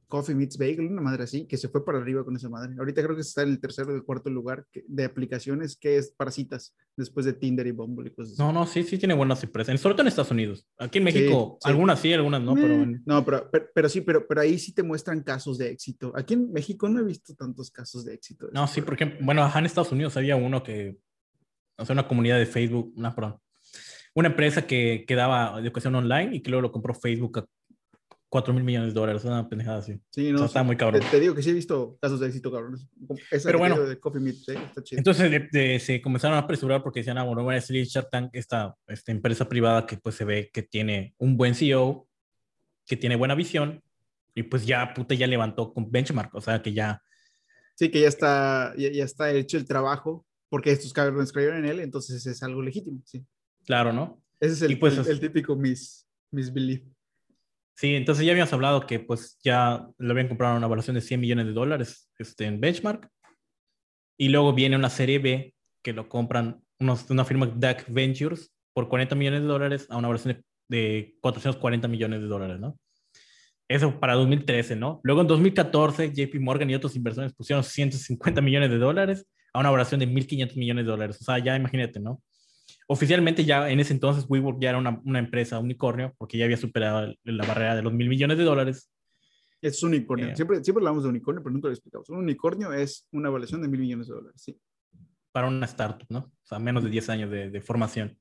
Coffee 0.09 0.35
Meets 0.35 0.57
Bagel, 0.57 0.87
una 0.87 1.03
madre 1.03 1.25
así, 1.25 1.47
que 1.47 1.59
se 1.59 1.69
fue 1.69 1.85
para 1.85 1.99
arriba 1.99 2.25
con 2.25 2.35
esa 2.35 2.49
madre. 2.49 2.75
Ahorita 2.79 3.03
creo 3.03 3.15
que 3.15 3.21
está 3.21 3.43
en 3.43 3.51
el 3.51 3.61
tercero 3.61 3.93
o 3.93 3.95
el 3.95 4.03
cuarto 4.03 4.31
lugar 4.31 4.65
de 4.87 5.05
aplicaciones 5.05 5.77
que 5.77 5.99
es 5.99 6.11
para 6.11 6.31
citas, 6.31 6.75
después 6.97 7.27
de 7.27 7.35
Tinder 7.35 7.67
y 7.67 7.73
Bumble 7.73 8.09
y 8.09 8.15
cosas 8.15 8.33
así. 8.33 8.43
No, 8.43 8.51
no, 8.51 8.67
sí, 8.67 8.83
sí 8.85 8.97
tiene 8.97 9.13
buenas 9.13 9.43
empresas. 9.43 9.79
Sobre 9.79 9.95
todo 9.95 10.03
en 10.03 10.09
Estados 10.09 10.31
Unidos. 10.31 10.67
Aquí 10.79 10.97
en 10.97 11.05
México, 11.05 11.59
algunas 11.63 12.01
sí, 12.01 12.13
algunas 12.15 12.41
no, 12.41 12.55
pero... 12.55 12.75
Eh, 12.75 13.01
no, 13.05 13.25
pero, 13.25 13.51
pero, 13.75 13.89
sí, 13.91 14.01
pero, 14.01 14.27
pero 14.27 14.41
ahí 14.41 14.59
sí 14.59 14.73
te 14.73 14.83
muestran 14.83 15.23
casos 15.23 15.59
de 15.59 15.71
éxito. 15.71 16.13
Aquí 16.17 16.35
en 16.35 16.51
México 16.53 16.89
no 16.89 17.01
he 17.01 17.05
visto 17.05 17.35
tantos 17.35 17.71
casos 17.71 18.07
de 18.07 18.15
éxito. 18.15 18.49
no, 18.53 18.67
sí, 18.67 18.81
porque, 18.81 19.19
bueno, 19.21 19.49
en 19.55 19.67
Estados 19.67 19.93
Unidos 19.93 20.17
había 20.17 20.37
uno 20.37 20.63
que, 20.63 20.97
o 21.77 21.85
sea, 21.85 21.93
una 21.93 22.09
comunidad 22.09 22.39
de 22.39 22.47
Facebook, 22.47 22.95
una, 22.97 23.15
perdón, 23.15 23.39
una 24.19 24.29
empresa 24.31 24.67
que, 24.67 25.05
que 25.07 25.15
daba 25.15 25.61
educación 25.61 25.95
online 25.95 26.35
y 26.35 26.41
que 26.41 26.51
luego 26.51 26.63
lo 26.63 26.73
compró 26.73 26.93
Facebook 26.93 27.39
a 27.39 27.47
4 28.29 28.53
mil 28.53 28.65
millones 28.65 28.93
de 28.93 29.01
dólares, 29.01 29.25
una 29.25 29.49
pendejada 29.49 29.79
así. 29.79 30.01
Sí, 30.11 30.33
no. 30.33 30.45
está 30.45 30.65
muy 30.65 30.77
cabrón. 30.77 31.03
Te, 31.09 31.21
digo 31.21 31.37
que 31.37 31.43
sí 31.43 31.51
he 31.51 31.55
visto 31.55 31.97
casos 32.03 32.19
de 32.19 32.27
éxito, 32.27 32.51
cabrón. 32.51 32.77
Pero 33.31 33.59
bueno, 33.59 33.81
de 33.81 33.99
Coffee 34.01 34.21
Meet, 34.21 34.35
¿sí? 34.35 34.53
está 34.53 34.83
chido. 34.83 34.99
entonces 34.99 35.83
se 35.85 36.03
comenzaron 36.03 36.37
a 36.37 36.41
apresurar 36.41 36.83
porque 36.83 37.01
decían, 37.01 37.17
ah, 37.17 37.23
bueno, 37.23 37.45
voy 37.45 37.55
a 37.55 37.61
salir 37.61 37.87
Shark 37.87 38.11
Tank, 38.11 38.31
esta, 38.33 38.75
esta 38.89 39.13
empresa 39.13 39.49
privada 39.49 39.87
que 39.87 39.97
pues 39.97 40.17
se 40.17 40.25
ve 40.25 40.51
que 40.53 40.63
tiene 40.63 41.15
un 41.19 41.37
buen 41.37 41.55
CEO, 41.55 42.09
que 42.87 42.97
tiene 42.97 43.15
buena 43.15 43.37
visión, 43.37 43.85
y 44.35 44.43
pues 44.43 44.67
ya, 44.67 44.95
puta, 44.95 45.15
ya 45.15 45.29
levantó 45.29 45.73
con 45.73 45.91
benchmark, 45.91 46.35
o 46.35 46.41
sea, 46.41 46.61
que 46.61 46.73
ya... 46.73 47.01
Sí, 47.77 47.89
que 47.89 48.01
ya 48.01 48.09
está, 48.09 48.75
ya, 48.77 48.91
ya 48.91 49.05
está 49.05 49.31
hecho 49.31 49.57
el 49.57 49.65
trabajo, 49.65 50.27
porque 50.49 50.73
estos 50.73 50.93
cabrones 50.93 51.33
creyeron 51.33 51.59
en 51.59 51.67
él, 51.67 51.81
entonces 51.81 52.27
es 52.27 52.43
algo 52.43 52.61
legítimo, 52.63 53.01
sí. 53.05 53.25
Claro, 53.69 53.93
¿no? 53.93 54.19
Ese 54.41 54.55
es 54.55 54.63
el, 54.63 54.79
pues, 54.79 54.97
el, 54.97 55.07
el 55.07 55.21
típico 55.21 55.55
mis, 55.55 56.09
misbelief. 56.33 56.83
Sí, 57.77 57.95
entonces 57.95 58.25
ya 58.25 58.33
habíamos 58.33 58.53
hablado 58.55 58.87
que 58.87 58.99
pues 58.99 59.39
ya 59.45 59.87
lo 59.99 60.11
habían 60.11 60.27
comprado 60.27 60.55
a 60.55 60.57
una 60.57 60.67
evaluación 60.67 60.95
de 60.95 61.03
100 61.03 61.21
millones 61.21 61.47
de 61.47 61.53
dólares 61.53 62.11
este, 62.19 62.47
en 62.47 62.61
benchmark. 62.61 63.11
Y 64.17 64.31
luego 64.31 64.55
viene 64.55 64.75
una 64.75 64.89
serie 64.89 65.19
B 65.19 65.55
que 65.83 65.93
lo 65.93 66.09
compran 66.09 66.63
unos, 66.81 67.11
una 67.11 67.27
firma 67.27 67.47
DAC 67.47 67.85
Ventures 67.93 68.51
por 68.73 68.89
40 68.89 69.15
millones 69.15 69.43
de 69.43 69.47
dólares 69.47 69.87
a 69.91 69.99
una 69.99 70.09
evaluación 70.09 70.43
de, 70.69 70.79
de 70.79 71.19
440 71.21 71.89
millones 71.89 72.23
de 72.23 72.27
dólares, 72.27 72.59
¿no? 72.59 72.79
Eso 73.69 74.01
para 74.01 74.15
2013, 74.15 74.77
¿no? 74.77 75.01
Luego 75.05 75.21
en 75.21 75.27
2014 75.27 76.15
JP 76.15 76.41
Morgan 76.41 76.71
y 76.71 76.75
otros 76.75 76.97
inversores 76.97 77.35
pusieron 77.35 77.63
150 77.63 78.41
millones 78.41 78.71
de 78.71 78.79
dólares 78.79 79.27
a 79.53 79.61
una 79.61 79.69
evaluación 79.69 80.01
de 80.01 80.09
1.500 80.09 80.57
millones 80.57 80.87
de 80.87 80.91
dólares. 80.91 81.19
O 81.21 81.25
sea, 81.25 81.39
ya 81.39 81.55
imagínate, 81.55 82.01
¿no? 82.01 82.23
Oficialmente 82.87 83.45
ya 83.45 83.69
en 83.71 83.81
ese 83.81 83.93
entonces 83.93 84.27
WeWork 84.29 84.61
ya 84.61 84.71
era 84.71 84.79
una, 84.79 85.01
una 85.05 85.19
empresa 85.19 85.59
unicornio 85.59 86.15
porque 86.19 86.39
ya 86.39 86.45
había 86.45 86.57
superado 86.57 87.15
la 87.25 87.47
barrera 87.47 87.77
de 87.77 87.83
los 87.83 87.93
mil 87.93 88.09
millones 88.09 88.39
de 88.39 88.45
dólares. 88.45 88.91
Es 89.61 89.83
un 89.83 89.91
unicornio. 89.91 90.29
Eh, 90.29 90.37
siempre, 90.37 90.63
siempre 90.63 90.81
hablamos 90.83 91.03
de 91.03 91.11
unicornio, 91.11 91.43
pero 91.43 91.53
nunca 91.53 91.69
lo 91.69 91.75
explicamos. 91.75 92.09
Un 92.09 92.19
unicornio 92.19 92.73
es 92.73 93.07
una 93.13 93.29
evaluación 93.29 93.63
de 93.63 93.69
mil 93.69 93.81
millones 93.81 94.09
de 94.09 94.15
dólares, 94.15 94.41
sí. 94.41 94.59
Para 95.33 95.49
una 95.49 95.67
startup, 95.67 96.07
¿no? 96.09 96.19
O 96.21 96.47
sea, 96.47 96.59
menos 96.59 96.83
de 96.83 96.91
10 96.91 97.09
años 97.11 97.31
de, 97.31 97.51
de 97.51 97.61
formación. 97.61 98.19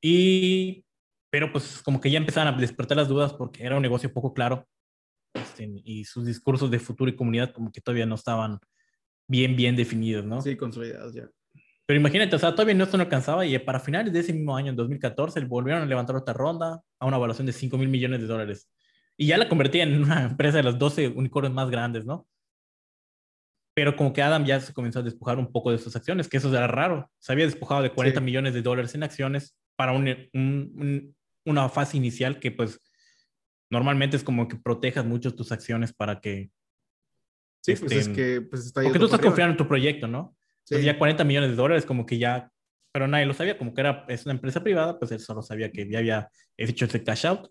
Y, 0.00 0.84
pero 1.30 1.52
pues 1.52 1.82
como 1.82 2.00
que 2.00 2.10
ya 2.10 2.18
empezaban 2.18 2.54
a 2.54 2.56
despertar 2.56 2.96
las 2.96 3.08
dudas 3.08 3.32
porque 3.32 3.64
era 3.64 3.76
un 3.76 3.82
negocio 3.82 4.12
poco 4.12 4.32
claro 4.32 4.66
este, 5.34 5.70
y 5.84 6.04
sus 6.04 6.24
discursos 6.24 6.70
de 6.70 6.78
futuro 6.78 7.10
y 7.10 7.16
comunidad 7.16 7.52
como 7.52 7.70
que 7.70 7.80
todavía 7.80 8.06
no 8.06 8.14
estaban 8.14 8.58
bien, 9.26 9.56
bien 9.56 9.76
definidos, 9.76 10.24
¿no? 10.24 10.40
Sí, 10.40 10.56
consolidados 10.56 11.14
ya. 11.14 11.28
Pero 11.88 12.00
imagínate, 12.00 12.36
o 12.36 12.38
sea, 12.38 12.52
todavía 12.52 12.74
no 12.74 12.84
esto 12.84 12.98
no 12.98 13.04
alcanzaba 13.04 13.46
y 13.46 13.58
para 13.60 13.80
finales 13.80 14.12
de 14.12 14.20
ese 14.20 14.34
mismo 14.34 14.54
año, 14.54 14.68
en 14.68 14.76
2014, 14.76 15.40
volvieron 15.46 15.82
a 15.82 15.86
levantar 15.86 16.16
otra 16.16 16.34
ronda 16.34 16.82
a 16.98 17.06
una 17.06 17.16
evaluación 17.16 17.46
de 17.46 17.54
5 17.54 17.78
mil 17.78 17.88
millones 17.88 18.20
de 18.20 18.26
dólares. 18.26 18.68
Y 19.16 19.26
ya 19.28 19.38
la 19.38 19.48
convertían 19.48 19.88
en 19.94 20.02
una 20.02 20.22
empresa 20.30 20.58
de 20.58 20.64
los 20.64 20.78
12 20.78 21.08
unicornios 21.08 21.54
más 21.54 21.70
grandes, 21.70 22.04
¿no? 22.04 22.28
Pero 23.74 23.96
como 23.96 24.12
que 24.12 24.20
Adam 24.20 24.44
ya 24.44 24.60
se 24.60 24.74
comenzó 24.74 24.98
a 24.98 25.02
despojar 25.02 25.38
un 25.38 25.50
poco 25.50 25.70
de 25.70 25.78
sus 25.78 25.96
acciones, 25.96 26.28
que 26.28 26.36
eso 26.36 26.54
era 26.54 26.66
raro. 26.66 27.10
Se 27.20 27.32
había 27.32 27.46
despojado 27.46 27.80
de 27.80 27.90
40 27.90 28.20
millones 28.20 28.52
de 28.52 28.60
dólares 28.60 28.94
en 28.94 29.02
acciones 29.02 29.56
para 29.74 29.92
un, 29.92 31.16
una 31.46 31.68
fase 31.70 31.96
inicial 31.96 32.38
que 32.38 32.50
pues 32.50 32.82
normalmente 33.70 34.18
es 34.18 34.24
como 34.24 34.46
que 34.46 34.56
protejas 34.56 35.06
mucho 35.06 35.34
tus 35.34 35.52
acciones 35.52 35.94
para 35.94 36.20
que... 36.20 36.50
Sí, 37.62 37.76
pues 37.76 37.92
es 37.92 38.08
que 38.10 38.42
pues 38.42 38.66
está 38.66 38.82
Porque 38.82 38.98
tú 38.98 39.06
estás 39.06 39.20
confiando 39.20 39.52
en 39.52 39.56
tu 39.56 39.66
proyecto, 39.66 40.06
¿no? 40.06 40.36
Ya 40.70 40.98
40 40.98 41.24
millones 41.24 41.50
de 41.50 41.56
dólares, 41.56 41.86
como 41.86 42.06
que 42.06 42.18
ya, 42.18 42.50
pero 42.92 43.06
nadie 43.06 43.26
lo 43.26 43.34
sabía, 43.34 43.58
como 43.58 43.74
que 43.74 43.80
era, 43.80 44.04
es 44.08 44.24
una 44.24 44.34
empresa 44.34 44.62
privada, 44.62 44.98
pues 44.98 45.10
él 45.12 45.20
solo 45.20 45.42
sabía 45.42 45.70
que 45.70 45.88
ya 45.88 45.98
había 45.98 46.30
hecho 46.56 46.84
ese 46.84 47.02
cash 47.02 47.26
out. 47.26 47.50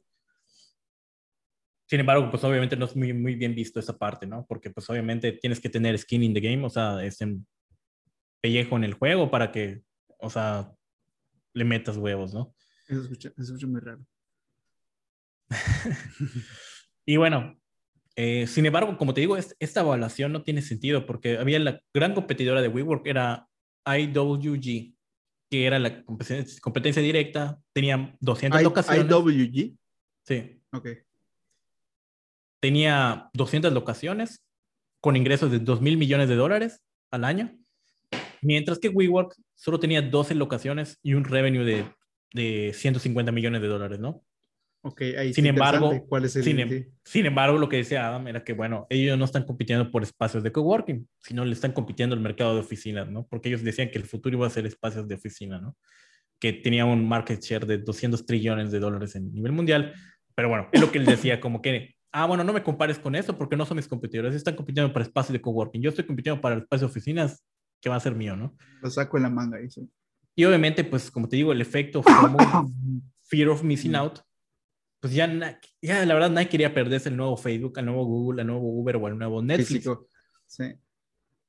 Sin 1.86 2.02
embargo, 2.02 2.30
pues 2.30 2.44
obviamente 2.44 2.76
no 2.76 2.86
es 2.86 2.96
muy, 2.96 3.14
muy 3.14 3.36
bien 3.36 3.56
visto 3.56 3.80
esa 3.80 3.98
parte, 3.98 4.28
¿no? 4.28 4.46
Porque 4.46 4.70
pues 4.70 4.90
obviamente 4.90 5.32
tienes 5.34 5.60
que 5.60 5.70
tener 5.70 5.98
skin 5.98 6.24
in 6.24 6.34
the 6.34 6.42
game, 6.42 6.66
o 6.66 6.70
sea, 6.70 7.04
ese 7.04 7.38
pellejo 8.42 8.76
en 8.76 8.84
el 8.84 8.94
juego 8.94 9.32
para 9.32 9.52
que, 9.52 9.84
o 10.20 10.30
sea, 10.30 10.72
le 11.54 11.64
metas 11.64 11.98
huevos, 11.98 12.34
¿no? 12.34 12.54
Eso 12.88 13.02
escucha, 13.02 13.30
eso 13.30 13.42
escucha 13.44 13.68
muy 13.68 13.80
raro. 13.80 14.06
y 17.06 17.16
bueno, 17.18 17.58
eh, 18.20 18.48
sin 18.48 18.66
embargo, 18.66 18.98
como 18.98 19.14
te 19.14 19.22
digo, 19.22 19.38
esta 19.38 19.82
evaluación 19.82 20.34
no 20.34 20.42
tiene 20.42 20.64
sentido 20.64 21.06
porque 21.06 21.38
había 21.38 21.60
la 21.60 21.80
gran 21.94 22.16
competidora 22.16 22.64
de 22.64 22.68
WeWork, 22.68 23.06
era 23.06 23.48
IWG, 23.86 24.96
que 25.52 25.66
era 25.66 25.78
la 25.78 26.04
competencia, 26.04 27.04
directa, 27.04 27.60
tenía 27.74 28.18
200 28.20 28.64
locaciones. 28.64 29.06
¿IWG? 29.06 29.78
Sí. 30.24 30.60
Ok. 30.74 30.90
Tenía 32.60 33.30
200 33.34 33.72
locaciones 33.72 34.44
con 35.00 35.16
ingresos 35.16 35.52
de 35.52 35.60
2 35.60 35.82
mil 35.82 35.98
millones 35.98 36.28
de 36.28 36.36
dólares 36.36 36.82
al 37.12 37.24
año, 37.24 37.56
mientras 38.42 38.80
que 38.80 38.90
WeWork 38.90 39.36
solo 39.54 39.80
tenía 39.80 40.02
12 40.02 40.34
locaciones 40.34 40.98
y 41.04 41.14
un 41.14 41.24
revenue 41.24 41.64
de, 41.64 41.86
de 42.34 42.74
150 42.74 43.32
millones 43.32 43.62
de 43.62 43.68
dólares, 43.68 44.00
¿no? 44.00 44.24
Sin 45.34 45.46
embargo, 45.46 46.06
¿cuál 46.08 46.26
es 46.26 46.36
el 46.36 46.44
sin, 46.44 46.92
sin, 47.04 47.26
embargo, 47.26 47.58
lo 47.58 47.68
que 47.68 47.78
decía 47.78 48.08
Adam 48.08 48.28
era 48.28 48.44
que, 48.44 48.54
bueno, 48.54 48.88
ellos 48.90 49.18
no 49.18 49.26
están 49.26 49.44
compitiendo 49.44 49.92
por 49.92 50.04
espacios 50.04 50.44
de 50.44 50.52
coworking, 50.52 51.08
sino 51.20 51.46
le 51.46 51.54
están 51.54 51.74
compitiendo 51.74 52.16
el 52.16 52.22
mercado 52.22 52.54
de 52.54 52.62
oficinas, 52.62 53.10
¿no? 53.10 53.26
Porque 53.28 53.50
ellos 53.50 53.64
decían 53.64 53.90
que 53.90 53.98
el 53.98 54.06
futuro 54.06 54.38
iba 54.38 54.48
a 54.48 54.52
ser 54.52 54.66
espacios 54.66 55.08
de 55.08 55.16
oficina, 55.16 55.60
¿no? 55.60 55.76
Que 56.40 56.54
tenía 56.54 56.86
un 56.86 57.08
market 57.08 57.42
share 57.42 57.66
de 57.66 57.80
200 57.80 58.26
trillones 58.26 58.72
de 58.72 58.80
dólares 58.80 59.16
en 59.16 59.34
nivel 59.34 59.52
mundial. 59.52 59.94
Pero 60.36 60.50
bueno, 60.50 60.70
es 60.72 60.80
lo 60.80 60.92
que 60.92 61.00
él 61.00 61.06
decía, 61.06 61.40
como 61.42 61.62
que, 61.62 61.96
ah, 62.12 62.26
bueno, 62.26 62.44
no 62.44 62.54
me 62.54 62.64
compares 62.64 63.00
con 63.00 63.16
eso 63.16 63.38
porque 63.38 63.58
no 63.58 63.66
son 63.66 63.78
mis 63.78 63.88
competidores, 63.88 64.36
están 64.36 64.56
compitiendo 64.56 64.94
para 64.94 65.04
espacios 65.04 65.34
de 65.34 65.42
coworking. 65.42 65.82
Yo 65.82 65.90
estoy 65.90 66.06
compitiendo 66.06 66.40
para 66.40 66.56
el 66.56 66.62
espacio 66.62 66.88
de 66.88 66.92
oficinas 66.92 67.44
que 67.82 67.90
va 67.90 67.96
a 67.96 68.00
ser 68.00 68.16
mío, 68.16 68.36
¿no? 68.36 68.56
Lo 68.82 68.90
saco 68.90 69.18
en 69.18 69.24
la 69.24 69.30
manga, 69.30 69.58
dice. 69.58 69.88
Y 70.36 70.46
obviamente, 70.46 70.84
pues, 70.84 71.10
como 71.10 71.28
te 71.28 71.36
digo, 71.36 71.52
el 71.52 71.62
efecto 71.62 72.04
fear 73.30 73.50
of 73.50 73.64
missing 73.64 73.96
out 73.96 74.20
pues 75.08 75.16
ya, 75.16 75.60
ya 75.82 76.06
la 76.06 76.14
verdad 76.14 76.30
nadie 76.30 76.50
quería 76.50 76.74
perderse 76.74 77.08
el 77.08 77.16
nuevo 77.16 77.38
Facebook, 77.38 77.78
el 77.78 77.86
nuevo 77.86 78.04
Google, 78.04 78.42
el 78.42 78.48
nuevo 78.48 78.68
Uber 78.68 78.98
o 78.98 79.08
el 79.08 79.18
nuevo 79.18 79.42
Netflix. 79.42 79.90
Sí. 80.46 80.66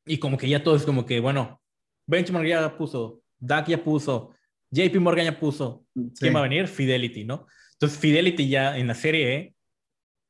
Y 0.07 0.19
como 0.19 0.39
que 0.39 0.49
ya 0.49 0.63
todo 0.63 0.77
es 0.77 0.85
como 0.85 1.05
que, 1.05 1.19
bueno, 1.19 1.61
Benchmark 2.07 2.47
ya 2.47 2.77
puso, 2.77 3.21
DAC 3.41 3.69
ya 3.69 3.83
puso, 3.83 4.33
JP 4.71 4.95
Morgan 5.01 5.25
ya 5.25 5.41
puso, 5.41 5.85
¿quién 6.19 6.37
va 6.37 6.39
a 6.39 6.43
venir? 6.45 6.69
Fidelity, 6.69 7.25
¿no? 7.25 7.49
Entonces 7.73 7.99
Fidelity 7.99 8.49
ya 8.49 8.79
en 8.79 8.87
la 8.87 8.95
serie 8.95 9.35
E 9.35 9.55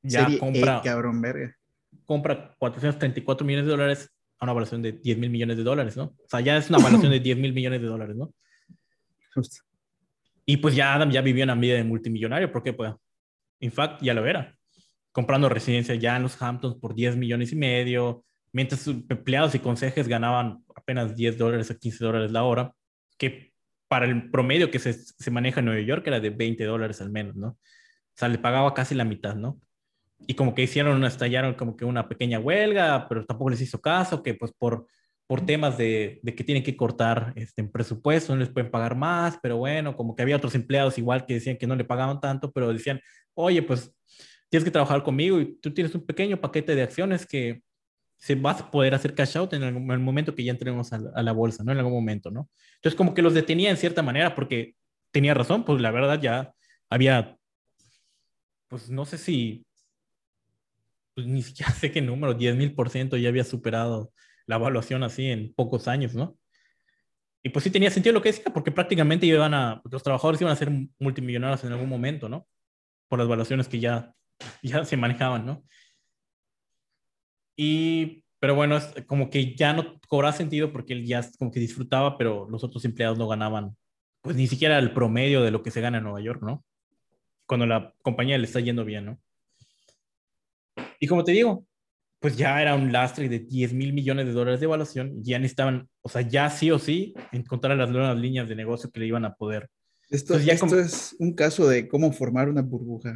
ya 0.03 0.25
serie 0.25 0.39
compra, 0.39 0.79
e, 0.79 0.89
cabrón, 0.89 1.21
verga. 1.21 1.55
compra 2.07 2.55
434 2.59 3.47
millones 3.47 3.67
de 3.67 3.71
dólares 3.73 4.11
a 4.39 4.47
una 4.47 4.53
evaluación 4.53 4.81
de 4.81 4.93
10 4.93 5.19
mil 5.19 5.29
millones 5.29 5.59
de 5.59 5.65
dólares, 5.65 5.99
¿no? 5.99 6.05
O 6.05 6.29
sea, 6.29 6.41
ya 6.41 6.57
es 6.57 6.71
una 6.71 6.79
evaluación 6.79 7.13
de 7.13 7.21
10 7.21 7.37
mil 7.37 7.53
millones 7.53 7.83
de 7.83 7.87
dólares, 7.89 8.17
¿no? 8.17 8.33
Justo. 9.35 9.59
Y 10.47 10.57
pues 10.57 10.75
ya 10.75 10.95
Adam 10.95 11.11
ya 11.11 11.21
vivió 11.21 11.45
una 11.45 11.55
vida 11.55 11.75
de 11.75 11.85
multimillonario, 11.85 12.51
porque 12.51 12.73
pues 12.73 12.95
en 13.61 13.73
fact, 13.73 14.03
ya 14.03 14.15
lo 14.15 14.27
era. 14.27 14.57
Comprando 15.13 15.49
residencia 15.49 15.95
ya 15.95 16.17
en 16.17 16.23
los 16.23 16.41
Hamptons 16.41 16.77
por 16.77 16.95
10 16.95 17.17
millones 17.17 17.53
y 17.53 17.57
medio, 17.57 18.25
mientras 18.53 18.83
sus 18.83 18.97
empleados 19.09 19.55
y 19.55 19.59
consejes 19.59 20.09
ganaban 20.09 20.65
apenas 20.75 21.15
10 21.17 21.39
dólares 21.39 21.71
a 21.71 21.79
15 21.79 22.05
dólares 22.05 22.31
la 22.31 22.45
hora, 22.45 22.73
que 23.17 23.53
para 23.89 24.07
el 24.07 24.31
promedio 24.31 24.71
que 24.71 24.79
se, 24.79 24.93
se 24.93 25.31
maneja 25.31 25.61
en 25.61 25.67
Nueva 25.67 25.81
York 25.81 26.07
era 26.07 26.21
de 26.21 26.31
20 26.31 26.65
dólares 26.65 27.01
al 27.01 27.11
menos, 27.11 27.37
¿no? 27.37 27.49
O 27.49 27.57
sea, 28.15 28.29
le 28.29 28.39
pagaba 28.39 28.75
casi 28.75 28.95
la 28.95 29.05
mitad, 29.05 29.35
¿no? 29.35 29.61
Y 30.27 30.35
como 30.35 30.55
que 30.55 30.63
hicieron, 30.63 31.05
estallaron 31.05 31.55
como 31.55 31.77
que 31.77 31.85
una 31.85 32.09
pequeña 32.09 32.41
huelga, 32.41 33.07
pero 33.09 33.25
tampoco 33.25 33.51
les 33.51 33.61
hizo 33.61 33.81
caso, 33.81 34.23
que 34.23 34.35
pues 34.35 34.53
por 34.53 34.87
por 35.29 35.45
temas 35.45 35.77
de, 35.77 36.21
de, 36.23 36.35
que 36.35 36.43
tienen 36.43 36.65
que 36.65 36.75
cortar 36.75 37.35
este, 37.37 37.61
en 37.61 37.71
presupuesto, 37.71 38.33
no 38.33 38.41
les 38.41 38.49
pueden 38.49 38.71
pagar 38.71 38.97
más, 38.97 39.39
pero 39.43 39.59
bueno, 39.59 39.95
como 39.95 40.17
que 40.17 40.23
había 40.23 40.37
otros 40.37 40.55
empleados 40.55 40.97
igual 40.97 41.27
que 41.27 41.35
decían 41.35 41.59
que 41.59 41.67
no 41.67 41.77
le 41.77 41.85
pagaban 41.85 42.19
tanto, 42.19 42.51
pero 42.51 42.73
decían, 42.73 42.99
oye, 43.35 43.63
pues 43.63 43.95
tienes 44.49 44.65
que 44.65 44.71
trabajar 44.71 45.03
conmigo 45.03 45.39
y 45.39 45.61
tú 45.61 45.73
tienes 45.73 45.95
un 45.95 46.07
pequeño 46.07 46.41
paquete 46.41 46.75
de 46.75 46.83
acciones 46.83 47.27
que 47.27 47.63
se 48.17 48.37
va 48.37 48.53
a 48.53 48.71
poder 48.71 48.95
hacer 48.95 49.15
cash 49.15 49.37
out 49.37 49.53
en 49.53 49.63
el, 49.65 49.75
momento 50.01 50.35
que 50.35 50.45
ya 50.45 50.53
entremos 50.53 50.95
a 50.95 51.23
la, 51.23 51.33
bolsa, 51.33 51.63
¿no? 51.63 51.73
En 51.73 51.79
algún 51.79 51.93
momento, 51.93 52.31
¿no? 52.31 52.49
Entonces 52.77 52.97
como 52.97 53.13
que 53.13 53.21
los 53.21 53.35
detenía 53.35 53.69
en 53.69 53.77
cierta 53.77 54.03
manera 54.03 54.35
porque 54.35 54.77
tenía 55.11 55.35
razón, 55.35 55.63
pues 55.63 55.83
la 55.83 55.91
verdad 55.91 56.19
ya 56.23 56.55
había, 56.89 57.37
pues 58.69 58.89
no 58.89 59.05
sé 59.05 59.19
si 59.19 59.67
pues 61.15 61.27
ni 61.27 61.43
siquiera 61.43 61.71
sé 61.75 61.93
qué 61.93 62.01
número, 62.01 62.33
10 62.33 62.57
mil 62.57 62.75
por 62.75 62.89
ciento 62.89 63.19
ya 63.19 63.29
había 63.29 63.45
superado 63.45 64.11
la 64.49 64.57
evaluación 64.57 65.05
así 65.05 65.27
en 65.27 65.53
pocos 65.53 65.87
años, 65.89 66.15
¿no? 66.15 66.37
Y 67.43 67.51
pues 67.51 67.63
sí 67.63 67.71
tenía 67.71 67.91
sentido 67.91 68.15
lo 68.15 68.23
que 68.23 68.31
decía, 68.31 68.53
porque 68.53 68.73
prácticamente 68.73 69.27
iban 69.27 69.55
a, 69.55 69.81
los 69.89 70.03
trabajadores 70.03 70.41
iban 70.41 70.53
a 70.53 70.57
ser 70.57 70.73
multimillonarios 70.99 71.63
en 71.65 71.73
algún 71.73 71.89
momento, 71.89 72.29
¿no? 72.29 72.49
Por 73.09 73.19
las 73.19 73.27
evaluaciones 73.27 73.69
que 73.69 73.79
ya, 73.79 74.15
ya 74.63 74.85
se 74.85 74.97
manejaban, 74.97 75.45
¿no? 75.47 75.63
Y, 77.57 78.25
pero 78.41 78.55
bueno, 78.55 78.79
es 78.79 78.87
como 79.07 79.29
que 79.29 79.55
ya 79.55 79.75
no 79.75 80.01
cobraba 80.09 80.33
sentido 80.33 80.73
porque 80.73 80.95
él 80.95 81.05
ya 81.05 81.29
como 81.39 81.51
que 81.51 81.61
disfrutaba, 81.61 82.17
pero 82.17 82.49
los 82.49 82.65
otros 82.65 82.85
empleados 82.87 83.19
no 83.19 83.29
ganaban, 83.29 83.77
pues 84.23 84.35
ni 84.35 84.47
siquiera 84.47 84.79
el 84.79 84.93
promedio 84.95 85.43
de 85.43 85.51
lo 85.51 85.63
que 85.63 85.71
se 85.71 85.83
gana 85.83 85.99
en 85.99 86.05
Nueva 86.05 86.23
York, 86.23 86.43
¿no? 86.43 86.65
Cuando 87.47 87.67
la 87.67 87.95
compañía 88.03 88.39
le 88.39 88.45
está 88.45 88.61
yendo 88.61 88.85
bien, 88.87 89.05
¿no? 89.05 89.21
Y 90.99 91.07
como 91.07 91.23
te 91.23 91.33
digo, 91.33 91.68
pues 92.21 92.37
ya 92.37 92.61
era 92.61 92.75
un 92.75 92.93
lastre 92.93 93.29
de 93.29 93.39
10 93.39 93.75
mil 93.75 93.93
millones 93.93 94.27
de 94.27 94.33
dólares 94.33 94.61
de 94.61 94.67
evaluación, 94.67 95.23
ya 95.23 95.39
necesitaban, 95.39 95.89
o 96.03 96.09
sea, 96.09 96.23
ya 96.23 96.51
sí 96.51 96.71
o 96.71 96.79
sí, 96.79 97.15
encontrar 97.33 97.77
las 97.77 97.91
nuevas 97.91 98.17
líneas 98.17 98.49
de 98.49 98.57
negocio 98.57 98.91
que 98.91 99.01
le 99.01 99.07
iban 99.07 99.25
a 99.25 99.35
poder. 99.35 99.69
Esto, 100.11 100.37
esto 100.37 100.81
es 100.81 101.15
un 101.19 101.35
caso 101.35 101.69
de 101.69 101.87
cómo 101.87 102.13
formar 102.13 102.49
una 102.49 102.63
burbuja. 102.63 103.15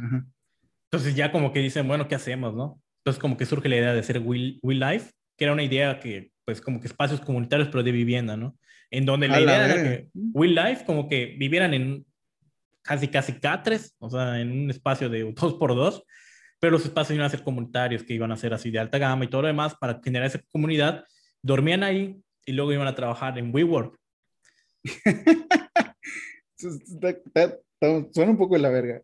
Entonces 0.91 1.15
ya 1.15 1.31
como 1.31 1.51
que 1.51 1.59
dicen, 1.59 1.87
bueno, 1.87 2.07
¿qué 2.07 2.15
hacemos, 2.15 2.53
no? 2.53 2.79
Entonces 2.99 3.19
como 3.19 3.35
que 3.35 3.45
surge 3.45 3.67
la 3.67 3.77
idea 3.77 3.93
de 3.93 3.99
hacer 3.99 4.19
Will, 4.19 4.59
Will 4.61 4.79
Life, 4.79 5.11
que 5.35 5.45
era 5.45 5.53
una 5.53 5.63
idea 5.63 5.99
que, 5.99 6.31
pues 6.45 6.61
como 6.61 6.79
que 6.79 6.87
espacios 6.87 7.19
comunitarios, 7.19 7.69
pero 7.69 7.83
de 7.83 7.91
vivienda, 7.91 8.37
¿no? 8.37 8.55
En 8.91 9.05
donde 9.05 9.27
la 9.27 9.41
idea 9.41 9.65
era 9.65 9.83
que 9.83 10.07
Will 10.13 10.55
Life 10.55 10.85
como 10.85 11.09
que 11.09 11.35
vivieran 11.37 11.73
en 11.73 12.05
casi, 12.83 13.07
casi 13.07 13.33
catres, 13.33 13.95
o 13.97 14.09
sea, 14.09 14.39
en 14.39 14.51
un 14.51 14.69
espacio 14.69 15.09
de 15.09 15.33
dos 15.33 15.55
por 15.55 15.73
dos, 15.75 16.03
pero 16.63 16.71
los 16.71 16.85
espacios 16.85 17.15
iban 17.15 17.25
a 17.25 17.29
ser 17.29 17.43
comunitarios, 17.43 18.03
que 18.03 18.13
iban 18.13 18.31
a 18.31 18.37
ser 18.37 18.53
así 18.53 18.71
de 18.71 18.79
alta 18.79 18.97
gama 18.97 19.25
y 19.25 19.27
todo 19.27 19.41
lo 19.41 19.49
demás 19.49 19.75
para 19.75 19.99
generar 20.01 20.27
esa 20.27 20.39
comunidad. 20.49 21.03
Dormían 21.41 21.83
ahí 21.83 22.23
y 22.45 22.53
luego 22.53 22.71
iban 22.71 22.87
a 22.87 22.95
trabajar 22.95 23.37
en 23.37 23.53
WeWork. 23.53 23.99
Suena 26.55 28.31
un 28.31 28.37
poco 28.37 28.55
de 28.55 28.61
la 28.61 28.69
verga. 28.69 29.01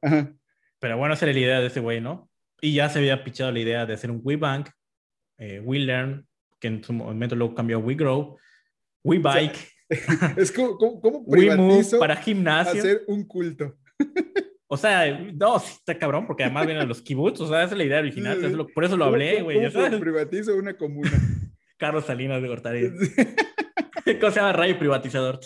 Pero 0.80 0.98
bueno, 0.98 1.16
esa 1.16 1.26
era 1.26 1.34
la 1.34 1.40
idea 1.40 1.60
de 1.60 1.68
ese 1.68 1.82
güey, 1.82 2.00
¿no? 2.00 2.30
Y 2.62 2.76
ya 2.76 2.88
se 2.88 3.00
había 3.00 3.26
pichado 3.26 3.52
la 3.52 3.60
idea 3.60 3.86
de 3.86 3.94
hacer 3.94 4.10
un 4.10 4.22
WeBank, 4.24 4.70
eh, 5.40 5.60
WeLearn, 5.60 6.26
que 6.62 6.70
en 6.70 6.82
su 6.82 6.94
momento 6.94 7.36
luego 7.36 7.56
cambió 7.56 7.76
a 7.76 7.82
WeGrow, 7.82 8.38
WeBike. 9.04 9.58
es 10.38 10.54
como, 10.54 10.78
como, 10.78 11.26
privatizo 11.30 12.00
para 12.00 12.16
gimnasio. 12.16 12.80
Hacer 12.80 13.04
un 13.08 13.26
culto. 13.26 13.76
O 14.72 14.78
sea, 14.78 15.20
no, 15.34 15.60
sí 15.60 15.74
está 15.74 15.98
cabrón, 15.98 16.28
porque 16.28 16.44
además 16.44 16.68
vienen 16.68 16.88
los 16.88 17.02
kibbutz, 17.02 17.42
o 17.42 17.48
sea, 17.48 17.64
esa 17.64 17.74
es 17.74 17.78
la 17.78 17.84
idea 17.86 18.00
original, 18.00 18.68
por 18.74 18.86
eso 18.86 18.96
lo 18.96 19.06
hablé, 19.06 19.42
güey. 19.42 19.72
¿Cómo 19.74 20.00
privatizo 20.00 20.56
una 20.56 20.78
comuna? 20.78 21.10
Carlos 21.78 22.06
Salinas 22.06 22.40
de 22.40 22.48
Gortari. 22.48 22.92
¿Cómo 24.20 24.32
se 24.32 24.40
llama? 24.40 24.54
Rayo 24.54 24.78
privatizador. 24.78 25.40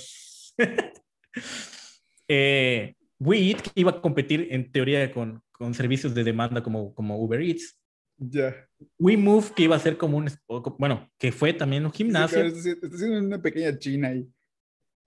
eh, 2.28 2.96
WeEat 3.20 3.70
iba 3.76 3.92
a 3.92 4.02
competir 4.02 4.50
en 4.52 4.70
teoría 4.70 5.10
con, 5.14 5.42
con 5.54 5.74
servicios 5.74 6.14
de 6.14 6.26
demanda 6.26 6.62
como, 6.62 6.94
como 6.94 7.18
Uber 7.24 7.42
Eats. 7.42 7.80
Ya. 8.18 8.56
WeMove, 9.00 9.54
que 9.54 9.64
iba 9.64 9.76
a 9.76 9.80
ser 9.80 9.98
como 9.98 10.18
un, 10.18 10.30
bueno, 10.78 11.10
que 11.18 11.32
fue 11.32 11.54
también 11.54 11.86
un 11.86 11.94
gimnasio. 11.94 12.44
está 12.44 12.88
haciendo 12.88 13.20
una 13.20 13.42
pequeña 13.42 13.78
china 13.78 14.10
ahí. 14.10 14.28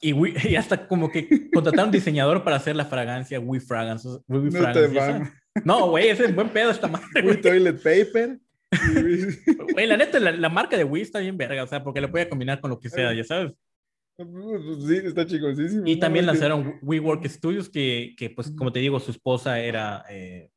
Y, 0.00 0.14
y, 0.50 0.56
hasta 0.56 0.86
como 0.88 1.10
que 1.10 1.50
contrataron 1.50 1.90
diseñador 1.90 2.44
para 2.44 2.56
hacer 2.56 2.76
la 2.76 2.84
fragancia 2.84 3.40
We 3.40 3.60
Fragrance. 3.60 4.08
We 4.28 4.50
no, 4.50 5.30
no, 5.64 5.90
güey, 5.90 6.08
ese 6.08 6.26
es 6.26 6.34
buen 6.34 6.50
pedo 6.50 6.70
esta 6.70 6.88
madre. 6.88 7.22
We 7.24 7.36
Toilet 7.36 7.82
Paper. 7.82 8.38
Güey, 9.72 9.86
la 9.86 9.96
neta, 9.96 10.18
la, 10.18 10.48
marca 10.48 10.76
de 10.76 10.84
We 10.84 11.00
está 11.00 11.20
bien 11.20 11.36
verga, 11.36 11.62
o 11.62 11.66
sea, 11.66 11.84
porque 11.84 12.00
le 12.00 12.08
puede 12.08 12.28
combinar 12.28 12.60
con 12.60 12.70
lo 12.70 12.80
que 12.80 12.90
sea, 12.90 13.12
ya 13.14 13.24
sabes. 13.24 13.52
Sí, 14.86 14.96
está 15.04 15.26
chicosísimo. 15.26 15.82
Y 15.84 15.98
también 15.98 16.24
lanzaron 16.24 16.78
WeWork 16.80 17.26
Studios, 17.26 17.68
que, 17.68 18.14
que, 18.16 18.30
pues, 18.30 18.50
como 18.50 18.72
te 18.72 18.80
digo, 18.80 18.98
su 18.98 19.10
esposa 19.10 19.60
era, 19.60 20.06
eh, 20.08 20.50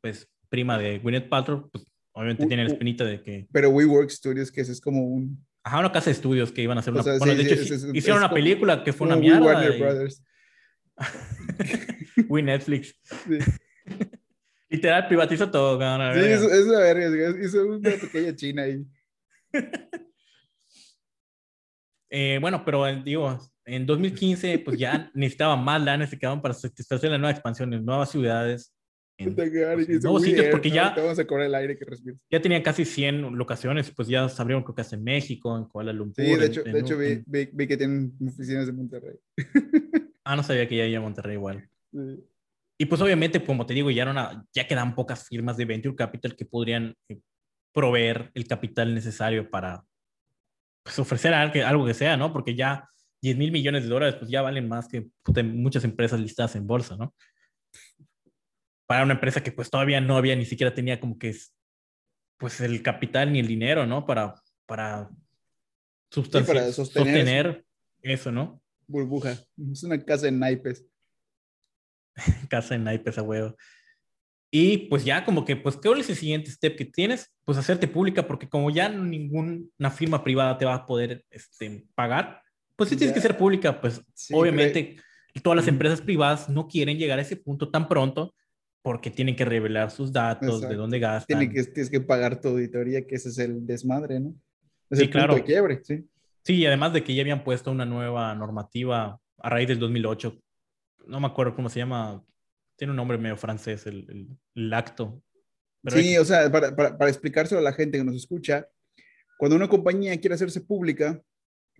pues, 0.00 0.28
prima 0.48 0.76
de 0.78 0.98
Gwyneth 0.98 1.28
Paltrow, 1.28 1.70
pues, 1.70 1.86
obviamente 2.10 2.46
tiene 2.46 2.64
la 2.64 2.70
espinita 2.70 3.04
de 3.04 3.22
que... 3.22 3.46
Pero 3.52 3.70
WeWork 3.70 4.10
Studios, 4.10 4.50
que 4.50 4.62
es 4.62 4.80
como 4.80 5.04
un 5.04 5.46
Ajá, 5.68 5.80
una 5.80 5.92
casa 5.92 6.06
de 6.06 6.12
estudios 6.12 6.50
que 6.50 6.62
iban 6.62 6.78
a 6.78 6.80
hacer 6.80 6.94
una. 6.94 7.02
bueno, 7.02 7.34
de 7.34 7.42
hecho, 7.42 7.74
hicieron 7.92 8.20
una 8.22 8.30
película 8.30 8.82
que 8.82 8.94
fue 8.94 9.06
una 9.06 9.16
mierda. 9.16 9.42
Warner 9.42 9.78
Brothers. 9.78 10.24
We 12.30 12.42
Netflix. 12.42 12.94
Literal, 14.70 15.06
privatiza 15.08 15.50
todo. 15.50 15.78
sí, 15.78 16.20
es, 16.20 16.40
es 16.40 16.66
la 16.68 16.78
verga. 16.78 17.44
Hizo 17.44 17.66
una 17.66 17.90
pequeña 17.90 18.34
china 18.34 18.62
ahí. 18.62 18.86
Eh, 22.10 22.38
bueno, 22.40 22.64
pero 22.64 22.88
eh, 22.88 23.02
digo, 23.04 23.38
en 23.66 23.84
2015, 23.84 24.60
pues 24.60 24.78
ya 24.78 25.10
necesitaba 25.12 25.56
más 25.56 25.82
lana, 25.82 26.06
se 26.06 26.18
quedaban 26.18 26.40
para 26.40 26.54
satisfacer 26.54 27.10
la 27.10 27.18
nueva 27.18 27.32
expansión 27.32 27.70
en 27.74 27.84
nuevas 27.84 28.10
ciudades. 28.10 28.74
No, 29.18 30.20
sí, 30.20 30.36
porque 30.52 30.70
ya, 30.70 30.94
el 30.94 31.54
aire 31.54 31.76
que 31.76 31.84
ya 32.30 32.40
tenían 32.40 32.62
casi 32.62 32.84
100 32.84 33.36
locaciones, 33.36 33.90
pues 33.90 34.06
ya 34.06 34.28
se 34.28 34.40
abrieron 34.40 34.62
creo 34.62 34.76
que 34.76 34.94
en 34.94 35.02
México, 35.02 35.56
en 35.58 35.64
Kuala 35.64 35.92
Lumpur. 35.92 36.24
Sí, 36.24 36.36
de 36.36 36.46
hecho, 36.46 36.62
de 36.62 36.78
hecho 36.78 36.96
vi, 36.96 37.48
vi, 37.52 37.66
que 37.66 37.76
tienen 37.76 38.12
oficinas 38.24 38.66
de 38.66 38.72
Monterrey. 38.72 39.16
ah, 40.24 40.36
no 40.36 40.44
sabía 40.44 40.68
que 40.68 40.76
ya 40.76 40.84
había 40.84 41.00
Monterrey 41.00 41.34
igual. 41.34 41.68
Y 42.78 42.86
pues 42.86 43.00
obviamente, 43.00 43.44
como 43.44 43.66
te 43.66 43.74
digo, 43.74 43.90
ya, 43.90 44.08
una, 44.08 44.46
ya 44.52 44.68
quedan 44.68 44.94
pocas 44.94 45.26
firmas 45.26 45.56
de 45.56 45.64
Venture 45.64 45.96
Capital 45.96 46.36
que 46.36 46.44
podrían 46.44 46.94
eh, 47.08 47.18
proveer 47.74 48.30
el 48.34 48.46
capital 48.46 48.94
necesario 48.94 49.50
para 49.50 49.84
pues, 50.84 50.96
ofrecer 51.00 51.34
algo, 51.34 51.66
algo 51.66 51.86
que 51.86 51.94
sea, 51.94 52.16
¿no? 52.16 52.32
Porque 52.32 52.54
ya 52.54 52.88
10 53.22 53.36
mil 53.36 53.50
millones 53.50 53.82
de 53.82 53.88
dólares, 53.88 54.14
pues 54.14 54.30
ya 54.30 54.42
valen 54.42 54.68
más 54.68 54.86
que 54.86 55.08
muchas 55.42 55.82
empresas 55.82 56.20
listadas 56.20 56.54
en 56.54 56.68
bolsa, 56.68 56.96
¿no? 56.96 57.14
Para 58.88 59.04
una 59.04 59.12
empresa 59.12 59.42
que 59.42 59.52
pues 59.52 59.68
todavía 59.68 60.00
no 60.00 60.16
había, 60.16 60.34
ni 60.34 60.46
siquiera 60.46 60.72
tenía 60.72 60.98
como 60.98 61.18
que 61.18 61.36
pues 62.38 62.62
el 62.62 62.82
capital 62.82 63.30
ni 63.30 63.38
el 63.38 63.46
dinero, 63.46 63.86
¿no? 63.86 64.06
Para, 64.06 64.34
para, 64.64 65.10
para 66.08 66.72
sostener, 66.72 67.66
eso, 68.00 68.32
¿no? 68.32 68.62
Burbuja. 68.86 69.36
Es 69.70 69.82
una 69.82 70.02
casa 70.02 70.28
en 70.28 70.38
naipes. 70.38 70.86
casa 72.48 72.76
en 72.76 72.84
naipes 72.84 73.18
a 73.18 73.22
huevo. 73.22 73.54
Y 74.50 74.88
pues 74.88 75.04
ya 75.04 75.22
como 75.22 75.44
que, 75.44 75.56
pues, 75.56 75.76
¿qué 75.76 75.90
es 75.92 76.08
el 76.08 76.16
siguiente 76.16 76.50
step 76.50 76.74
que 76.74 76.86
tienes? 76.86 77.30
Pues 77.44 77.58
hacerte 77.58 77.88
pública, 77.88 78.26
porque 78.26 78.48
como 78.48 78.70
ya 78.70 78.88
ninguna 78.88 79.90
firma 79.90 80.24
privada 80.24 80.56
te 80.56 80.64
va 80.64 80.74
a 80.74 80.86
poder 80.86 81.26
este, 81.28 81.84
pagar, 81.94 82.40
pues 82.74 82.88
sí 82.88 82.96
tienes 82.96 83.14
que 83.14 83.20
ser 83.20 83.36
pública, 83.36 83.82
pues 83.82 84.00
obviamente 84.32 84.96
todas 85.42 85.58
las 85.58 85.68
empresas 85.68 86.00
privadas 86.00 86.48
no 86.48 86.68
quieren 86.68 86.96
llegar 86.96 87.18
a 87.18 87.22
ese 87.22 87.36
punto 87.36 87.70
tan 87.70 87.86
pronto, 87.86 88.34
porque 88.82 89.10
tienen 89.10 89.36
que 89.36 89.44
revelar 89.44 89.90
sus 89.90 90.12
datos, 90.12 90.60
de 90.60 90.74
dónde 90.74 90.98
gastan. 90.98 91.38
Tienen 91.38 91.54
que, 91.54 91.70
tienes 91.70 91.90
que 91.90 92.00
pagar 92.00 92.40
tu 92.40 92.48
auditoría, 92.48 93.06
que 93.06 93.16
ese 93.16 93.28
es 93.28 93.38
el 93.38 93.66
desmadre, 93.66 94.20
¿no? 94.20 94.34
Es 94.90 95.00
el 95.00 95.10
claro. 95.10 95.34
punto 95.34 95.46
de 95.46 95.52
quiebre, 95.52 95.80
sí. 95.82 96.08
Sí, 96.44 96.54
y 96.54 96.66
además 96.66 96.92
de 96.92 97.04
que 97.04 97.14
ya 97.14 97.22
habían 97.22 97.44
puesto 97.44 97.70
una 97.70 97.84
nueva 97.84 98.34
normativa 98.34 99.20
a 99.38 99.50
raíz 99.50 99.68
del 99.68 99.78
2008. 99.78 100.40
No 101.06 101.20
me 101.20 101.26
acuerdo 101.26 101.54
cómo 101.54 101.68
se 101.68 101.80
llama. 101.80 102.24
Tiene 102.76 102.92
un 102.92 102.96
nombre 102.96 103.18
medio 103.18 103.36
francés, 103.36 103.86
el, 103.86 104.28
el, 104.54 104.72
acto. 104.72 105.20
sí, 105.88 106.16
o 106.16 106.24
sea, 106.24 106.50
para, 106.50 106.74
para, 106.74 106.96
para 106.96 107.10
explicárselo 107.10 107.60
a 107.60 107.64
la 107.64 107.72
gente 107.72 107.98
que 107.98 108.04
nos 108.04 108.14
escucha, 108.14 108.68
cuando 109.36 109.56
una 109.56 109.68
compañía 109.68 110.18
quiere 110.20 110.34
hacerse 110.34 110.60
pública, 110.60 111.20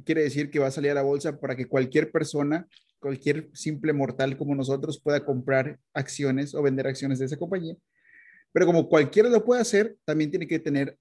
quiere 0.05 0.23
decir 0.23 0.51
que 0.51 0.59
va 0.59 0.67
a 0.67 0.73
salir 0.73 0.91
a 0.91 0.95
la 0.95 1.03
bolsa 1.03 1.39
para 1.39 1.57
que 1.57 1.67
cualquier 1.67 2.11
persona 2.11 2.67
cualquier 2.99 3.51
simple 3.53 3.93
mortal 3.93 4.37
como 4.37 4.55
nosotros 4.55 5.01
pueda 5.01 5.25
comprar 5.25 5.79
acciones 5.95 6.55
o 6.55 6.63
vender 6.63 6.87
acciones 6.87 7.19
de 7.19 7.27
esa 7.27 7.37
compañía. 7.37 7.77
Pero 8.53 8.67
como 8.67 8.89
cualquiera 8.89 9.29
lo 9.29 9.45
puede 9.45 9.61
hacer, 9.61 9.97
también 10.05 10.31
tiene 10.31 10.47
que 10.47 10.59
tener 10.59 10.99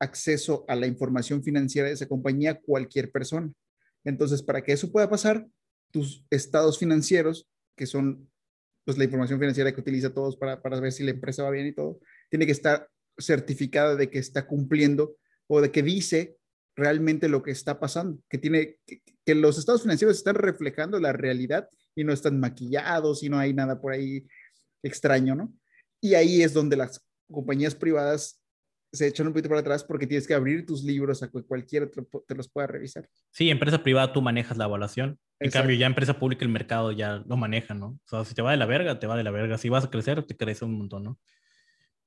acceso 0.00 0.64
a 0.68 0.76
la 0.76 0.86
información 0.86 1.42
financiera 1.42 1.88
de 1.88 1.94
esa 1.94 2.06
compañía 2.06 2.60
cualquier 2.60 3.10
persona. 3.10 3.52
Entonces, 4.04 4.42
para 4.42 4.62
que 4.62 4.72
eso 4.72 4.90
pueda 4.92 5.08
pasar, 5.08 5.46
tus 5.90 6.24
estados 6.30 6.78
financieros, 6.78 7.48
que 7.76 7.86
son 7.86 8.28
pues 8.84 8.98
la 8.98 9.04
información 9.04 9.38
financiera 9.38 9.72
que 9.72 9.80
utiliza 9.80 10.12
todos 10.12 10.36
para, 10.36 10.60
para 10.60 10.78
ver 10.80 10.92
si 10.92 11.04
la 11.04 11.12
empresa 11.12 11.42
va 11.42 11.50
bien 11.50 11.66
y 11.66 11.72
todo, 11.72 12.00
tiene 12.28 12.46
que 12.46 12.52
estar 12.52 12.88
certificada 13.16 13.96
de 13.96 14.10
que 14.10 14.18
está 14.18 14.46
cumpliendo 14.46 15.16
o 15.46 15.60
de 15.60 15.70
que 15.70 15.82
dice 15.82 16.36
realmente 16.76 17.28
lo 17.28 17.42
que 17.42 17.50
está 17.50 17.78
pasando, 17.78 18.20
que 18.28 18.38
tiene 18.38 18.78
que, 18.86 19.34
los 19.34 19.58
estados 19.58 19.82
financieros 19.82 20.16
están 20.16 20.34
reflejando 20.34 20.98
la 21.00 21.12
realidad 21.12 21.68
y 21.94 22.04
no 22.04 22.12
están 22.12 22.38
maquillados 22.38 23.22
y 23.22 23.28
no 23.28 23.38
hay 23.38 23.54
nada 23.54 23.80
por 23.80 23.92
ahí 23.92 24.26
extraño, 24.82 25.34
¿no? 25.34 25.52
Y 26.00 26.14
ahí 26.14 26.42
es 26.42 26.52
donde 26.52 26.76
las 26.76 27.02
compañías 27.30 27.74
privadas 27.74 28.40
se 28.92 29.08
echan 29.08 29.26
un 29.26 29.32
poquito 29.32 29.48
para 29.48 29.60
atrás 29.60 29.82
porque 29.82 30.06
tienes 30.06 30.26
que 30.26 30.34
abrir 30.34 30.64
tus 30.66 30.84
libros 30.84 31.22
a 31.22 31.30
que 31.30 31.42
cualquiera 31.42 31.86
te, 31.88 32.34
los 32.34 32.48
pueda 32.48 32.66
revisar. 32.66 33.08
Sí, 33.30 33.50
empresa 33.50 33.82
privada 33.82 34.12
tú 34.12 34.22
manejas 34.22 34.56
la 34.56 34.66
evaluación. 34.66 35.18
En 35.40 35.50
cambio, 35.50 35.76
ya 35.76 35.86
empresa 35.86 36.18
pública 36.18 36.44
el 36.44 36.50
mercado 36.50 36.92
ya 36.92 37.22
lo 37.26 37.36
maneja, 37.36 37.74
¿no? 37.74 37.86
O 37.86 38.08
sea, 38.08 38.24
si 38.24 38.34
te 38.34 38.42
va 38.42 38.52
de 38.52 38.56
la 38.56 38.66
verga, 38.66 38.98
te 38.98 39.06
va 39.06 39.16
de 39.16 39.24
la 39.24 39.32
verga. 39.32 39.58
Si 39.58 39.68
vas 39.68 39.84
a 39.84 39.90
crecer, 39.90 40.22
te 40.22 40.36
crece 40.36 40.64
un 40.64 40.78
montón, 40.78 41.02
¿no? 41.02 41.18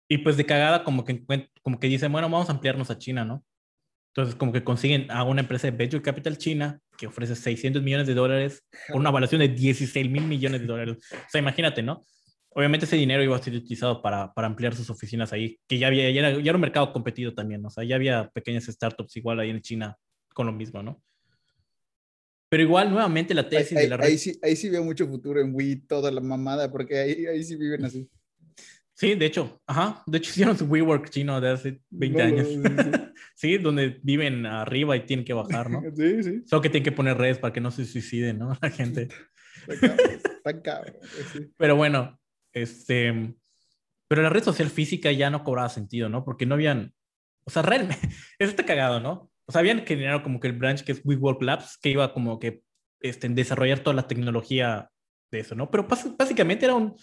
Y 0.07 0.20
pues 0.20 0.38
de 0.38 0.45
cagada 0.45 0.84
como 0.86 1.03
que, 1.03 1.26
como 1.61 1.80
que 1.80 1.88
dicen, 1.88 2.11
bueno, 2.11 2.30
vamos 2.30 2.47
a 2.49 2.53
ampliarnos 2.53 2.89
a 2.89 2.97
China, 2.97 3.26
¿no? 3.26 3.43
Entonces 4.18 4.34
como 4.34 4.51
que 4.51 4.63
consiguen 4.63 5.11
a 5.11 5.24
una 5.24 5.41
empresa 5.41 5.70
de 5.70 5.78
Venture 5.78 6.01
Capital 6.01 6.39
China 6.39 6.82
que 6.97 7.05
ofrece 7.05 7.36
600 7.36 7.84
millones 7.84 8.07
de 8.07 8.15
dólares 8.15 8.63
por 8.88 8.99
una 8.99 9.09
evaluación 9.09 9.41
de 9.41 9.49
16 9.49 10.09
mil 10.09 10.24
millones 10.24 10.61
de 10.61 10.65
dólares. 10.65 10.97
O 11.11 11.30
sea, 11.30 11.38
imagínate, 11.38 11.84
¿no? 11.84 12.03
Obviamente 12.49 12.88
ese 12.88 12.95
dinero 12.95 13.22
iba 13.22 13.36
a 13.36 13.43
ser 13.43 13.53
utilizado 13.53 14.01
para, 14.01 14.34
para 14.34 14.47
ampliar 14.47 14.74
sus 14.74 14.89
oficinas 14.89 15.34
ahí, 15.34 15.59
que 15.68 15.78
ya 15.78 15.86
había, 15.86 16.09
ya 16.09 16.22
era, 16.22 16.32
ya 16.32 16.49
era 16.49 16.55
un 16.55 16.61
mercado 16.61 16.91
competido 16.91 17.36
también, 17.36 17.61
¿no? 17.61 17.68
o 17.68 17.70
sea, 17.70 17.84
ya 17.84 17.95
había 17.95 18.28
pequeñas 18.30 18.65
startups 18.65 19.15
igual 19.18 19.39
ahí 19.39 19.51
en 19.51 19.61
China 19.61 19.95
con 20.34 20.47
lo 20.47 20.51
mismo, 20.51 20.82
¿no? 20.82 20.99
Pero 22.49 22.63
igual, 22.63 22.89
nuevamente, 22.89 23.36
la 23.36 23.47
tesis 23.47 23.78
ahí, 23.78 23.84
de 23.84 23.89
la 23.89 23.97
red... 23.97 24.05
Ahí 24.05 24.18
sí, 24.18 24.39
ahí 24.41 24.55
sí 24.55 24.68
veo 24.72 24.84
mucho 24.84 25.05
futuro 25.05 25.39
en 25.39 25.53
Wii, 25.53 25.82
toda 25.86 26.09
la 26.09 26.22
mamada, 26.22 26.72
porque 26.72 26.97
ahí, 26.97 27.28
ahí 27.28 27.43
sí 27.43 27.55
viven 27.55 27.86
así. 27.86 28.09
Sí, 28.98 29.14
de 29.14 29.28
hecho, 29.28 29.62
ajá, 29.68 30.02
de 30.08 30.18
hecho 30.18 30.32
hicieron 30.32 30.58
su 30.58 30.66
WeWork 30.66 31.12
chino 31.12 31.39
de 31.39 31.52
hace 31.52 31.82
20 31.91 32.22
años. 32.22 32.48
sí, 33.36 33.60
donde 33.60 34.00
viven 34.02 34.48
arriba 34.48 34.98
y 34.98 35.06
tienen 35.06 35.24
que 35.24 35.34
bajar, 35.34 35.70
¿no? 35.70 35.84
Sí, 35.95 36.24
sí. 36.24 36.43
Solo 36.48 36.64
que 36.64 36.70
tienen 36.70 36.84
que 36.84 36.91
poner 36.91 37.16
redes 37.16 37.38
para 37.38 37.54
que 37.54 37.62
no 37.62 37.70
se 37.70 37.86
suiciden, 37.86 38.39
¿no? 38.39 38.58
La 38.60 38.72
gente. 38.72 39.08
Está 39.68 40.62
cabrón, 40.64 40.95
sí. 41.32 41.52
Pero 41.58 41.76
bueno, 41.76 42.20
este, 42.54 43.36
pero 44.08 44.24
la 44.24 44.30
red 44.30 44.43
social 44.43 44.70
física 44.70 45.12
ya 45.12 45.30
no 45.30 45.43
cobraba 45.43 45.70
sentido, 45.70 46.10
¿no? 46.10 46.26
Porque 46.26 46.48
no 46.48 46.56
habían, 46.56 46.93
o 47.45 47.52
sea, 47.52 47.62
realmente, 47.62 48.08
eso 48.39 48.50
está 48.50 48.66
cagado, 48.66 49.00
¿no? 49.00 49.30
O 49.45 49.52
sea, 49.52 49.60
habían 49.60 49.86
generado 49.86 50.24
como 50.24 50.39
que 50.39 50.48
el 50.48 50.58
branch 50.58 50.84
que 50.84 50.93
es 50.93 51.02
WeWork 51.04 51.43
Labs, 51.43 51.78
que 51.78 51.89
iba 51.89 52.14
como 52.14 52.39
que 52.39 52.64
este, 53.02 53.30
desarrollar 53.30 53.80
toda 53.80 53.95
la 53.95 54.08
tecnología 54.08 54.89
de 55.32 55.39
eso, 55.41 55.54
¿no? 55.54 55.70
Pero 55.70 55.88
básicamente 56.18 56.66
era 56.66 56.74
un 56.74 56.95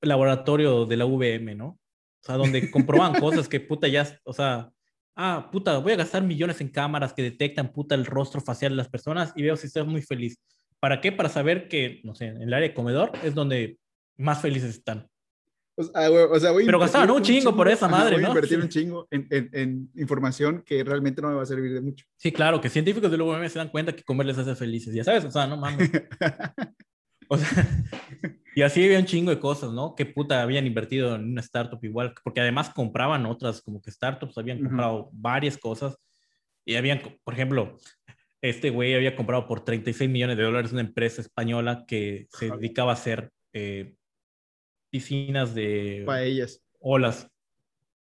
laboratorio 0.00 0.86
de 0.86 0.96
la 0.96 1.04
VM, 1.04 1.54
¿no? 1.54 1.66
O 1.68 2.22
sea, 2.22 2.36
donde 2.36 2.70
comprobaban 2.70 3.20
cosas 3.20 3.48
que 3.48 3.60
puta 3.60 3.88
ya, 3.88 4.06
o 4.24 4.32
sea, 4.32 4.70
ah, 5.16 5.48
puta, 5.50 5.78
voy 5.78 5.92
a 5.92 5.96
gastar 5.96 6.22
millones 6.22 6.60
en 6.60 6.68
cámaras 6.68 7.12
que 7.12 7.22
detectan 7.22 7.72
puta 7.72 7.94
el 7.94 8.06
rostro 8.06 8.40
facial 8.40 8.72
de 8.72 8.76
las 8.76 8.88
personas 8.88 9.32
y 9.36 9.42
veo 9.42 9.56
si 9.56 9.66
estás 9.66 9.86
muy 9.86 10.02
feliz. 10.02 10.38
¿Para 10.78 11.00
qué? 11.00 11.12
Para 11.12 11.28
saber 11.28 11.68
que, 11.68 12.00
no 12.04 12.14
sé, 12.14 12.26
en 12.26 12.42
el 12.42 12.54
área 12.54 12.68
de 12.68 12.74
comedor 12.74 13.12
es 13.22 13.34
donde 13.34 13.78
más 14.16 14.40
felices 14.40 14.70
están. 14.70 15.08
O 15.76 15.82
sea, 15.82 16.10
o 16.10 16.40
sea, 16.40 16.50
voy 16.50 16.66
Pero 16.66 16.78
gastaban 16.78 17.10
un 17.10 17.22
chingo, 17.22 17.56
por 17.56 17.68
esa 17.68 17.88
madre, 17.88 18.16
voy 18.16 18.22
¿no? 18.22 18.28
a 18.28 18.30
invertir 18.32 18.58
un 18.58 18.68
chingo 18.68 19.06
en, 19.10 19.26
en, 19.30 19.50
en, 19.52 19.90
información 19.94 20.62
que 20.64 20.84
realmente 20.84 21.22
no 21.22 21.28
me 21.28 21.34
va 21.34 21.42
a 21.42 21.46
servir 21.46 21.72
de 21.72 21.80
mucho. 21.80 22.04
Sí, 22.16 22.32
claro, 22.32 22.60
que 22.60 22.68
científicos 22.68 23.10
de 23.10 23.16
la 23.16 23.24
UVM 23.24 23.48
se 23.48 23.58
dan 23.58 23.70
cuenta 23.70 23.94
que 23.94 24.02
comer 24.02 24.26
les 24.26 24.36
hace 24.36 24.54
felices, 24.54 24.94
ya 24.94 25.04
sabes, 25.04 25.24
o 25.24 25.30
sea, 25.30 25.46
no 25.46 25.56
mames. 25.56 25.90
o 27.28 27.38
sea, 27.38 27.66
y 28.54 28.62
así 28.62 28.84
había 28.84 28.98
un 28.98 29.04
chingo 29.04 29.30
de 29.30 29.38
cosas, 29.38 29.72
¿no? 29.72 29.94
Que 29.94 30.06
puta 30.06 30.42
habían 30.42 30.66
invertido 30.66 31.14
en 31.14 31.24
una 31.24 31.40
startup 31.40 31.78
igual, 31.82 32.14
porque 32.24 32.40
además 32.40 32.70
compraban 32.70 33.26
otras 33.26 33.62
como 33.62 33.80
que 33.80 33.90
startups, 33.90 34.38
habían 34.38 34.62
comprado 34.62 34.94
uh 34.96 35.06
-huh. 35.06 35.10
varias 35.12 35.56
cosas 35.56 35.96
y 36.64 36.76
habían, 36.76 37.00
por 37.24 37.34
ejemplo, 37.34 37.76
este 38.42 38.70
güey 38.70 38.94
había 38.94 39.16
comprado 39.16 39.46
por 39.46 39.64
36 39.64 40.10
millones 40.10 40.36
de 40.36 40.44
dólares 40.44 40.72
una 40.72 40.80
empresa 40.80 41.20
española 41.20 41.84
que 41.86 42.26
se 42.30 42.50
dedicaba 42.50 42.92
a 42.92 42.94
hacer 42.94 43.30
eh, 43.52 43.94
piscinas 44.90 45.54
de 45.54 46.02
paellas. 46.06 46.62
olas. 46.80 47.30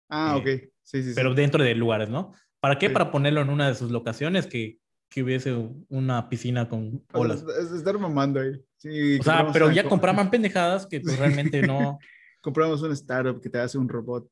Ah, 0.10 0.38
ok. 0.38 0.48
Sí, 0.84 1.04
sí, 1.04 1.12
pero 1.16 1.32
sí. 1.32 1.36
dentro 1.36 1.64
de 1.64 1.76
lugares, 1.76 2.10
¿no? 2.10 2.34
¿Para 2.60 2.78
qué? 2.78 2.88
Sí. 2.88 2.94
Para 2.94 3.12
ponerlo 3.12 3.42
en 3.42 3.50
una 3.50 3.68
de 3.68 3.76
sus 3.76 3.92
locaciones 3.92 4.48
que, 4.48 4.81
que 5.12 5.22
hubiese 5.22 5.54
una 5.90 6.30
piscina 6.30 6.70
con 6.70 7.04
olas. 7.12 7.44
Es 7.62 7.72
estar 7.72 8.00
mamando 8.00 8.40
ahí. 8.40 8.54
Sí, 8.78 9.20
o 9.20 9.24
sea, 9.24 9.52
pero 9.52 9.70
ya 9.70 9.84
compraban 9.84 10.32
pendejadas 10.32 10.88
que 10.88 11.02
pues 11.02 11.20
realmente 11.20 11.62
no. 11.62 12.00
compramos 12.42 12.82
un 12.82 12.94
startup 12.94 13.40
que 13.42 13.50
te 13.50 13.60
hace 13.60 13.78
un 13.78 13.90
robot. 13.90 14.28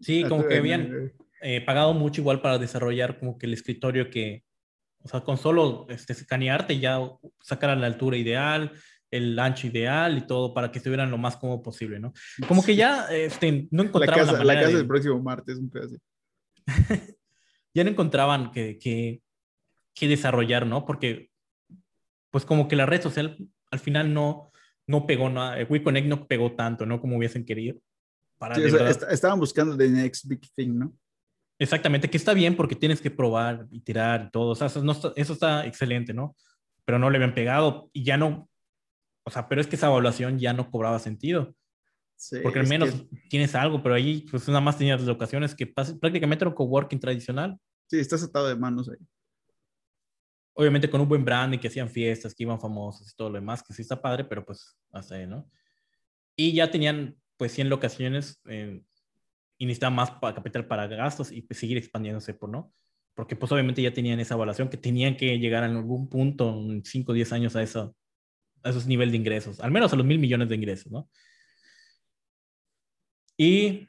Sí, 0.00 0.24
como 0.24 0.48
que 0.48 0.56
habían 0.56 1.12
eh, 1.42 1.60
pagado 1.60 1.92
mucho 1.92 2.22
igual 2.22 2.40
para 2.40 2.58
desarrollar 2.58 3.20
como 3.20 3.38
que 3.38 3.46
el 3.46 3.52
escritorio 3.52 4.10
que, 4.10 4.42
o 5.02 5.08
sea, 5.08 5.20
con 5.20 5.36
solo 5.36 5.86
este, 5.90 6.14
escanearte 6.14 6.80
ya 6.80 6.98
sacar 7.40 7.70
a 7.70 7.76
la 7.76 7.86
altura 7.86 8.16
ideal, 8.16 8.72
el 9.10 9.38
ancho 9.38 9.66
ideal 9.66 10.16
y 10.16 10.26
todo 10.26 10.54
para 10.54 10.72
que 10.72 10.78
estuvieran 10.78 11.10
lo 11.10 11.18
más 11.18 11.36
cómodo 11.36 11.62
posible, 11.62 12.00
¿no? 12.00 12.14
Como 12.48 12.64
que 12.64 12.74
ya 12.74 13.06
este, 13.10 13.68
no 13.70 13.82
encontraban 13.82 14.26
la 14.26 14.32
casa, 14.32 14.44
la, 14.44 14.54
la 14.54 14.60
casa 14.60 14.70
de... 14.70 14.76
del 14.78 14.86
próximo 14.88 15.22
martes, 15.22 15.58
un 15.58 15.70
pedazo. 15.70 15.96
ya 17.74 17.84
no 17.84 17.90
encontraban 17.90 18.50
que, 18.50 18.78
que, 18.78 19.20
que, 19.96 20.08
desarrollar, 20.08 20.66
¿no? 20.66 20.84
Porque, 20.84 21.30
pues 22.30 22.44
como 22.44 22.68
que 22.68 22.76
la 22.76 22.86
red 22.86 23.02
social 23.02 23.36
al 23.70 23.78
final 23.80 24.12
no, 24.12 24.52
no 24.86 25.06
pegó 25.06 25.30
nada, 25.30 25.56
WeConnect 25.68 26.06
no 26.06 26.26
pegó 26.26 26.52
tanto, 26.52 26.86
¿no? 26.86 27.00
Como 27.00 27.16
hubiesen 27.16 27.44
querido. 27.44 27.78
Para 28.38 28.54
sí, 28.54 28.64
o 28.64 28.70
sea, 28.70 28.90
est 28.90 29.02
estaban 29.10 29.40
buscando 29.40 29.76
the 29.76 29.88
next 29.88 30.26
big 30.26 30.40
thing, 30.54 30.78
¿no? 30.78 30.92
Exactamente, 31.58 32.10
que 32.10 32.18
está 32.18 32.34
bien 32.34 32.54
porque 32.54 32.74
tienes 32.74 33.00
que 33.00 33.10
probar 33.10 33.66
y 33.70 33.80
tirar 33.80 34.26
y 34.28 34.30
todo, 34.30 34.50
o 34.50 34.54
sea, 34.54 34.66
eso, 34.66 34.84
no 34.84 34.92
está, 34.92 35.12
eso 35.16 35.32
está 35.32 35.66
excelente, 35.66 36.12
¿no? 36.12 36.36
Pero 36.84 36.98
no 36.98 37.08
le 37.08 37.16
habían 37.16 37.34
pegado 37.34 37.88
y 37.94 38.04
ya 38.04 38.18
no, 38.18 38.50
o 39.24 39.30
sea, 39.30 39.48
pero 39.48 39.60
es 39.60 39.66
que 39.66 39.76
esa 39.76 39.86
evaluación 39.86 40.38
ya 40.38 40.52
no 40.52 40.70
cobraba 40.70 40.98
sentido. 40.98 41.54
Sí, 42.14 42.38
porque 42.42 42.60
al 42.60 42.68
menos 42.68 42.90
que... 42.90 43.08
tienes 43.28 43.54
algo, 43.54 43.82
pero 43.82 43.94
ahí 43.94 44.26
pues 44.30 44.46
nada 44.48 44.60
más 44.60 44.78
tenías 44.78 45.02
locaciones 45.02 45.54
que 45.54 45.66
prácticamente 45.66 46.44
era 46.44 46.50
un 46.50 46.54
coworking 46.54 47.00
tradicional. 47.00 47.58
Sí, 47.88 47.98
estás 47.98 48.22
atado 48.22 48.48
de 48.48 48.56
manos 48.56 48.88
ahí. 48.88 48.98
Obviamente 50.58 50.88
con 50.88 51.00
un 51.00 51.08
buen 51.08 51.24
branding, 51.24 51.58
que 51.58 51.68
hacían 51.68 51.90
fiestas, 51.90 52.34
que 52.34 52.44
iban 52.44 52.58
famosos 52.58 53.12
y 53.12 53.14
todo 53.14 53.28
lo 53.28 53.34
demás, 53.34 53.62
que 53.62 53.74
sí 53.74 53.82
está 53.82 54.00
padre, 54.00 54.24
pero 54.24 54.44
pues 54.44 54.76
hasta 54.90 55.14
ahí, 55.14 55.26
¿no? 55.26 55.48
Y 56.34 56.52
ya 56.52 56.70
tenían 56.70 57.16
pues 57.36 57.52
100 57.52 57.68
locaciones 57.68 58.40
eh, 58.48 58.82
y 59.58 59.66
necesitaban 59.66 59.94
más 59.94 60.10
para 60.12 60.34
capital 60.34 60.66
para 60.66 60.86
gastos 60.86 61.30
y 61.30 61.42
pues, 61.42 61.60
seguir 61.60 61.76
expandiéndose, 61.76 62.32
por 62.34 62.48
no? 62.48 62.72
Porque 63.14 63.36
pues 63.36 63.52
obviamente 63.52 63.82
ya 63.82 63.92
tenían 63.92 64.18
esa 64.18 64.34
evaluación 64.34 64.68
que 64.68 64.78
tenían 64.78 65.16
que 65.16 65.38
llegar 65.38 65.62
en 65.64 65.76
algún 65.76 66.08
punto, 66.08 66.50
en 66.50 66.84
5 66.84 67.12
o 67.12 67.14
10 67.14 67.32
años 67.32 67.54
a 67.54 67.62
eso, 67.62 67.94
a 68.62 68.70
esos 68.70 68.86
niveles 68.86 69.12
de 69.12 69.18
ingresos, 69.18 69.60
al 69.60 69.70
menos 69.70 69.92
a 69.92 69.96
los 69.96 70.06
mil 70.06 70.18
millones 70.18 70.48
de 70.48 70.54
ingresos, 70.54 70.90
¿no? 70.90 71.08
Y 73.36 73.86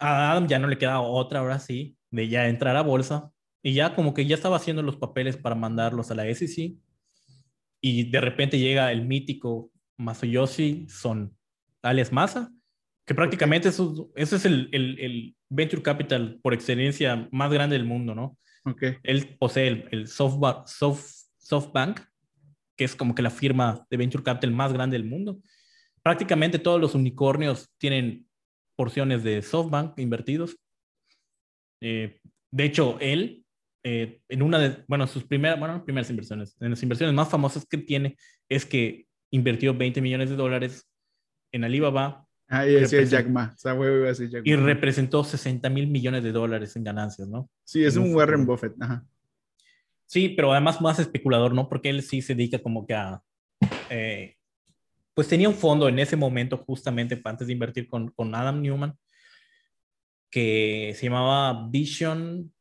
a 0.00 0.32
Adam 0.32 0.48
ya 0.48 0.58
no 0.58 0.68
le 0.68 0.78
queda 0.78 1.00
otra, 1.00 1.40
ahora 1.40 1.58
sí, 1.58 1.96
de 2.10 2.28
ya 2.28 2.48
entrar 2.48 2.76
a 2.76 2.82
bolsa. 2.82 3.32
Y 3.62 3.74
ya 3.74 3.94
como 3.94 4.14
que 4.14 4.26
ya 4.26 4.34
estaba 4.34 4.56
haciendo 4.56 4.82
los 4.82 4.96
papeles 4.96 5.36
para 5.36 5.54
mandarlos 5.54 6.10
a 6.10 6.14
la 6.14 6.32
SEC. 6.32 6.76
Y 7.80 8.10
de 8.10 8.20
repente 8.20 8.58
llega 8.58 8.92
el 8.92 9.06
mítico 9.06 9.70
Masayoshi 9.96 10.86
Son, 10.88 11.36
alias 11.82 12.12
Masa, 12.12 12.52
que 13.04 13.14
prácticamente 13.14 13.68
eso, 13.68 14.10
eso 14.16 14.36
es 14.36 14.44
el, 14.44 14.68
el, 14.72 14.98
el, 15.00 15.34
venture 15.50 15.80
capital 15.80 16.38
por 16.42 16.52
excelencia 16.52 17.26
más 17.32 17.50
grande 17.50 17.76
del 17.76 17.86
mundo, 17.86 18.14
¿no? 18.14 18.36
Okay. 18.66 18.96
Él 19.02 19.34
posee 19.38 19.68
el, 19.68 19.88
el 19.92 20.08
SoftBank, 20.08 20.66
Soft, 20.66 21.06
SoftBank, 21.38 22.00
que 22.76 22.84
es 22.84 22.94
como 22.94 23.14
que 23.14 23.22
la 23.22 23.30
firma 23.30 23.86
de 23.88 23.96
venture 23.96 24.22
capital 24.22 24.50
más 24.52 24.74
grande 24.74 24.98
del 24.98 25.08
mundo. 25.08 25.40
Prácticamente 26.02 26.58
todos 26.58 26.78
los 26.78 26.94
unicornios 26.94 27.70
tienen 27.78 28.26
porciones 28.76 29.24
de 29.24 29.40
SoftBank 29.40 29.98
invertidos. 29.98 30.56
Eh, 31.80 32.20
de 32.50 32.64
hecho, 32.64 32.98
él, 33.00 33.44
eh, 33.90 34.20
en 34.28 34.42
una 34.42 34.58
de, 34.58 34.84
bueno, 34.86 35.06
sus 35.06 35.24
primeras, 35.24 35.58
bueno, 35.58 35.82
primeras 35.82 36.10
inversiones, 36.10 36.54
en 36.60 36.68
las 36.68 36.82
inversiones 36.82 37.14
más 37.14 37.30
famosas 37.30 37.64
que 37.64 37.78
tiene, 37.78 38.18
es 38.46 38.66
que 38.66 39.06
invirtió 39.30 39.72
20 39.72 40.02
millones 40.02 40.28
de 40.28 40.36
dólares 40.36 40.86
en 41.52 41.64
Alibaba. 41.64 42.26
Ah, 42.48 42.66
y 42.66 42.74
decía 42.74 43.02
Jack 43.04 43.28
Ma. 43.28 43.54
O 43.54 43.58
sea, 43.58 43.74
iba 43.74 43.84
a 43.84 43.88
decir 43.88 44.28
Jack 44.28 44.42
y 44.44 44.56
representó 44.56 45.24
60 45.24 45.70
mil 45.70 45.86
millones 45.86 46.22
de 46.22 46.32
dólares 46.32 46.76
en 46.76 46.84
ganancias, 46.84 47.28
¿no? 47.28 47.48
Sí, 47.64 47.82
es 47.82 47.96
en 47.96 48.02
un, 48.02 48.10
un 48.10 48.16
Warren 48.16 48.44
Buffett. 48.44 48.74
Ajá. 48.78 49.06
Sí, 50.04 50.28
pero 50.28 50.52
además 50.52 50.82
más 50.82 50.98
especulador, 50.98 51.54
¿no? 51.54 51.66
Porque 51.70 51.88
él 51.88 52.02
sí 52.02 52.20
se 52.20 52.34
dedica 52.34 52.58
como 52.58 52.86
que 52.86 52.92
a... 52.92 53.22
Eh, 53.88 54.36
pues 55.14 55.28
tenía 55.28 55.48
un 55.48 55.54
fondo 55.54 55.88
en 55.88 55.98
ese 55.98 56.16
momento 56.16 56.58
justamente 56.58 57.18
antes 57.24 57.46
de 57.46 57.54
invertir 57.54 57.88
con, 57.88 58.10
con 58.10 58.34
Adam 58.34 58.60
Newman 58.60 58.94
que 60.30 60.92
se 60.94 61.06
llamaba 61.06 61.68
Vision, 61.70 62.52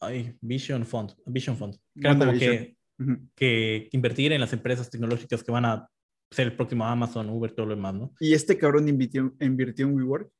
ay, 0.00 0.36
Vision 0.40 0.84
Fund, 0.84 1.14
Vision 1.26 1.56
Fund, 1.56 1.76
que 1.94 2.08
era 2.08 2.18
como 2.18 2.32
que, 2.32 2.76
uh 2.98 3.02
-huh. 3.02 3.28
que, 3.34 3.88
invertir 3.92 4.32
en 4.32 4.40
las 4.40 4.52
empresas 4.52 4.90
tecnológicas 4.90 5.42
que 5.42 5.52
van 5.52 5.64
a 5.66 5.88
ser 6.30 6.46
el 6.46 6.56
próximo 6.56 6.84
Amazon, 6.84 7.28
Uber, 7.28 7.52
todo 7.52 7.66
lo 7.66 7.76
demás, 7.76 7.94
¿no? 7.94 8.14
¿Y 8.20 8.34
este 8.34 8.56
cabrón 8.56 8.88
invirtió, 8.88 9.34
invirtió 9.40 9.86
en 9.86 9.94
WeWork? 9.94 10.30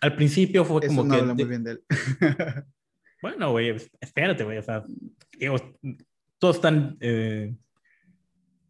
Al 0.00 0.16
principio 0.16 0.64
fue 0.64 0.80
Eso 0.84 0.88
como 0.88 1.04
no 1.04 1.14
que... 1.14 1.20
habla 1.20 1.34
muy 1.34 1.44
bien 1.44 1.64
de 1.64 1.70
él. 1.72 1.84
bueno, 3.22 3.50
güey, 3.52 3.76
espérate, 4.00 4.44
güey, 4.44 4.58
o 4.58 4.62
sea, 4.62 4.84
digo, 5.38 5.56
todos 6.38 6.56
están... 6.56 6.96
Eh, 7.00 7.54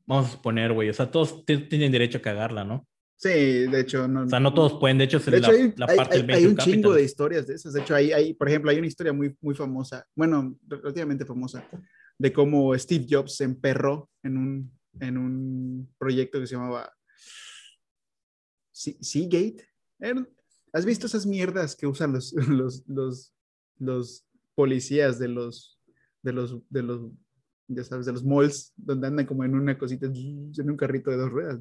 vamos 0.06 0.26
a 0.26 0.30
suponer, 0.32 0.72
güey, 0.72 0.90
o 0.90 0.92
sea, 0.92 1.10
todos 1.10 1.44
tienen 1.46 1.92
derecho 1.92 2.18
a 2.18 2.22
cagarla, 2.22 2.64
¿no? 2.64 2.86
Sí, 3.16 3.28
de 3.28 3.80
hecho, 3.80 4.06
no. 4.08 4.24
O 4.24 4.28
sea, 4.28 4.40
no 4.40 4.52
todos 4.52 4.74
pueden, 4.74 4.98
de 4.98 5.04
hecho, 5.04 5.18
es 5.18 5.26
de 5.26 5.32
la, 5.32 5.38
hecho, 5.38 5.50
hay, 5.50 5.72
la 5.76 5.86
parte 5.86 6.16
hay, 6.16 6.22
del 6.22 6.30
hay 6.30 6.46
un 6.46 6.54
capital. 6.54 6.74
chingo 6.74 6.94
de 6.94 7.02
historias 7.04 7.46
de 7.46 7.54
esas. 7.54 7.72
De 7.72 7.80
hecho, 7.80 7.94
hay, 7.94 8.12
hay, 8.12 8.34
por 8.34 8.48
ejemplo, 8.48 8.70
hay 8.70 8.78
una 8.78 8.86
historia 8.86 9.12
muy, 9.12 9.34
muy 9.40 9.54
famosa, 9.54 10.06
bueno, 10.14 10.56
relativamente 10.66 11.24
famosa, 11.24 11.66
de 12.18 12.32
cómo 12.32 12.76
Steve 12.76 13.06
Jobs 13.08 13.36
se 13.36 13.44
emperró 13.44 14.10
en 14.22 14.36
un, 14.36 14.78
en 15.00 15.18
un 15.18 15.94
proyecto 15.98 16.40
que 16.40 16.46
se 16.46 16.54
llamaba 16.54 16.92
Seagate. 18.72 19.68
¿Has 20.72 20.84
visto 20.84 21.06
esas 21.06 21.24
mierdas 21.24 21.76
que 21.76 21.86
usan 21.86 22.12
los, 22.12 22.32
los, 22.48 22.84
los, 22.88 23.32
los 23.78 24.26
policías 24.54 25.18
de 25.18 25.28
los, 25.28 25.78
de 26.22 26.32
los, 26.32 26.60
de 26.68 26.82
los, 26.82 27.10
ya 27.68 27.84
sabes, 27.84 28.06
de 28.06 28.12
los 28.12 28.24
malls, 28.24 28.72
donde 28.76 29.06
andan 29.06 29.26
como 29.26 29.44
en 29.44 29.54
una 29.54 29.78
cosita, 29.78 30.06
en 30.06 30.70
un 30.70 30.76
carrito 30.76 31.10
de 31.10 31.16
dos 31.16 31.30
ruedas? 31.30 31.60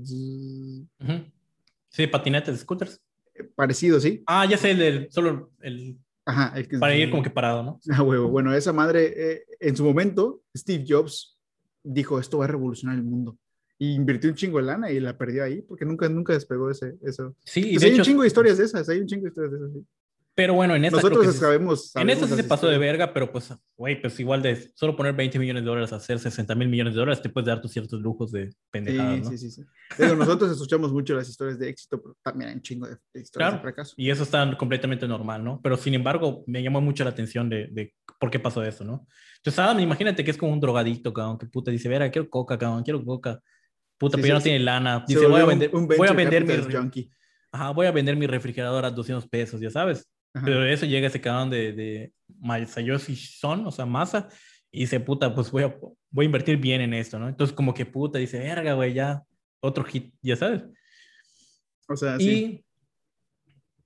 Sí, 1.94 2.08
patinetes, 2.08 2.60
scooters. 2.60 3.00
Eh, 3.36 3.44
parecido, 3.56 4.00
sí. 4.00 4.24
Ah, 4.26 4.46
ya 4.46 4.58
sé, 4.58 4.72
el, 4.72 4.78
del 4.80 5.12
solo 5.12 5.52
el... 5.62 5.98
Ajá, 6.26 6.54
el 6.58 6.68
que, 6.68 6.78
para 6.78 6.96
ir 6.96 7.12
como 7.12 7.22
que 7.22 7.30
parado, 7.30 7.64
¿no? 7.64 7.80
Ah, 7.92 8.02
huevo. 8.02 8.30
Bueno, 8.30 8.54
esa 8.54 8.74
madre, 8.74 9.14
eh, 9.16 9.46
en 9.60 9.76
su 9.76 9.84
momento, 9.84 10.42
Steve 10.56 10.86
Jobs 10.88 11.38
dijo, 11.84 12.20
esto 12.20 12.40
va 12.40 12.46
a 12.46 12.48
revolucionar 12.48 12.98
el 12.98 13.04
mundo. 13.04 13.38
Y 13.78 13.94
invirtió 13.94 14.30
un 14.30 14.36
chingo 14.36 14.58
de 14.58 14.64
lana 14.64 14.90
y 14.90 15.00
la 15.00 15.18
perdió 15.18 15.44
ahí 15.44 15.62
porque 15.62 15.86
nunca, 15.86 16.08
nunca 16.08 16.34
despegó 16.34 16.72
ese, 16.72 16.96
eso. 17.04 17.36
Sí, 17.44 17.78
hay 17.82 17.94
un 17.96 18.02
chingo 18.02 18.22
de 18.22 18.28
historias 18.28 18.58
de 18.58 18.66
esas, 18.66 18.88
hay 18.88 19.00
un 19.00 19.08
chingo 19.08 19.24
de 19.24 19.30
historias 19.30 19.52
de 19.52 19.58
esas. 19.58 19.72
Sí. 19.74 19.86
Pero 20.36 20.56
bueno, 20.56 20.76
en 20.76 20.84
esta 20.84 20.98
Nosotros 20.98 21.36
sabemos, 21.36 21.96
En 21.96 22.10
esta 22.10 22.28
sí 22.28 22.36
se 22.36 22.44
pasó 22.44 22.68
de 22.68 22.80
verga, 22.80 23.14
pero 23.14 23.32
pues, 23.32 23.54
güey, 23.78 24.02
pues 24.02 24.20
igual 24.20 24.42
de 24.42 24.72
solo 24.74 24.96
poner 24.96 25.14
20 25.14 25.38
millones 25.38 25.64
de 25.64 25.70
dólares 25.70 25.94
a 25.94 25.98
hacer 25.98 26.18
60 26.18 26.56
mil 26.56 26.70
millones 26.70 26.96
de 26.96 27.00
dólares, 27.00 27.22
te 27.22 27.30
puedes 27.30 27.48
dar 27.48 27.62
tus 27.62 27.72
ciertos 27.72 28.02
lujos 28.02 28.32
de 28.32 28.50
pendejadas, 28.72 29.28
sí, 29.28 29.38
Sí, 29.38 29.52
sí, 29.52 29.64
sí. 29.98 30.16
nosotros 30.18 30.52
escuchamos 30.52 30.92
mucho 30.92 31.14
las 31.14 31.30
historias 31.30 31.60
de 31.60 31.70
éxito, 31.70 32.02
pero 32.02 32.18
también 32.24 32.50
hay 32.50 32.56
un 32.56 32.62
chingo 32.64 32.88
de, 32.88 32.98
historias 33.22 33.54
de 33.54 33.60
fracaso. 33.60 33.94
Y 33.96 34.10
eso 34.10 34.24
está 34.24 34.58
completamente 34.58 35.08
normal, 35.08 35.44
¿no? 35.44 35.62
Pero 35.62 35.78
sin 35.78 35.94
embargo, 35.94 36.44
me 36.48 36.64
llamó 36.64 36.82
mucho 36.82 37.04
la 37.04 37.12
atención 37.12 37.48
de, 37.48 37.68
de 37.72 37.94
por 38.20 38.32
qué 38.32 38.40
pasó 38.40 38.64
eso, 38.64 38.84
¿no? 38.84 39.06
Entonces, 39.38 39.60
Adam, 39.60 39.80
imagínate 39.82 40.24
que 40.24 40.32
es 40.32 40.38
como 40.38 40.52
un 40.52 40.60
drogadicto, 40.60 41.14
cabrón, 41.14 41.38
que 41.38 41.46
puta 41.46 41.70
dice, 41.70 41.90
verá, 41.90 42.10
quiero 42.10 42.28
coca, 42.28 42.58
cabrón, 42.58 42.82
quiero 42.82 43.04
coca. 43.06 43.40
Puta, 44.00 44.18
pero 44.18 44.30
ya 44.30 44.34
no 44.36 44.42
tiene 44.42 44.60
lana. 44.60 45.06
Dice, 45.08 45.28
voy 45.28 45.42
a 45.42 45.46
vender, 45.46 45.70
voy 45.70 46.08
a 46.08 46.14
vender 46.14 46.44
mi... 46.44 47.12
Ajá, 47.52 47.70
voy 47.70 47.86
a 47.86 47.92
vender 47.92 48.16
mi 48.16 48.26
refrigerador 48.26 48.84
a 48.84 48.90
200 48.90 49.30
pesos, 49.30 49.62
ya 49.62 49.70
sabes. 49.70 50.10
Pero 50.34 50.66
eso 50.66 50.86
llega 50.86 51.08
ese 51.08 51.22
cabrón 51.22 51.52
de, 51.52 51.74
de 51.74 52.14
Masayoshi 52.40 53.16
Son, 53.16 53.68
o 53.68 53.72
sea, 53.72 53.86
Masa, 53.86 54.30
y 54.72 54.82
dice, 54.82 55.00
puta, 55.00 55.34
pues 55.36 55.52
voy 55.52 55.64
a, 55.64 55.78
voy 56.10 56.24
a 56.24 56.26
invertir 56.26 56.58
bien 56.58 56.82
en 56.82 56.96
esto, 56.96 57.20
¿no? 57.20 57.30
Entonces, 57.30 57.56
como 57.56 57.74
que 57.74 57.86
puta, 57.86 58.18
dice, 58.18 58.40
verga, 58.40 58.74
güey, 58.74 58.94
ya, 58.94 59.24
otro 59.60 59.84
hit, 59.84 60.14
ya 60.22 60.36
sabes. 60.36 60.64
O 61.88 61.96
sea, 61.96 62.16
y, 62.16 62.20
sí. 62.20 62.66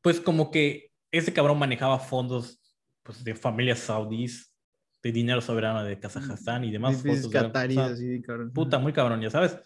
pues 0.01 0.21
como 0.21 0.49
que 0.49 0.91
ese 1.11 1.33
cabrón 1.33 1.59
manejaba 1.59 1.99
fondos 1.99 2.61
pues, 3.03 3.23
de 3.23 3.35
familias 3.35 3.79
saudíes, 3.79 4.53
de 5.03 5.11
dinero 5.11 5.41
soberano 5.41 5.83
de 5.83 5.99
Kazajstán 5.99 6.63
y 6.63 6.71
demás. 6.71 7.01
fondos 7.01 7.29
de, 7.29 8.51
Puta, 8.53 8.79
muy 8.79 8.93
cabrón, 8.93 9.21
ya 9.21 9.29
sabes. 9.29 9.57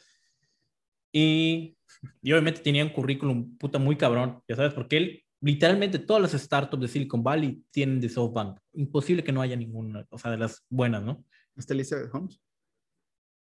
Y, 1.12 1.78
y 2.24 2.32
obviamente 2.32 2.62
tenía 2.62 2.84
un 2.84 2.92
currículum 2.92 3.58
puta 3.58 3.78
muy 3.78 3.98
cabrón, 3.98 4.42
ya 4.48 4.56
sabes, 4.56 4.74
porque 4.74 4.98
él 4.98 5.24
literalmente 5.42 6.00
todas 6.00 6.22
las 6.22 6.42
startups 6.42 6.82
de 6.82 6.88
Silicon 6.88 7.24
Valley 7.24 7.64
tienen 7.72 8.00
de 8.00 8.10
SoftBank. 8.10 8.60
Imposible 8.74 9.24
que 9.24 9.32
no 9.32 9.42
haya 9.42 9.56
ninguna, 9.56 10.06
o 10.10 10.18
sea, 10.18 10.32
de 10.32 10.38
las 10.38 10.66
buenas, 10.70 11.04
¿no? 11.04 11.26
¿Está 11.56 11.74
de 11.74 12.10
Holmes? 12.14 12.42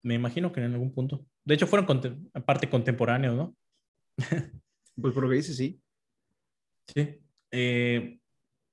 Me 0.03 0.13
imagino 0.13 0.51
que 0.51 0.61
en 0.61 0.73
algún 0.73 0.93
punto. 0.93 1.25
De 1.43 1.55
hecho, 1.55 1.67
fueron 1.67 2.29
aparte 2.33 2.69
contemporáneos, 2.69 3.35
¿no? 3.35 3.55
pues 5.01 5.13
por 5.13 5.23
lo 5.23 5.29
que 5.29 5.37
dice, 5.37 5.53
sí. 5.53 5.81
Sí. 6.93 7.19
Eh, 7.51 8.19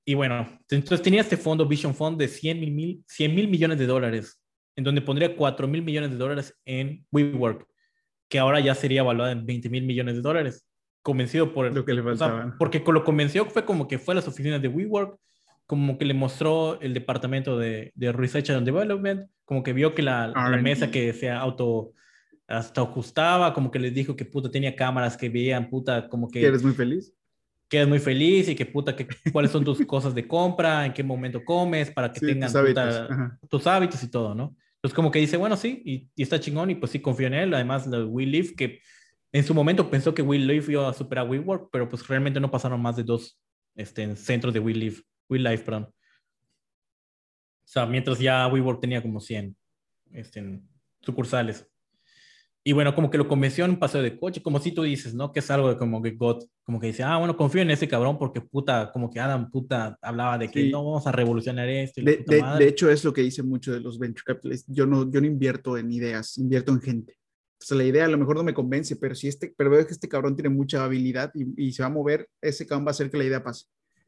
y 0.05 0.13
bueno, 0.13 0.59
entonces 0.69 1.01
tenía 1.01 1.21
este 1.21 1.37
fondo, 1.37 1.65
Vision 1.65 1.95
Fund, 1.95 2.19
de 2.19 2.27
100 2.27 2.75
mil, 2.75 3.03
100 3.07 3.33
mil 3.33 3.47
millones 3.47 3.79
de 3.79 3.87
dólares, 3.87 4.39
en 4.75 4.83
donde 4.83 5.01
pondría 5.01 5.35
4 5.35 5.67
mil 5.67 5.81
millones 5.81 6.11
de 6.11 6.17
dólares 6.17 6.59
en 6.65 7.05
WeWork, 7.11 7.65
que 8.29 8.37
ahora 8.37 8.59
ya 8.59 8.75
sería 8.75 9.01
evaluada 9.01 9.31
en 9.31 9.45
20 9.45 9.69
mil 9.69 9.83
millones 9.83 10.15
de 10.15 10.21
dólares 10.21 10.67
convencido 11.03 11.53
por 11.53 11.71
lo 11.71 11.85
que 11.85 11.93
le 11.93 12.01
faltaba. 12.01 12.55
porque 12.57 12.81
lo 12.85 13.03
convenció 13.03 13.45
fue 13.45 13.65
como 13.65 13.87
que 13.87 13.99
fue 13.99 14.13
a 14.13 14.15
las 14.15 14.27
oficinas 14.27 14.61
de 14.61 14.69
WeWork, 14.69 15.19
como 15.67 15.97
que 15.97 16.05
le 16.05 16.13
mostró 16.13 16.79
el 16.81 16.93
departamento 16.93 17.57
de, 17.57 17.91
de 17.95 18.11
Research 18.11 18.49
and 18.49 18.65
Development, 18.65 19.29
como 19.45 19.63
que 19.63 19.73
vio 19.73 19.93
que 19.93 20.01
la, 20.01 20.29
la 20.29 20.57
mesa 20.57 20.89
que 20.89 21.13
se 21.13 21.29
auto 21.29 21.91
hasta 22.47 22.81
ajustaba, 22.81 23.53
como 23.53 23.69
que 23.69 23.79
les 23.79 23.93
dijo 23.93 24.15
que 24.15 24.25
puta 24.25 24.49
tenía 24.49 24.75
cámaras 24.75 25.17
que 25.17 25.29
veían 25.29 25.69
puta 25.69 26.07
como 26.07 26.29
que... 26.29 26.39
¿Que 26.39 26.47
eres 26.47 26.63
muy 26.63 26.73
feliz? 26.73 27.13
Que 27.69 27.77
eres 27.77 27.89
muy 27.89 27.99
feliz 27.99 28.49
y 28.49 28.55
que 28.55 28.65
puta, 28.65 28.95
que, 28.95 29.07
cuáles 29.31 29.51
son 29.51 29.63
tus 29.63 29.79
cosas 29.85 30.15
de 30.15 30.27
compra, 30.27 30.85
en 30.85 30.93
qué 30.93 31.03
momento 31.03 31.43
comes, 31.43 31.91
para 31.91 32.11
que 32.11 32.19
tengan 32.19 32.49
tus 32.49 32.55
hábitos. 32.55 33.09
tus 33.49 33.67
hábitos 33.67 34.03
y 34.03 34.09
todo, 34.09 34.35
¿no? 34.35 34.55
Entonces 34.75 34.95
como 34.95 35.11
que 35.11 35.19
dice, 35.19 35.37
bueno, 35.37 35.55
sí, 35.55 35.81
y, 35.85 36.09
y, 36.13 36.23
está 36.23 36.39
chingón 36.39 36.69
y 36.69 36.75
pues 36.75 36.91
sí 36.91 36.99
confío 36.99 37.27
en 37.27 37.33
él. 37.33 37.53
Además, 37.53 37.87
la 37.87 38.03
We 38.05 38.25
Live, 38.25 38.53
que 38.55 38.81
en 39.33 39.43
su 39.43 39.53
momento 39.53 39.89
pensó 39.89 40.13
que 40.13 40.21
Will 40.21 40.45
Live 40.45 40.71
iba 40.71 40.87
a 40.87 40.93
superar 40.93 41.27
WeWork, 41.27 41.69
pero 41.71 41.89
pues 41.89 42.07
realmente 42.07 42.39
no 42.39 42.51
pasaron 42.51 42.79
más 42.79 42.95
de 42.95 43.03
dos 43.03 43.39
este, 43.75 44.15
centros 44.15 44.53
de 44.53 44.59
Will 44.59 44.79
Live, 44.79 44.97
Will 45.27 45.43
Life, 45.43 45.63
perdón. 45.65 45.85
O 45.85 47.67
sea, 47.67 47.87
mientras 47.87 48.19
ya 48.19 48.47
WeWork 48.47 48.79
tenía 48.79 49.01
como 49.01 49.19
100 49.19 49.57
este, 50.11 50.61
sucursales. 51.01 51.67
Y 52.63 52.71
bueno, 52.73 52.93
como 52.95 53.09
que 53.09 53.17
lo 53.17 53.27
convenció 53.27 53.65
en 53.65 53.71
un 53.71 53.79
paseo 53.79 54.03
de 54.03 54.17
coche, 54.17 54.41
como 54.41 54.59
si 54.59 54.71
tú 54.71 54.83
dices, 54.83 55.15
¿no? 55.15 55.33
Que 55.33 55.39
es 55.39 55.51
algo 55.51 55.67
de 55.67 55.77
como 55.77 56.01
que 56.01 56.11
God, 56.11 56.43
como 56.63 56.79
que 56.79 56.87
dice, 56.87 57.03
ah, 57.03 57.17
bueno, 57.17 57.35
confío 57.35 57.61
en 57.61 57.71
ese 57.71 57.87
cabrón 57.89 58.17
porque 58.17 58.39
puta, 58.39 58.91
como 58.91 59.09
que 59.09 59.19
Adam 59.19 59.49
puta 59.49 59.97
hablaba 60.01 60.37
de 60.37 60.49
que 60.49 60.69
no 60.69 60.85
vamos 60.85 61.07
a 61.07 61.11
revolucionar 61.11 61.67
esto. 61.67 62.01
De, 62.01 62.23
de, 62.25 62.67
hecho, 62.67 62.89
es 62.89 63.03
lo 63.03 63.11
que 63.11 63.21
dice 63.21 63.41
mucho 63.43 63.73
de 63.73 63.81
los 63.81 63.97
venture 63.97 64.23
capitalists. 64.25 64.71
Yo 64.71 64.85
no, 64.85 65.11
yo 65.11 65.19
no 65.19 65.27
invierto 65.27 65.77
en 65.77 65.91
ideas, 65.91 66.37
invierto 66.37 66.71
en 66.71 66.81
gente. 66.81 67.17
Sea, 67.63 67.77
la 67.77 67.83
idea 67.83 68.05
a 68.05 68.09
lo 68.09 68.17
mejor 68.17 68.35
no 68.35 68.43
me 68.43 68.53
convence, 68.53 68.95
pero 68.95 69.15
si 69.15 69.27
este, 69.27 69.53
pero 69.55 69.69
veo 69.69 69.85
que 69.85 69.93
este 69.93 70.09
cabrón 70.09 70.35
tiene 70.35 70.49
mucha 70.49 70.83
habilidad 70.83 71.31
y, 71.33 71.71
se 71.71 71.83
va 71.83 71.87
a 71.87 71.91
mover, 71.91 72.27
ese 72.41 72.65
cabrón 72.65 72.85
va 72.85 72.89
a 72.89 72.91
hacer 72.91 73.09
que 73.09 73.17
la 73.17 73.23
idea 73.23 73.43
pase. 73.43 73.65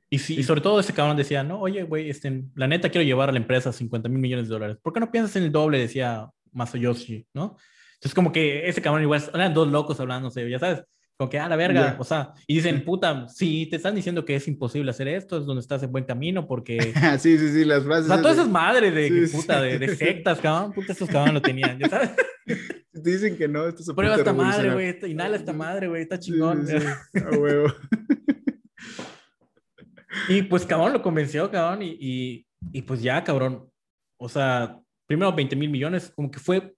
Y, 0.10 0.20
sí, 0.20 0.36
y 0.38 0.44
sobre 0.44 0.62
todo 0.62 0.80
ese 0.80 0.94
cabrón 0.94 1.18
decía, 1.18 1.44
no, 1.44 1.60
oye, 1.62 1.84
güey, 1.84 2.10
este, 2.10 2.44
la 2.56 2.68
neta 2.68 2.90
quiero 2.90 3.06
llevar 3.06 3.30
a 3.30 3.32
la 3.32 3.40
empresa 3.40 3.72
50 3.72 4.10
mil 4.10 4.20
millones 4.20 4.48
de 4.48 4.54
dólares. 4.54 4.78
¿Por 4.82 4.94
qué 4.94 5.00
no 5.00 5.12
piensas 5.12 5.36
en 5.38 5.44
el 5.44 5.52
doble? 5.52 5.80
Decía 5.80 6.30
Masayoshi, 6.52 7.26
¿no? 7.34 7.58
Entonces 7.96 8.14
como 8.14 8.32
que 8.32 8.68
ese 8.68 8.82
cabrón 8.82 9.02
igual, 9.04 9.24
eran 9.34 9.54
dos 9.54 9.68
locos 9.70 10.00
hablándose, 10.00 10.48
ya 10.50 10.60
sabes, 10.60 10.84
como 11.18 11.30
que, 11.30 11.40
a 11.40 11.46
ah, 11.46 11.50
la 11.50 11.56
verga, 11.56 11.96
o 11.98 12.04
sea, 12.04 12.34
y 12.46 12.56
dicen, 12.56 12.84
puta, 12.84 13.30
si 13.30 13.68
te 13.68 13.78
están 13.78 13.96
diciendo 13.96 14.26
que 14.26 14.36
es 14.36 14.48
imposible 14.50 14.92
hacer 14.92 15.08
esto, 15.08 15.38
es 15.38 15.46
donde 15.46 15.62
estás 15.62 15.82
en 15.82 15.92
buen 15.92 16.04
camino, 16.04 16.46
porque... 16.46 16.94
sí, 17.20 17.38
sí, 17.38 17.52
sí, 17.54 17.64
las 17.64 17.86
frases... 17.86 18.06
O 18.06 18.14
sea, 18.14 18.22
todas 18.22 18.38
esas 18.38 18.50
madres 18.50 18.94
de, 18.94 19.30
puta, 19.32 19.62
de, 19.62 19.80
de, 19.80 19.96
sectas, 19.96 20.40
cabrón, 20.40 20.74
puta, 20.74 20.92
esos 20.92 21.10
cabrón 21.10 21.36
lo 21.36 21.42
tenían, 21.42 21.80
¿ya 21.80 21.88
sabes? 21.88 22.12
Te 23.04 23.12
dicen 23.12 23.38
que 23.38 23.48
no, 23.48 23.68
esto 23.68 23.84
se 23.84 23.94
Prueba 23.94 24.16
esta 24.16 24.32
madre, 24.32 24.72
güey, 24.72 25.12
inhala 25.12 25.36
esta 25.36 25.52
madre, 25.52 25.90
güey, 25.90 26.04
está 26.04 26.18
chingón. 26.18 26.66
Sí, 26.66 26.76
A 27.20 27.38
huevo. 27.38 27.68
y 30.30 30.44
pues, 30.44 30.66
cabrón, 30.66 30.94
lo 30.94 31.02
convenció, 31.02 31.52
cabrón, 31.52 31.84
y, 31.84 31.98
y, 32.00 32.48
y 32.72 32.82
pues 32.84 33.02
ya, 33.02 33.22
cabrón, 33.24 33.70
o 34.18 34.30
sea, 34.30 34.80
primero 35.08 35.34
20 35.34 35.56
mil 35.58 35.70
millones, 35.70 36.10
como 36.16 36.32
que 36.32 36.40
fue 36.40 36.74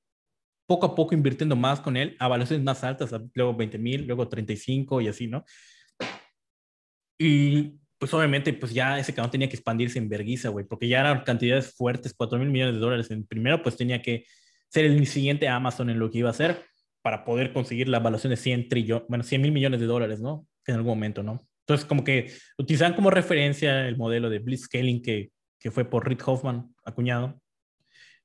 poco 0.68 0.88
a 0.88 0.95
poco 0.95 1.13
invirtiendo 1.13 1.55
más 1.55 1.80
con 1.80 1.95
él 1.95 2.15
a 2.20 2.28
valuaciones 2.28 2.65
más 2.65 2.84
altas, 2.84 3.11
luego 3.36 3.55
20 3.55 3.78
mil, 3.78 4.07
luego 4.07 4.28
35 4.28 5.01
y 5.01 5.07
así, 5.07 5.28
¿no? 5.28 5.45
Y 7.20 7.80
pues 7.99 8.13
obviamente, 8.13 8.53
pues 8.53 8.74
ya 8.74 8.99
ese 8.99 9.13
cabrón 9.13 9.32
tenía 9.32 9.49
que 9.49 9.55
expandirse 9.55 9.99
en 9.99 10.09
verguiza, 10.09 10.49
güey, 10.49 10.65
porque 10.65 10.88
ya 10.88 11.01
eran 11.01 11.24
cantidades 11.24 11.76
fuertes, 11.76 12.13
4 12.15 12.39
mil 12.39 12.49
millones 12.49 12.76
de 12.76 12.82
dólares. 12.82 13.11
En 13.11 13.26
primero, 13.26 13.61
pues 13.61 13.78
tenía 13.78 14.01
que 14.01 14.26
ser 14.70 14.86
el 14.86 15.05
siguiente 15.07 15.47
Amazon 15.47 15.89
en 15.89 15.99
lo 15.99 16.09
que 16.09 16.20
iba 16.20 16.30
a 16.30 16.32
hacer 16.32 16.65
para 17.01 17.24
poder 17.24 17.53
conseguir 17.53 17.88
la 17.88 17.97
evaluación 17.97 18.32
de 18.32 18.38
100 18.38 18.70
trillones, 18.70 19.07
bueno, 19.07 19.24
100 19.24 19.41
mil 19.41 19.51
millones 19.51 19.80
de 19.80 19.86
dólares, 19.86 20.20
¿no? 20.20 20.47
En 20.65 20.76
algún 20.76 20.89
momento, 20.89 21.24
¿no? 21.24 21.39
Entonces, 21.61 21.86
como 21.86 22.03
que 22.03 22.32
utilizan 22.57 22.93
como 22.93 23.09
referencia 23.09 23.88
el 23.88 23.97
modelo 23.97 24.30
de 24.30 24.39
Blitzscaling 24.39 25.01
que, 25.01 25.32
que 25.59 25.72
fue 25.72 25.86
por 25.86 26.07
Rick 26.07 26.28
Hoffman, 26.28 26.74
acuñado. 26.86 27.39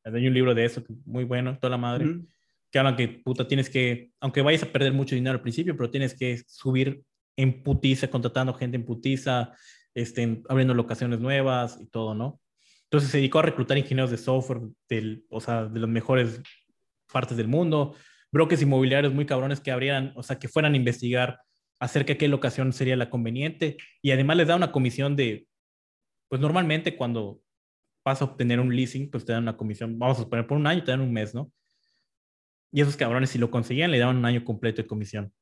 Hay 0.04 0.26
un 0.26 0.34
libro 0.34 0.54
de 0.54 0.64
eso 0.64 0.82
muy 1.04 1.24
bueno, 1.24 1.58
toda 1.58 1.70
la 1.70 1.76
madre 1.76 2.22
que 2.72 2.78
hablan 2.78 2.96
que, 2.96 3.06
puta, 3.06 3.46
tienes 3.46 3.68
que, 3.68 4.10
aunque 4.18 4.40
vayas 4.40 4.62
a 4.62 4.72
perder 4.72 4.94
mucho 4.94 5.14
dinero 5.14 5.34
al 5.34 5.42
principio, 5.42 5.76
pero 5.76 5.90
tienes 5.90 6.14
que 6.14 6.38
subir 6.46 7.04
en 7.36 7.62
putiza, 7.62 8.08
contratando 8.08 8.54
gente 8.54 8.76
en 8.76 8.86
putiza, 8.86 9.52
este, 9.94 10.42
abriendo 10.48 10.72
locaciones 10.72 11.20
nuevas 11.20 11.78
y 11.78 11.86
todo, 11.86 12.14
¿no? 12.14 12.40
Entonces 12.92 13.10
se 13.10 13.16
dedicó 13.16 13.38
a 13.38 13.42
reclutar 13.42 13.78
ingenieros 13.78 14.10
de 14.10 14.18
software, 14.18 14.60
del, 14.86 15.24
o 15.30 15.40
sea, 15.40 15.64
de 15.64 15.80
las 15.80 15.88
mejores 15.88 16.42
partes 17.10 17.38
del 17.38 17.48
mundo, 17.48 17.94
brokers 18.30 18.60
inmobiliarios 18.60 19.14
muy 19.14 19.24
cabrones 19.24 19.60
que 19.60 19.70
abrieran, 19.70 20.12
o 20.14 20.22
sea, 20.22 20.38
que 20.38 20.46
fueran 20.46 20.74
a 20.74 20.76
investigar 20.76 21.40
acerca 21.80 22.12
de 22.12 22.18
qué 22.18 22.28
locación 22.28 22.70
sería 22.74 22.94
la 22.96 23.08
conveniente 23.08 23.78
y 24.02 24.10
además 24.10 24.36
les 24.36 24.48
da 24.48 24.56
una 24.56 24.72
comisión 24.72 25.16
de, 25.16 25.46
pues 26.28 26.38
normalmente 26.42 26.94
cuando 26.94 27.40
vas 28.04 28.20
a 28.20 28.26
obtener 28.26 28.60
un 28.60 28.76
leasing, 28.76 29.10
pues 29.10 29.24
te 29.24 29.32
dan 29.32 29.44
una 29.44 29.56
comisión, 29.56 29.98
vamos 29.98 30.20
a 30.20 30.28
poner 30.28 30.46
por 30.46 30.58
un 30.58 30.66
año, 30.66 30.84
te 30.84 30.90
dan 30.90 31.00
un 31.00 31.14
mes, 31.14 31.34
¿no? 31.34 31.50
Y 32.72 32.82
esos 32.82 32.98
cabrones, 32.98 33.30
si 33.30 33.38
lo 33.38 33.50
conseguían, 33.50 33.90
le 33.90 34.00
daban 34.00 34.18
un 34.18 34.26
año 34.26 34.44
completo 34.44 34.82
de 34.82 34.86
comisión. 34.86 35.32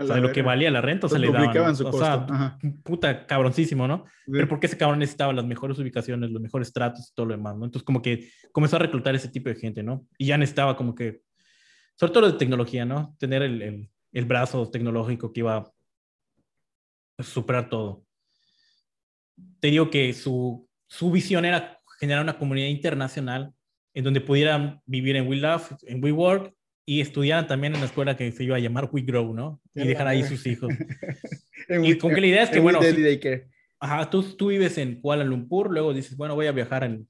O 0.00 0.06
sea, 0.06 0.16
de 0.16 0.22
lo 0.22 0.32
que 0.32 0.42
valía 0.42 0.70
la 0.70 0.80
renta, 0.80 1.06
o 1.06 1.10
sea, 1.10 1.18
le 1.18 1.30
daban. 1.30 1.76
Su 1.76 1.86
o 1.86 1.92
sea, 1.92 2.58
puta 2.82 3.26
cabroncísimo, 3.26 3.86
¿no? 3.86 4.06
Pero 4.26 4.48
porque 4.48 4.66
ese 4.66 4.78
cabrón 4.78 4.98
necesitaba 4.98 5.32
las 5.32 5.44
mejores 5.44 5.78
ubicaciones, 5.78 6.30
los 6.30 6.40
mejores 6.40 6.72
tratos 6.72 7.10
y 7.10 7.14
todo 7.14 7.26
lo 7.26 7.36
demás, 7.36 7.56
¿no? 7.56 7.66
Entonces, 7.66 7.84
como 7.84 8.00
que 8.00 8.30
comenzó 8.52 8.76
a 8.76 8.80
reclutar 8.80 9.14
ese 9.14 9.28
tipo 9.28 9.48
de 9.48 9.56
gente, 9.56 9.82
¿no? 9.82 10.06
Y 10.18 10.26
ya 10.26 10.38
necesitaba 10.38 10.76
como 10.76 10.94
que, 10.94 11.20
sobre 11.96 12.12
todo 12.12 12.22
lo 12.22 12.32
de 12.32 12.38
tecnología, 12.38 12.84
¿no? 12.84 13.14
Tener 13.18 13.42
el, 13.42 13.62
el, 13.62 13.90
el 14.12 14.24
brazo 14.24 14.70
tecnológico 14.70 15.32
que 15.32 15.40
iba 15.40 15.56
a 17.18 17.22
superar 17.22 17.68
todo. 17.68 18.04
te 19.60 19.68
digo 19.68 19.90
que 19.90 20.12
su, 20.14 20.68
su 20.86 21.10
visión 21.10 21.44
era 21.44 21.78
generar 21.98 22.22
una 22.22 22.38
comunidad 22.38 22.68
internacional 22.68 23.52
en 23.92 24.04
donde 24.04 24.20
pudieran 24.20 24.80
vivir 24.86 25.16
en 25.16 25.28
WeLove, 25.28 25.76
en 25.82 26.02
WeWork 26.02 26.54
y 26.90 27.00
estudiaran 27.00 27.46
también 27.46 27.72
en 27.72 27.78
la 27.78 27.86
escuela 27.86 28.16
que 28.16 28.32
se 28.32 28.42
iba 28.42 28.56
a 28.56 28.58
llamar 28.58 28.90
WeGrow, 28.90 29.32
¿no? 29.32 29.60
Y 29.76 29.86
dejar 29.86 30.08
ahí 30.08 30.24
sus 30.24 30.44
hijos. 30.48 30.72
y 31.68 31.96
con 31.98 32.12
que 32.12 32.20
la 32.20 32.26
idea 32.26 32.42
es 32.42 32.50
que, 32.50 32.58
bueno, 32.58 32.80
ajá, 33.78 34.10
tú, 34.10 34.24
tú 34.24 34.48
vives 34.48 34.76
en 34.76 35.00
Kuala 35.00 35.22
Lumpur, 35.22 35.70
luego 35.70 35.94
dices, 35.94 36.16
bueno, 36.16 36.34
voy 36.34 36.48
a 36.48 36.52
viajar 36.52 36.82
en, 36.82 37.08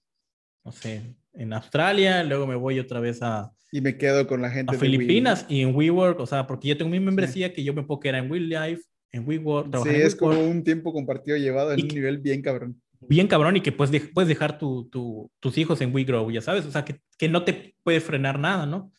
no 0.67 0.71
sé, 0.71 1.17
en 1.33 1.55
Australia, 1.55 2.23
luego 2.25 2.47
me 2.47 2.57
voy 2.57 2.79
otra 2.79 3.01
vez 3.01 3.23
a... 3.23 3.53
Y 3.73 3.81
me 3.81 3.97
quedo 3.97 4.27
con 4.27 4.43
la 4.43 4.51
gente 4.51 4.77
a 4.77 4.79
Filipinas 4.79 5.47
y 5.49 5.63
en 5.63 5.75
WeWork, 5.75 6.21
o 6.21 6.27
sea, 6.27 6.47
porque 6.47 6.69
yo 6.69 6.77
tengo 6.77 6.91
mi 6.91 7.01
membresía 7.01 7.55
que 7.55 7.65
yo 7.65 7.73
me 7.73 7.83
puedo 7.83 8.01
quedar 8.01 8.17
en 8.23 8.31
WeLife, 8.31 8.83
en 9.13 9.27
WeWork. 9.27 9.75
Sí, 9.83 9.95
es 9.95 10.15
como 10.15 10.39
un 10.39 10.63
tiempo 10.63 10.93
compartido 10.93 11.39
llevado 11.39 11.73
en 11.73 11.81
un 11.81 11.89
nivel 11.89 12.19
bien 12.19 12.43
cabrón. 12.43 12.79
Bien 13.01 13.27
cabrón 13.27 13.57
y 13.57 13.63
que 13.63 13.73
puedes, 13.73 14.11
puedes 14.13 14.29
dejar 14.29 14.59
tu, 14.59 14.91
tu, 14.91 15.31
tus 15.41 15.57
hijos 15.57 15.81
en 15.81 15.95
WeGrow, 15.95 16.31
ya 16.31 16.43
sabes, 16.43 16.67
o 16.67 16.71
sea, 16.71 16.85
que, 16.85 17.01
que 17.17 17.31
no 17.31 17.45
te 17.45 17.75
puede 17.83 18.03
frenar 18.03 18.39
nada, 18.39 18.67
¿no? 18.67 18.93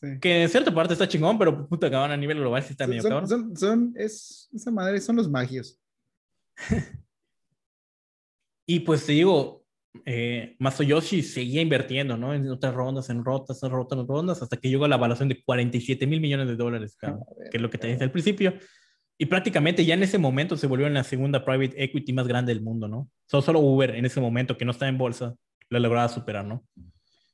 Sí. 0.00 0.18
Que 0.20 0.42
en 0.42 0.48
cierta 0.48 0.74
parte 0.74 0.92
está 0.92 1.08
chingón, 1.08 1.38
pero 1.38 1.66
puta 1.66 1.90
cabrón 1.90 2.10
a 2.10 2.16
nivel 2.16 2.38
global 2.38 2.62
sí 2.62 2.72
está 2.72 2.86
medio 2.86 3.02
cabrón. 3.02 3.26
Son, 3.26 3.56
son, 3.56 3.94
es, 3.96 4.50
esa 4.52 4.70
madre, 4.70 5.00
son 5.00 5.16
los 5.16 5.30
magios. 5.30 5.80
y 8.66 8.80
pues 8.80 9.06
te 9.06 9.12
digo, 9.12 9.64
eh, 10.04 10.54
Masayoshi 10.58 11.22
seguía 11.22 11.62
invirtiendo, 11.62 12.16
¿no? 12.16 12.34
En 12.34 12.46
otras 12.50 12.74
rondas, 12.74 13.08
en 13.08 13.24
rotas, 13.24 13.62
en 13.62 13.70
rotas, 13.70 13.98
en 13.98 14.06
rondas, 14.06 14.42
hasta 14.42 14.56
que 14.58 14.68
llegó 14.68 14.84
a 14.84 14.88
la 14.88 14.96
evaluación 14.96 15.28
de 15.28 15.42
47 15.42 16.06
mil 16.06 16.20
millones 16.20 16.48
de 16.48 16.56
dólares, 16.56 16.96
que 17.00 17.56
es 17.56 17.62
lo 17.62 17.70
que 17.70 17.78
te 17.78 17.88
dije 17.88 18.04
al 18.04 18.12
principio. 18.12 18.54
Y 19.18 19.26
prácticamente 19.26 19.84
ya 19.84 19.94
en 19.94 20.02
ese 20.02 20.18
momento 20.18 20.58
se 20.58 20.66
volvió 20.66 20.86
en 20.86 20.94
la 20.94 21.04
segunda 21.04 21.42
private 21.42 21.82
equity 21.82 22.12
más 22.12 22.28
grande 22.28 22.52
del 22.52 22.62
mundo, 22.62 22.86
¿no? 22.86 23.08
Solo, 23.26 23.42
solo 23.42 23.60
Uber 23.60 23.94
en 23.94 24.04
ese 24.04 24.20
momento, 24.20 24.58
que 24.58 24.66
no 24.66 24.72
está 24.72 24.88
en 24.88 24.98
bolsa, 24.98 25.34
lo 25.70 25.78
lograba 25.78 26.08
superar, 26.08 26.44
¿no? 26.44 26.64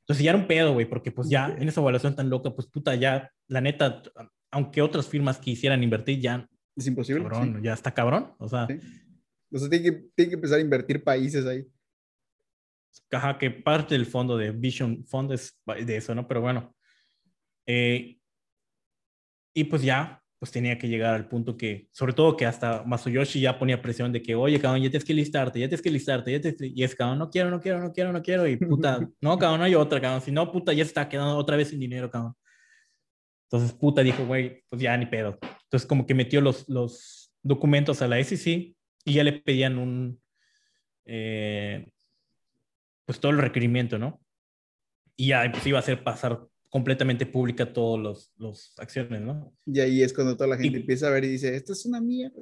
Entonces 0.02 0.24
ya 0.24 0.30
era 0.30 0.38
un 0.38 0.46
pedo, 0.46 0.72
güey, 0.74 0.86
porque 0.86 1.12
pues 1.12 1.28
ya 1.28 1.54
en 1.58 1.68
esa 1.68 1.80
evaluación 1.80 2.16
tan 2.16 2.28
loca, 2.28 2.50
pues 2.54 2.66
puta, 2.66 2.94
ya, 2.94 3.30
la 3.48 3.60
neta, 3.60 4.02
aunque 4.50 4.82
otras 4.82 5.08
firmas 5.08 5.38
quisieran 5.38 5.82
invertir, 5.82 6.20
ya... 6.20 6.48
Es 6.74 6.86
imposible. 6.86 7.22
Cabrón, 7.22 7.62
Ya 7.62 7.72
está 7.72 7.92
cabrón, 7.92 8.34
o 8.38 8.48
sea... 8.48 8.66
O 9.54 9.58
sea, 9.58 9.68
tiene 9.68 9.84
que, 9.84 9.92
tiene 10.14 10.30
que 10.30 10.34
empezar 10.36 10.58
a 10.58 10.62
invertir 10.62 11.04
países 11.04 11.46
ahí. 11.46 11.66
Ajá, 13.10 13.38
que 13.38 13.50
parte 13.50 13.94
del 13.94 14.06
fondo 14.06 14.36
de 14.36 14.50
Vision 14.50 15.04
Fund 15.04 15.32
es 15.32 15.58
de 15.66 15.96
eso, 15.96 16.14
¿no? 16.14 16.26
Pero 16.26 16.40
bueno. 16.40 16.74
Eh, 17.66 18.18
y 19.54 19.64
pues 19.64 19.82
ya, 19.82 20.21
pues 20.42 20.50
tenía 20.50 20.76
que 20.76 20.88
llegar 20.88 21.14
al 21.14 21.28
punto 21.28 21.56
que, 21.56 21.88
sobre 21.92 22.14
todo 22.14 22.36
que 22.36 22.44
hasta 22.44 22.82
Masayoshi 22.82 23.40
ya 23.40 23.60
ponía 23.60 23.80
presión 23.80 24.10
de 24.10 24.20
que, 24.20 24.34
oye, 24.34 24.58
cabrón, 24.58 24.82
ya 24.82 24.90
tienes 24.90 25.04
que 25.04 25.14
listarte, 25.14 25.60
ya 25.60 25.68
tienes 25.68 25.82
que 25.82 25.90
listarte, 25.92 26.32
ya 26.32 26.40
tienes 26.40 26.60
y 26.60 26.82
es, 26.82 26.96
cabrón, 26.96 27.20
no 27.20 27.30
quiero, 27.30 27.48
no 27.48 27.60
quiero, 27.60 27.78
no 27.78 27.92
quiero, 27.92 28.12
no 28.12 28.22
quiero, 28.22 28.48
y 28.48 28.56
puta, 28.56 28.98
no, 29.20 29.38
cabrón, 29.38 29.60
no 29.60 29.66
hay 29.66 29.76
otra, 29.76 30.00
cabrón, 30.00 30.20
si 30.20 30.32
no, 30.32 30.50
puta, 30.50 30.72
ya 30.72 30.82
está 30.82 31.08
quedando 31.08 31.36
otra 31.36 31.56
vez 31.56 31.68
sin 31.68 31.78
dinero, 31.78 32.10
cabrón. 32.10 32.34
Entonces, 33.44 33.72
puta, 33.72 34.02
dijo, 34.02 34.26
güey, 34.26 34.64
pues 34.68 34.82
ya 34.82 34.96
ni 34.96 35.06
pedo. 35.06 35.38
Entonces, 35.62 35.86
como 35.86 36.06
que 36.06 36.14
metió 36.14 36.40
los, 36.40 36.68
los 36.68 37.32
documentos 37.40 38.02
a 38.02 38.08
la 38.08 38.18
SEC 38.18 38.74
y 39.04 39.12
ya 39.12 39.22
le 39.22 39.34
pedían 39.34 39.78
un, 39.78 40.20
eh, 41.04 41.88
pues 43.04 43.20
todo 43.20 43.30
el 43.30 43.38
requerimiento, 43.38 43.96
¿no? 43.96 44.20
Y 45.16 45.28
ya 45.28 45.48
pues, 45.52 45.64
iba 45.68 45.78
a 45.78 45.82
hacer 45.82 46.02
pasar 46.02 46.48
completamente 46.72 47.26
pública 47.26 47.70
todos 47.70 48.00
los, 48.00 48.32
los 48.38 48.72
acciones, 48.78 49.20
¿no? 49.20 49.52
Y 49.66 49.78
ahí 49.78 50.02
es 50.02 50.14
cuando 50.14 50.34
toda 50.34 50.48
la 50.48 50.56
gente 50.56 50.78
empieza 50.78 51.06
a 51.06 51.10
ver 51.10 51.22
y 51.24 51.28
dice, 51.28 51.54
esto 51.54 51.74
es 51.74 51.84
una 51.84 52.00
mierda. 52.00 52.40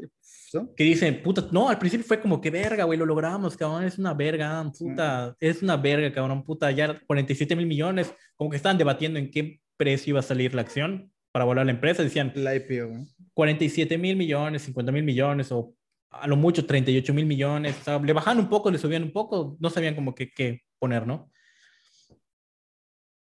¿no? 0.55 0.73
Que 0.77 0.85
dicen, 0.85 1.21
puta, 1.21 1.49
no, 1.51 1.69
al 1.69 1.81
principio 1.81 2.07
fue 2.07 2.21
como 2.21 2.41
que 2.41 2.49
verga, 2.49 2.85
güey, 2.85 2.97
lo 2.97 3.07
logramos, 3.07 3.57
cabrón, 3.57 3.83
es 3.83 3.99
una 3.99 4.15
verga, 4.15 4.71
puta, 4.79 5.35
es 5.41 5.63
una 5.63 5.77
verga, 5.77 6.13
cabrón, 6.13 6.45
puta, 6.45 6.71
ya 6.71 6.97
47 7.09 7.57
mil 7.57 7.67
millones, 7.67 8.15
como 8.37 8.51
que 8.51 8.57
estaban 8.57 8.79
debatiendo 8.79 9.19
en 9.19 9.33
qué 9.33 9.61
precio 9.77 10.13
iba 10.13 10.21
a 10.21 10.23
salir 10.23 10.55
la 10.55 10.63
acción 10.63 11.11
para 11.33 11.45
volar 11.45 11.67
la 11.67 11.73
empresa, 11.73 12.05
decían, 12.05 12.33
la 12.37 12.55
IPO, 12.55 12.87
¿no? 12.87 13.07
47 13.35 13.99
mil 13.99 14.17
millones, 14.17 14.63
50 14.63 14.93
mil 14.93 15.03
millones 15.03 15.51
o 15.51 15.75
a 16.09 16.29
lo 16.29 16.37
mucho 16.37 16.65
38 16.65 17.13
mil 17.13 17.27
millones, 17.27 17.77
o 17.81 17.85
sea, 17.85 17.99
le 17.99 18.13
bajaban 18.13 18.39
un 18.39 18.49
poco, 18.49 18.71
le 18.71 18.79
subían 18.79 19.03
un 19.03 19.13
poco, 19.13 19.57
no 19.59 19.71
sabían 19.71 19.97
como 19.97 20.15
que 20.15 20.31
qué 20.31 20.63
poner, 20.79 21.05
¿no? 21.05 21.33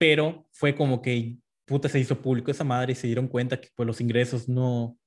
Pero 0.03 0.45
fue 0.51 0.75
como 0.75 1.01
que, 1.01 1.37
puta, 1.65 1.87
se 1.87 1.97
hizo 1.97 2.21
público 2.21 2.51
esa 2.51 2.65
madre 2.65 2.91
y 2.91 2.95
se 2.95 3.07
dieron 3.07 3.29
cuenta 3.29 3.61
que 3.61 3.69
pues 3.73 3.87
los 3.87 4.01
ingresos 4.01 4.49
no, 4.49 4.99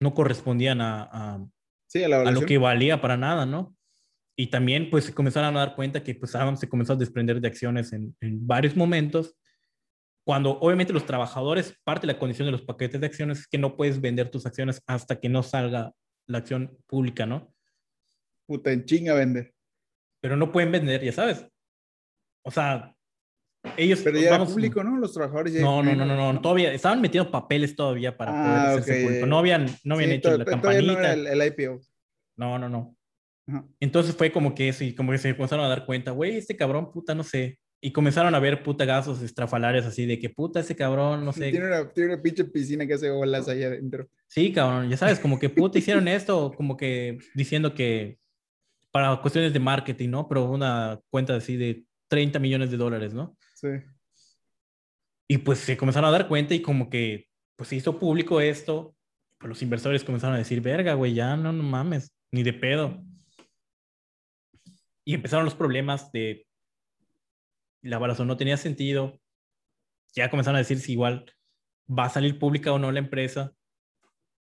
no 0.00 0.14
correspondían 0.14 0.80
a, 0.80 1.04
a, 1.04 1.46
sí, 1.86 2.02
a, 2.02 2.08
lo 2.08 2.40
que 2.40 2.58
valía 2.58 3.00
para 3.00 3.16
nada, 3.16 3.46
¿no? 3.46 3.76
Y 4.36 4.48
también 4.48 4.90
pues 4.90 5.04
se 5.04 5.14
comenzaron 5.14 5.56
a 5.56 5.60
dar 5.60 5.76
cuenta 5.76 6.02
que 6.02 6.16
pues 6.16 6.32
se 6.32 6.68
comenzó 6.68 6.94
a 6.94 6.96
desprender 6.96 7.40
de 7.40 7.46
acciones 7.46 7.92
en, 7.92 8.16
en 8.20 8.44
varios 8.44 8.74
momentos, 8.74 9.36
cuando 10.24 10.58
obviamente 10.58 10.92
los 10.92 11.06
trabajadores, 11.06 11.78
parte 11.84 12.08
de 12.08 12.12
la 12.12 12.18
condición 12.18 12.46
de 12.46 12.52
los 12.52 12.62
paquetes 12.62 13.00
de 13.00 13.06
acciones 13.06 13.38
es 13.38 13.46
que 13.46 13.58
no 13.58 13.76
puedes 13.76 14.00
vender 14.00 14.28
tus 14.28 14.44
acciones 14.44 14.82
hasta 14.88 15.20
que 15.20 15.28
no 15.28 15.44
salga 15.44 15.92
la 16.26 16.38
acción 16.38 16.76
pública, 16.88 17.26
¿no? 17.26 17.54
Puta, 18.44 18.72
en 18.72 18.86
chinga 18.86 19.14
vender. 19.14 19.54
Pero 20.20 20.36
no 20.36 20.50
pueden 20.50 20.72
vender, 20.72 21.04
ya 21.04 21.12
sabes. 21.12 21.46
O 22.42 22.50
sea, 22.50 22.95
ellos... 23.76 24.00
Pero 24.02 24.18
ya 24.18 24.34
era 24.34 24.44
público, 24.44 24.82
¿no? 24.82 24.96
Los 24.98 25.12
trabajadores 25.12 25.52
ya... 25.52 25.60
No, 25.60 25.82
no, 25.82 25.94
no, 25.94 26.04
no, 26.04 26.32
no, 26.32 26.40
todavía, 26.40 26.72
estaban 26.72 27.00
metiendo 27.00 27.30
papeles 27.30 27.74
todavía 27.74 28.16
para 28.16 28.32
poder 28.32 28.46
ah, 28.46 28.70
hacerse 28.70 29.04
público. 29.04 29.26
No 29.26 29.38
habían, 29.38 29.66
no 29.84 29.94
habían 29.94 30.12
hecho 30.12 30.36
la 30.36 30.44
campanita. 30.44 31.16
No 31.16 31.28
el, 31.30 31.46
IPO. 31.46 31.80
No, 32.36 32.58
no, 32.58 32.68
no. 32.68 32.96
Entonces 33.78 34.16
fue 34.16 34.32
como 34.32 34.54
que 34.54 34.68
eso, 34.68 34.84
y 34.84 34.94
como 34.94 35.12
que 35.12 35.18
se 35.18 35.34
comenzaron 35.34 35.64
a 35.64 35.68
dar 35.68 35.86
cuenta, 35.86 36.10
güey, 36.10 36.36
este 36.36 36.56
cabrón, 36.56 36.90
puta, 36.90 37.14
no 37.14 37.22
sé, 37.22 37.60
y 37.80 37.92
comenzaron 37.92 38.34
a 38.34 38.40
ver 38.40 38.62
putagazos 38.62 39.22
estrafalarios 39.22 39.86
así 39.86 40.06
de 40.06 40.18
que 40.18 40.30
puta 40.30 40.60
ese 40.60 40.74
cabrón, 40.74 41.24
no 41.24 41.32
sé. 41.32 41.50
Tiene 41.50 41.66
una, 41.66 41.88
tiene 41.92 42.14
una 42.14 42.22
pinche 42.22 42.44
piscina 42.44 42.86
que 42.86 42.94
hace 42.94 43.10
olas 43.10 43.48
ahí 43.48 43.62
adentro. 43.62 44.08
Sí, 44.26 44.52
cabrón, 44.52 44.88
ya 44.88 44.96
sabes, 44.96 45.20
como 45.20 45.38
que 45.38 45.48
puta 45.48 45.78
hicieron 45.78 46.08
esto, 46.08 46.52
como 46.56 46.76
que 46.76 47.18
diciendo 47.34 47.74
que 47.74 48.18
para 48.90 49.14
cuestiones 49.20 49.52
de 49.52 49.60
marketing, 49.60 50.08
¿no? 50.08 50.26
Pero 50.26 50.50
una 50.50 50.98
cuenta 51.10 51.36
así 51.36 51.56
de 51.56 51.84
30 52.08 52.38
millones 52.38 52.70
de 52.70 52.76
dólares, 52.76 53.12
¿no? 53.12 53.36
Sí. 53.56 53.68
Y 55.28 55.38
pues 55.38 55.60
se 55.60 55.76
comenzaron 55.76 56.08
a 56.08 56.12
dar 56.12 56.28
cuenta 56.28 56.54
y 56.54 56.60
como 56.60 56.90
que 56.90 57.26
pues 57.56 57.70
se 57.70 57.76
hizo 57.76 57.98
público 57.98 58.40
esto, 58.40 58.94
pues 59.38 59.48
los 59.48 59.62
inversores 59.62 60.04
comenzaron 60.04 60.36
a 60.36 60.38
decir, 60.38 60.60
verga, 60.60 60.92
güey, 60.92 61.14
ya 61.14 61.36
no, 61.36 61.52
no 61.52 61.62
mames, 61.62 62.14
ni 62.30 62.42
de 62.42 62.52
pedo. 62.52 63.02
Y 65.04 65.14
empezaron 65.14 65.46
los 65.46 65.54
problemas 65.54 66.12
de 66.12 66.46
la 67.80 67.96
evaluación 67.96 68.28
no 68.28 68.36
tenía 68.36 68.56
sentido. 68.56 69.18
Ya 70.14 70.30
comenzaron 70.30 70.56
a 70.56 70.60
decir 70.60 70.78
si 70.78 70.92
igual 70.92 71.24
va 71.88 72.04
a 72.06 72.10
salir 72.10 72.38
pública 72.38 72.72
o 72.72 72.78
no 72.78 72.92
la 72.92 72.98
empresa, 72.98 73.52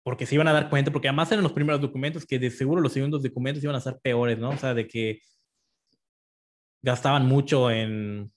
porque 0.02 0.24
se 0.24 0.36
iban 0.36 0.48
a 0.48 0.52
dar 0.52 0.70
cuenta, 0.70 0.92
porque 0.92 1.09
además 1.09 1.30
eran 1.30 1.42
los 1.42 1.52
primeros 1.52 1.80
documentos 1.80 2.24
que 2.24 2.38
de 2.38 2.50
seguro 2.50 2.80
los 2.80 2.92
segundos 2.92 3.22
documentos 3.22 3.62
iban 3.62 3.76
a 3.76 3.80
ser 3.80 3.98
peores, 4.00 4.38
¿no? 4.38 4.50
O 4.50 4.57
sea, 4.57 4.72
de 4.72 4.86
que 4.86 5.20
gastaban 6.82 7.26
mucho 7.26 7.70
en, 7.70 8.34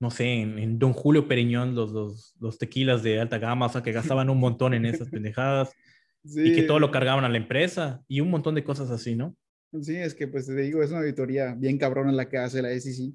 no 0.00 0.10
sé, 0.10 0.40
en, 0.40 0.78
Don 0.78 0.94
Julio 0.94 1.28
Periñón, 1.28 1.74
los, 1.74 1.92
los, 1.92 2.34
los, 2.40 2.58
tequilas 2.58 3.02
de 3.02 3.20
alta 3.20 3.38
gama, 3.38 3.66
o 3.66 3.68
sea, 3.68 3.82
que 3.82 3.92
gastaban 3.92 4.30
un 4.30 4.38
montón 4.38 4.72
en 4.72 4.86
esas 4.86 5.10
pendejadas 5.10 5.70
y 6.24 6.54
que 6.54 6.62
todo 6.62 6.78
lo 6.78 6.90
cargaban 6.90 7.24
a 7.24 7.28
la 7.28 7.36
empresa 7.36 8.02
y 8.08 8.20
un 8.20 8.30
montón 8.30 8.54
de 8.54 8.64
cosas 8.64 8.90
así, 8.90 9.14
¿no? 9.14 9.36
Sí, 9.82 9.96
es 9.96 10.14
que 10.14 10.26
pues 10.26 10.46
te 10.46 10.56
digo, 10.56 10.82
es 10.82 10.90
una 10.90 11.00
auditoría 11.00 11.54
bien 11.54 11.78
cabrona 11.78 12.10
la 12.12 12.28
que 12.28 12.38
hace 12.38 12.62
la 12.62 12.70
SEC. 12.70 13.12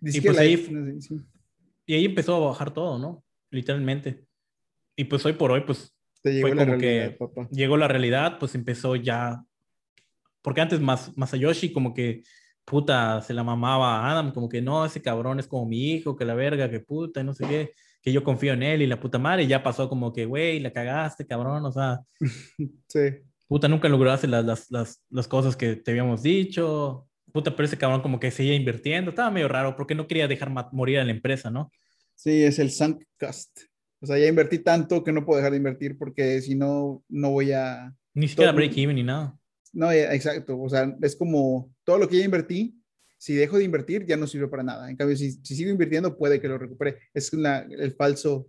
Y, 0.00 0.20
pues 0.20 0.38
ahí, 0.38 0.96
y 1.84 1.94
ahí 1.94 2.04
empezó 2.04 2.36
a 2.36 2.48
bajar 2.48 2.72
todo, 2.72 2.98
¿no? 2.98 3.24
Literalmente. 3.50 4.24
Y 4.96 5.04
pues 5.04 5.26
hoy 5.26 5.32
por 5.32 5.50
hoy, 5.50 5.62
pues 5.62 5.92
llegó 6.22 6.48
fue 6.48 6.56
la 6.56 6.66
como 6.66 6.78
que 6.78 7.18
llegó 7.50 7.76
la 7.76 7.88
realidad, 7.88 8.38
pues 8.38 8.54
empezó 8.54 8.96
ya. 8.96 9.44
Porque 10.40 10.60
antes 10.60 10.80
Mas, 10.80 11.16
Masayoshi 11.16 11.72
como 11.72 11.92
que 11.92 12.22
puta 12.68 13.22
se 13.22 13.34
la 13.34 13.42
mamaba 13.42 14.00
a 14.00 14.10
Adam, 14.10 14.32
como 14.32 14.48
que 14.48 14.60
no, 14.60 14.84
ese 14.84 15.00
cabrón 15.00 15.40
es 15.40 15.46
como 15.46 15.66
mi 15.66 15.92
hijo, 15.92 16.16
que 16.16 16.24
la 16.24 16.34
verga, 16.34 16.70
que 16.70 16.80
puta, 16.80 17.22
no 17.22 17.34
sé 17.34 17.46
qué, 17.46 17.72
que 18.02 18.12
yo 18.12 18.22
confío 18.22 18.52
en 18.52 18.62
él 18.62 18.82
y 18.82 18.86
la 18.86 19.00
puta 19.00 19.18
madre, 19.18 19.44
y 19.44 19.46
ya 19.46 19.62
pasó 19.62 19.88
como 19.88 20.12
que, 20.12 20.26
güey, 20.26 20.60
la 20.60 20.72
cagaste, 20.72 21.26
cabrón, 21.26 21.64
o 21.64 21.72
sea. 21.72 22.00
sí. 22.88 23.00
Puta, 23.46 23.68
nunca 23.68 23.88
lograste 23.88 24.26
las, 24.26 24.44
las, 24.44 24.70
las, 24.70 25.02
las 25.08 25.26
cosas 25.26 25.56
que 25.56 25.76
te 25.76 25.90
habíamos 25.92 26.22
dicho, 26.22 27.08
puta, 27.32 27.56
pero 27.56 27.64
ese 27.64 27.78
cabrón 27.78 28.02
como 28.02 28.20
que 28.20 28.30
seguía 28.30 28.54
invirtiendo, 28.54 29.10
estaba 29.10 29.30
medio 29.30 29.48
raro 29.48 29.74
porque 29.74 29.94
no 29.94 30.06
quería 30.06 30.28
dejar 30.28 30.50
morir 30.72 30.98
a 30.98 31.04
la 31.04 31.12
empresa, 31.12 31.50
¿no? 31.50 31.72
Sí, 32.14 32.42
es 32.42 32.58
el 32.58 32.70
sunk 32.70 33.04
cost. 33.18 33.60
O 34.00 34.06
sea, 34.06 34.18
ya 34.18 34.26
invertí 34.26 34.58
tanto 34.58 35.02
que 35.02 35.12
no 35.12 35.24
puedo 35.24 35.38
dejar 35.38 35.52
de 35.52 35.58
invertir 35.58 35.96
porque 35.96 36.40
si 36.42 36.54
no, 36.54 37.02
no 37.08 37.30
voy 37.30 37.52
a... 37.52 37.92
Ni 38.14 38.28
siquiera 38.28 38.52
break 38.52 38.76
even 38.76 38.96
ni 38.96 39.02
nada. 39.02 39.36
No, 39.78 39.92
exacto. 39.92 40.60
O 40.60 40.68
sea, 40.68 40.92
es 41.00 41.14
como 41.14 41.72
todo 41.84 41.98
lo 41.98 42.08
que 42.08 42.18
ya 42.18 42.24
invertí, 42.24 42.82
si 43.16 43.34
dejo 43.34 43.58
de 43.58 43.64
invertir 43.64 44.04
ya 44.04 44.16
no 44.16 44.26
sirve 44.26 44.48
para 44.48 44.64
nada. 44.64 44.90
En 44.90 44.96
cambio, 44.96 45.16
si, 45.16 45.30
si 45.30 45.54
sigo 45.54 45.70
invirtiendo, 45.70 46.18
puede 46.18 46.40
que 46.40 46.48
lo 46.48 46.58
recupere. 46.58 46.98
Es 47.14 47.32
el 47.32 47.94
falso, 47.96 48.48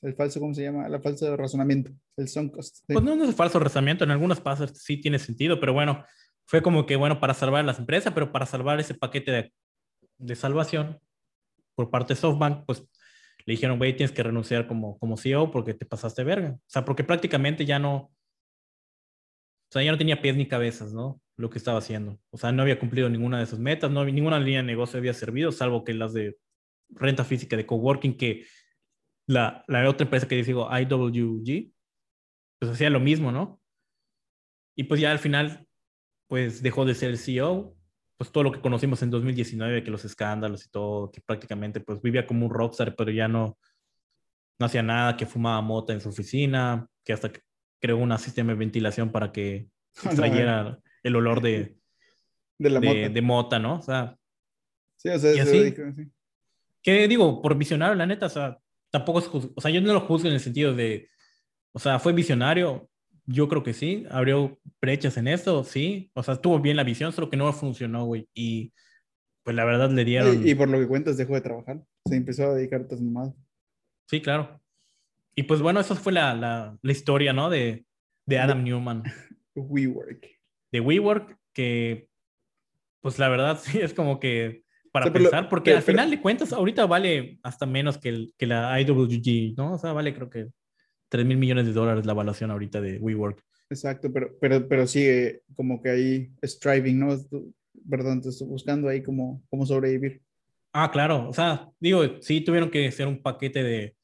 el 0.00 0.14
falso, 0.14 0.40
¿cómo 0.40 0.54
se 0.54 0.62
llama? 0.62 0.88
La 0.88 0.98
falso 0.98 1.36
razonamiento, 1.36 1.92
el 2.16 2.26
sunk 2.26 2.54
cost. 2.54 2.78
Pues 2.86 3.04
no, 3.04 3.22
es 3.22 3.34
falso 3.34 3.58
razonamiento. 3.58 4.04
En 4.04 4.12
algunas 4.12 4.40
pasas 4.40 4.72
sí 4.74 4.96
tiene 4.96 5.18
sentido, 5.18 5.60
pero 5.60 5.74
bueno, 5.74 6.06
fue 6.46 6.62
como 6.62 6.86
que, 6.86 6.96
bueno, 6.96 7.20
para 7.20 7.34
salvar 7.34 7.66
las 7.66 7.78
empresas, 7.78 8.14
pero 8.14 8.32
para 8.32 8.46
salvar 8.46 8.80
ese 8.80 8.94
paquete 8.94 9.30
de, 9.30 9.52
de 10.16 10.36
salvación 10.36 11.00
por 11.74 11.90
parte 11.90 12.14
de 12.14 12.20
SoftBank, 12.20 12.64
pues 12.64 12.82
le 13.44 13.52
dijeron, 13.52 13.76
güey, 13.76 13.94
tienes 13.94 14.12
que 14.12 14.22
renunciar 14.22 14.66
como, 14.66 14.98
como 14.98 15.18
CEO 15.18 15.50
porque 15.50 15.74
te 15.74 15.84
pasaste 15.84 16.24
verga. 16.24 16.52
O 16.52 16.60
sea, 16.70 16.82
porque 16.82 17.04
prácticamente 17.04 17.66
ya 17.66 17.78
no, 17.78 18.10
sea, 19.72 19.82
ya 19.82 19.92
no 19.92 19.98
tenía 19.98 20.20
pies 20.20 20.36
ni 20.36 20.46
cabezas, 20.46 20.92
¿no? 20.92 21.20
Lo 21.36 21.50
que 21.50 21.58
estaba 21.58 21.78
haciendo. 21.78 22.18
O 22.30 22.36
sea, 22.36 22.52
no 22.52 22.62
había 22.62 22.78
cumplido 22.78 23.08
ninguna 23.08 23.38
de 23.40 23.46
sus 23.46 23.58
metas, 23.58 23.90
no, 23.90 24.04
ninguna 24.04 24.38
línea 24.38 24.60
de 24.60 24.66
negocio 24.66 24.98
había 24.98 25.14
servido, 25.14 25.50
salvo 25.50 25.84
que 25.84 25.94
las 25.94 26.12
de 26.12 26.36
renta 26.90 27.24
física 27.24 27.56
de 27.56 27.66
coworking, 27.66 28.16
que 28.16 28.44
la, 29.26 29.64
la 29.68 29.88
otra 29.88 30.04
empresa 30.04 30.28
que 30.28 30.42
digo, 30.42 30.68
IWG, 30.70 31.72
pues 32.58 32.72
hacía 32.72 32.90
lo 32.90 33.00
mismo, 33.00 33.32
¿no? 33.32 33.60
Y 34.76 34.84
pues 34.84 35.00
ya 35.00 35.10
al 35.10 35.18
final, 35.18 35.66
pues 36.28 36.62
dejó 36.62 36.84
de 36.84 36.94
ser 36.94 37.10
el 37.10 37.18
CEO, 37.18 37.74
pues 38.18 38.30
todo 38.30 38.44
lo 38.44 38.52
que 38.52 38.60
conocimos 38.60 39.02
en 39.02 39.10
2019, 39.10 39.82
que 39.82 39.90
los 39.90 40.04
escándalos 40.04 40.66
y 40.66 40.70
todo, 40.70 41.10
que 41.10 41.20
prácticamente 41.22 41.80
pues 41.80 42.00
vivía 42.02 42.26
como 42.26 42.46
un 42.46 42.52
rockstar, 42.52 42.94
pero 42.94 43.10
ya 43.10 43.26
no, 43.26 43.58
no 44.58 44.66
hacía 44.66 44.82
nada, 44.82 45.16
que 45.16 45.26
fumaba 45.26 45.60
mota 45.62 45.92
en 45.92 46.00
su 46.00 46.10
oficina, 46.10 46.86
que 47.04 47.12
hasta 47.12 47.32
creó 47.82 47.98
un 47.98 48.16
sistema 48.18 48.52
de 48.52 48.58
ventilación 48.58 49.10
para 49.10 49.32
que 49.32 49.66
extrayera 50.04 50.78
el 51.02 51.16
olor 51.16 51.42
de, 51.42 51.76
de, 52.58 52.70
la 52.70 52.80
de, 52.80 52.86
mota. 52.86 53.08
de 53.08 53.22
mota, 53.22 53.58
¿no? 53.58 53.78
O 53.78 53.82
sea, 53.82 54.16
Sí, 55.02 55.08
o 55.08 55.18
sea, 55.18 55.34
y 55.34 55.38
eso 55.40 55.50
así. 55.50 55.64
dijo, 55.64 55.82
sí. 55.96 56.08
que 56.80 57.08
digo, 57.08 57.42
por 57.42 57.58
visionario, 57.58 57.96
la 57.96 58.06
neta, 58.06 58.26
o 58.26 58.28
sea, 58.28 58.56
tampoco 58.92 59.18
es, 59.18 59.28
o 59.32 59.60
sea, 59.60 59.70
yo 59.72 59.80
no 59.80 59.92
lo 59.92 60.00
juzgo 60.02 60.28
en 60.28 60.34
el 60.34 60.40
sentido 60.40 60.74
de, 60.74 61.08
o 61.72 61.80
sea, 61.80 61.98
fue 61.98 62.12
visionario, 62.12 62.88
yo 63.26 63.48
creo 63.48 63.64
que 63.64 63.72
sí, 63.72 64.06
abrió 64.10 64.60
brechas 64.80 65.16
en 65.16 65.26
esto, 65.26 65.64
sí, 65.64 66.12
o 66.14 66.22
sea, 66.22 66.36
tuvo 66.36 66.60
bien 66.60 66.76
la 66.76 66.84
visión, 66.84 67.12
solo 67.12 67.28
que 67.28 67.36
no 67.36 67.52
funcionó, 67.52 68.04
güey, 68.04 68.28
y 68.32 68.72
pues 69.42 69.56
la 69.56 69.64
verdad 69.64 69.90
le 69.90 70.04
dieron, 70.04 70.46
Y, 70.46 70.52
y 70.52 70.54
por 70.54 70.68
lo 70.68 70.78
que 70.78 70.86
cuentas, 70.86 71.16
dejó 71.16 71.34
de 71.34 71.40
trabajar. 71.40 71.82
Se 72.06 72.14
empezó 72.14 72.44
a 72.44 72.54
dedicar 72.54 72.82
a 72.82 72.84
otras 72.84 73.00
mamadas. 73.00 73.34
sí, 74.06 74.22
claro. 74.22 74.61
Y 75.34 75.44
pues 75.44 75.60
bueno, 75.62 75.80
esa 75.80 75.94
fue 75.94 76.12
la, 76.12 76.34
la, 76.34 76.76
la 76.80 76.92
historia, 76.92 77.32
¿no? 77.32 77.48
De, 77.50 77.84
de 78.26 78.38
Adam 78.38 78.62
Newman, 78.62 79.02
WeWork. 79.54 80.26
de 80.70 80.80
WeWork, 80.80 81.38
que 81.52 82.08
pues 83.00 83.18
la 83.18 83.28
verdad 83.28 83.58
sí 83.62 83.78
es 83.80 83.94
como 83.94 84.20
que 84.20 84.62
para 84.92 85.04
O 85.04 85.06
sea, 85.06 85.12
pero 85.12 85.24
pensar, 85.24 85.48
porque 85.48 85.70
pero- 85.70 85.78
al 85.78 85.82
final 85.82 86.10
de 86.10 86.20
cuentas 86.20 86.52
ahorita 86.52 86.86
vale 86.86 87.38
hasta 87.42 87.64
menos 87.66 87.96
que, 87.98 88.10
el, 88.10 88.34
que 88.36 88.46
la 88.46 88.78
IWG, 88.80 89.54
¿no? 89.56 89.74
O 89.74 89.78
sea, 89.78 89.92
vale 89.92 90.14
creo 90.14 90.28
que 90.28 90.48
3 91.08 91.24
mil 91.26 91.38
millones 91.38 91.66
de 91.66 91.72
dólares 91.72 92.04
la 92.06 92.12
evaluación 92.12 92.50
ahorita 92.50 92.80
de 92.80 92.98
WeWork. 92.98 93.42
Exacto, 93.70 94.12
pero, 94.12 94.36
pero, 94.38 94.68
pero 94.68 94.86
sigue 94.86 95.42
como 95.56 95.82
que 95.82 95.88
ahí 95.90 96.30
striving, 96.44 96.98
¿no? 96.98 97.16
Perdón, 97.88 98.20
te 98.20 98.28
estoy 98.28 98.46
buscando 98.48 98.88
ahí 98.88 99.02
cómo, 99.02 99.42
cómo 99.48 99.64
sobrevivir. 99.64 100.20
Ah, 100.74 100.90
claro, 100.90 101.28
o 101.28 101.32
sea, 101.32 101.68
digo, 101.80 102.02
sí 102.20 102.42
tuvieron 102.42 102.70
que 102.70 102.86
hacer 102.86 103.06
un 103.06 103.20
paquete 103.22 103.62
de, 103.62 103.96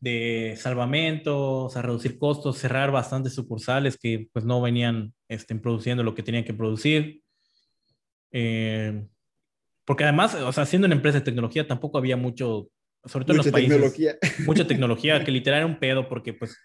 de 0.00 0.54
salvamento, 0.56 1.64
o 1.64 1.70
sea, 1.70 1.82
reducir 1.82 2.18
costos, 2.18 2.58
cerrar 2.58 2.90
bastantes 2.90 3.34
sucursales 3.34 3.98
que 3.98 4.28
pues 4.32 4.44
no 4.44 4.60
venían 4.60 5.12
este, 5.28 5.54
produciendo 5.56 6.02
lo 6.02 6.14
que 6.14 6.22
tenían 6.22 6.44
que 6.44 6.54
producir. 6.54 7.22
Eh, 8.32 9.06
porque 9.84 10.04
además, 10.04 10.34
o 10.34 10.52
sea, 10.52 10.64
siendo 10.64 10.86
una 10.86 10.94
empresa 10.94 11.18
de 11.18 11.24
tecnología 11.24 11.66
tampoco 11.66 11.98
había 11.98 12.16
mucho, 12.16 12.68
sobre 13.04 13.26
todo 13.26 13.36
Mucha 13.36 13.48
en 13.48 13.52
los 13.52 13.52
países, 13.52 13.72
tecnología. 13.72 14.18
mucha 14.46 14.66
tecnología 14.66 15.24
que 15.24 15.30
literal 15.30 15.58
era 15.58 15.66
un 15.66 15.78
pedo 15.78 16.08
porque 16.08 16.32
pues 16.32 16.56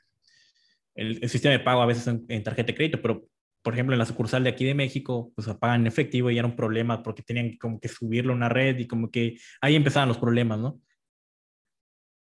el, 0.95 1.19
el 1.21 1.29
sistema 1.29 1.51
de 1.51 1.59
pago 1.59 1.81
a 1.81 1.85
veces 1.85 2.07
en, 2.07 2.25
en 2.29 2.43
tarjeta 2.43 2.67
de 2.67 2.75
crédito, 2.75 3.01
pero 3.01 3.27
por 3.65 3.73
ejemplo 3.73 3.95
en 3.95 3.99
la 3.99 4.05
sucursal 4.05 4.43
de 4.43 4.51
aquí 4.51 4.63
de 4.63 4.75
México, 4.75 5.33
pues 5.35 5.47
pagan 5.59 5.81
en 5.81 5.87
efectivo 5.87 6.29
y 6.29 6.37
era 6.37 6.47
un 6.47 6.55
problema 6.55 7.03
porque 7.03 7.23
tenían 7.23 7.57
como 7.57 7.79
que 7.81 7.89
subirlo 7.89 8.31
a 8.31 8.35
una 8.35 8.47
red 8.47 8.77
y 8.77 8.87
como 8.87 9.09
que 9.11 9.37
ahí 9.59 9.75
empezaban 9.75 10.07
los 10.07 10.19
problemas, 10.19 10.59
¿no? 10.59 10.79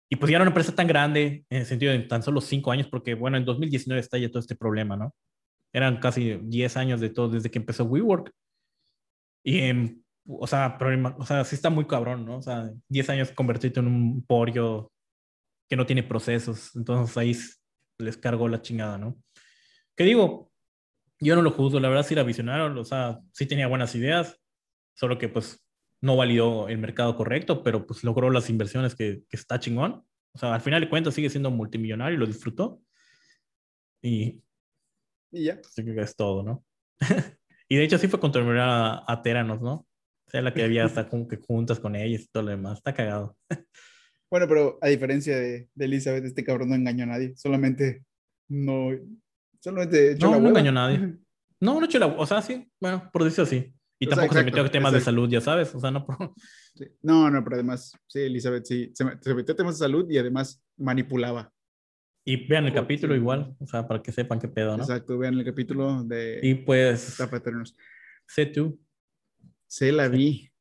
Y 0.10 0.16
pues 0.16 0.30
ya 0.30 0.38
era 0.38 0.44
una 0.44 0.50
empresa 0.50 0.76
tan 0.76 0.88
grande 0.88 1.46
en 1.50 1.60
el 1.60 1.66
sentido 1.66 1.92
de 1.92 2.00
tan 2.00 2.22
solo 2.22 2.42
cinco 2.42 2.72
años, 2.72 2.88
porque 2.88 3.14
bueno, 3.16 3.38
en 3.38 3.46
2019 3.46 4.00
está 4.00 4.18
ya 4.18 4.30
todo 4.30 4.40
este 4.40 4.56
problema, 4.56 4.96
¿no? 4.96 5.16
Eran 5.72 6.00
casi 6.00 6.40
10 6.44 6.78
años 6.78 7.02
de 7.02 7.10
todo 7.10 7.30
desde 7.30 7.50
que 7.50 7.60
empezó 7.60 7.86
WeWork. 7.86 8.32
Y 9.44 9.60
en, 9.60 10.04
o 10.28 10.48
sea, 10.48 10.78
problema, 10.78 11.16
o 11.18 11.26
sea, 11.26 11.44
sí 11.44 11.56
está 11.56 11.70
muy 11.70 11.86
cabrón, 11.86 12.26
¿no? 12.26 12.38
O 12.38 12.42
sea, 12.42 12.72
10 12.90 13.10
años 13.10 13.32
convertido 13.32 13.82
en 13.82 13.88
un 13.88 14.26
porio 14.26 14.92
que 15.70 15.76
no 15.76 15.86
tiene 15.86 16.04
procesos, 16.04 16.76
entonces 16.76 17.18
ahí 17.18 17.36
les 17.98 18.18
cargó 18.18 18.48
la 18.48 18.62
chingada, 18.62 18.98
¿no? 18.98 19.18
Que 19.96 20.04
digo, 20.04 20.52
yo 21.20 21.36
no 21.36 21.42
lo 21.42 21.52
juzgo, 21.52 21.80
la 21.80 21.90
verdad 21.90 22.06
sí 22.06 22.14
era 22.14 22.24
visionario, 22.24 22.80
o 22.80 22.86
sea, 22.86 23.20
sí 23.32 23.46
tenía 23.46 23.68
buenas 23.68 23.96
ideas, 23.96 24.40
solo 24.94 25.18
que 25.18 25.30
pues 25.30 25.63
no 26.04 26.18
validó 26.18 26.68
el 26.68 26.80
mercado 26.80 27.16
correcto, 27.16 27.64
pero 27.64 27.88
pues 27.88 28.04
logró 28.04 28.30
las 28.30 28.50
inversiones 28.50 28.94
que, 28.94 29.24
que 29.30 29.38
está 29.38 29.58
chingón. 29.58 30.06
O 30.34 30.38
sea, 30.38 30.54
al 30.54 30.60
final 30.60 30.82
de 30.82 30.90
cuentas 30.90 31.14
sigue 31.14 31.30
siendo 31.30 31.50
multimillonario 31.50 32.18
y 32.18 32.20
lo 32.20 32.26
disfrutó. 32.26 32.82
Y 34.02 34.44
Y 35.32 35.46
ya. 35.46 35.62
pues, 35.62 35.74
yo 35.78 35.84
creo 35.84 35.96
que 35.96 36.02
es 36.02 36.14
todo, 36.18 36.44
¿no? 36.44 36.66
y 37.70 37.78
de 37.78 37.86
hecho 37.86 37.98
sí 37.98 38.10
fue 38.10 38.20
controversial 38.20 38.70
a, 38.70 39.04
a 39.08 39.22
Teranos, 39.22 39.62
¿no? 39.62 39.88
O 40.28 40.30
sea, 40.30 40.42
la 40.42 40.54
que 40.54 40.64
había 40.64 40.84
hasta 40.84 41.08
como 41.08 41.26
que 41.26 41.38
juntas 41.38 41.80
con 41.80 41.96
ellos 41.96 42.24
y 42.24 42.28
todo 42.28 42.44
lo 42.44 42.50
demás. 42.50 42.80
Está 42.80 42.94
cagado. 42.94 43.38
Bueno, 44.30 44.48
pero 44.48 44.80
a 44.82 44.88
diferencia 44.88 45.38
de, 45.38 45.70
de 45.76 45.86
Elizabeth, 45.86 46.26
este 46.26 46.44
cabrón 46.44 46.70
no 46.70 46.74
engañó 46.74 47.04
a 47.04 47.06
nadie. 47.06 47.34
Solamente 47.36 48.04
no. 48.50 48.90
Solamente 49.60 50.14
echó 50.14 50.26
No, 50.26 50.32
la 50.32 50.40
no 50.40 50.50
engañó 50.50 50.70
a 50.72 50.74
nadie. 50.74 50.98
No, 51.60 51.80
no 51.80 51.86
echó 51.86 52.00
la... 52.00 52.08
O 52.08 52.26
sea, 52.26 52.42
sí, 52.42 52.68
bueno, 52.82 53.12
por 53.14 53.24
decirlo 53.24 53.44
así. 53.44 53.72
Y 54.04 54.08
O 54.08 54.10
sea, 54.10 54.16
tampoco 54.18 54.34
se 54.34 54.40
exacto, 54.40 54.46
metió 54.58 54.64
a 54.68 54.72
temas 54.72 54.92
de 54.92 54.98
exacto. 55.00 55.16
salud, 55.18 55.30
ya 55.30 55.42
sabes. 55.42 55.74
O 55.76 55.80
sea, 55.80 55.92
no 55.92 56.06
por... 56.06 56.34
Sí. 56.76 56.86
No, 57.02 57.30
no, 57.30 57.44
pero 57.44 57.56
además, 57.56 57.94
sí, 58.08 58.20
Elizabeth 58.20 58.66
sí, 58.66 58.92
se, 58.94 59.06
me- 59.06 59.18
se 59.22 59.34
metió 59.34 59.54
a 59.54 59.58
temas 59.58 59.76
de 59.76 59.86
salud 59.86 60.10
y 60.10 60.18
además 60.18 60.62
manipulaba. 60.76 61.54
Y 62.26 62.48
vean 62.48 62.66
el 62.66 62.74
capítulo 62.74 63.14
sí. 63.14 63.20
igual, 63.20 63.56
o 63.60 63.68
sea, 63.68 63.88
para 63.88 64.02
que 64.02 64.12
sepan 64.12 64.40
qué 64.40 64.48
pedo, 64.48 64.76
¿no? 64.76 64.84
Exacto, 64.84 65.18
vean 65.18 65.36
el 65.36 65.46
capítulo 65.46 66.04
de 66.04 66.40
Y 66.42 66.56
pues, 66.56 67.18
de 67.18 67.64
sé 68.28 68.46
tú. 68.48 68.80
Se 69.68 69.92
la 69.92 70.08
vi, 70.08 70.52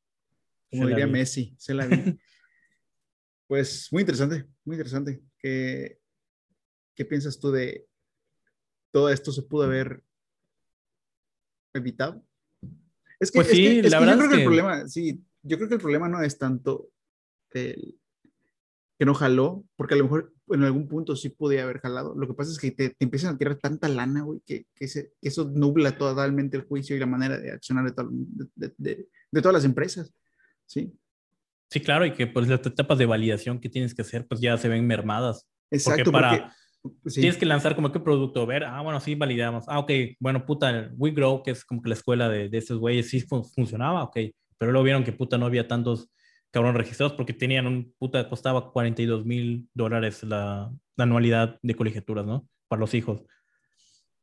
como 0.70 0.84
Se 0.84 0.88
diría 0.90 1.06
vi. 1.06 1.12
Messi, 1.12 1.54
se 1.58 1.72
la 1.74 1.86
vi. 1.86 1.96
pues 3.46 3.88
muy 3.90 4.02
interesante, 4.02 4.46
muy 4.64 4.74
interesante. 4.76 5.22
¿Qué, 5.38 5.98
¿Qué 6.94 7.04
piensas 7.04 7.38
tú 7.40 7.50
de 7.50 7.86
todo 8.90 9.08
esto 9.08 9.32
se 9.32 9.42
pudo 9.42 9.64
haber 9.64 10.02
evitado? 11.74 12.22
Es 13.22 13.30
que, 13.30 13.38
Pues 13.38 13.48
es 13.48 13.52
que- 13.52 13.56
sí, 13.56 13.78
es 13.78 13.90
la 13.92 13.98
que 13.98 14.04
verdad 14.04 14.14
yo 14.14 14.18
creo 14.20 14.30
que 14.30 14.36
el 14.36 14.44
problema, 14.44 14.88
sí, 14.88 15.22
yo 15.42 15.56
creo 15.56 15.68
que 15.68 15.74
el 15.76 15.80
problema 15.80 16.08
no 16.08 16.22
es 16.22 16.38
tanto 16.38 16.88
el 17.52 17.98
que 18.98 19.06
no 19.06 19.14
jaló, 19.14 19.64
porque 19.76 19.94
a 19.94 19.96
lo 19.96 20.04
mejor 20.04 20.32
en 20.48 20.62
algún 20.64 20.86
punto 20.88 21.16
sí 21.16 21.28
podía 21.30 21.62
haber 21.64 21.80
jalado. 21.80 22.14
Lo 22.16 22.26
que 22.28 22.34
pasa 22.34 22.50
es 22.52 22.58
que 22.58 22.70
te, 22.72 22.90
te 22.90 23.04
empiezan 23.04 23.34
a 23.34 23.38
tirar 23.38 23.56
tanta 23.56 23.88
lana, 23.88 24.22
güey, 24.22 24.40
que, 24.46 24.66
que, 24.74 24.86
eso 25.20 25.50
nubla 25.54 25.96
totalmente 25.96 26.56
el 26.56 26.64
juicio 26.64 26.94
y 26.94 26.98
la 27.00 27.06
manera 27.06 27.38
de 27.38 27.50
accionar 27.52 27.84
de, 27.84 27.92
to- 27.92 28.08
de- 28.10 28.48
de- 28.54 28.74
de- 28.78 29.08
de 29.30 29.40
todas 29.42 29.54
las 29.54 29.64
empresas. 29.64 30.12
Sí, 30.66 30.92
Sí, 31.70 31.80
claro, 31.80 32.04
y 32.04 32.12
que 32.12 32.26
pues 32.26 32.48
las 32.48 32.60
etapas 32.66 32.98
de 32.98 33.06
validación 33.06 33.58
que 33.58 33.70
tienes 33.70 33.94
que 33.94 34.02
hacer, 34.02 34.26
pues 34.26 34.40
ya 34.42 34.58
se 34.58 34.68
ven 34.68 34.86
mermadas. 34.86 35.48
exacto. 35.70 36.12
para- 36.12 36.30
porque- 36.30 36.44
sí, 37.06 37.20
Tienes 37.20 37.36
que 37.38 37.46
lanzar 37.46 37.74
como 37.74 37.92
que 37.92 38.00
producto, 38.00 38.46
ver, 38.46 38.64
ah, 38.64 38.80
bueno, 38.82 39.00
sí, 39.00 39.14
validamos. 39.14 39.64
Ah, 39.68 39.78
ok, 39.78 39.90
bueno, 40.20 40.44
puta, 40.46 40.90
WeGrow, 40.96 41.42
que 41.42 41.52
es 41.52 41.64
como 41.64 41.82
que 41.82 41.88
la 41.88 41.94
escuela 41.94 42.28
de, 42.28 42.48
de 42.48 42.58
estos 42.58 42.78
güeyes, 42.78 43.08
sí 43.10 43.20
fun- 43.20 43.44
funcionaba, 43.44 44.02
ok. 44.04 44.18
Pero 44.58 44.72
luego 44.72 44.84
vieron 44.84 45.04
que 45.04 45.12
puta 45.12 45.38
no 45.38 45.46
había 45.46 45.66
tantos 45.68 46.10
cabrón 46.50 46.74
registrados 46.74 47.14
porque 47.14 47.32
tenían 47.32 47.66
un 47.66 47.94
puta, 47.98 48.28
costaba 48.28 48.72
42 48.72 49.24
mil 49.24 49.68
dólares 49.74 50.22
la, 50.24 50.70
la 50.96 51.04
anualidad 51.04 51.58
de 51.62 51.74
colegiaturas, 51.74 52.26
¿no? 52.26 52.46
Para 52.68 52.80
los 52.80 52.94
hijos. 52.94 53.22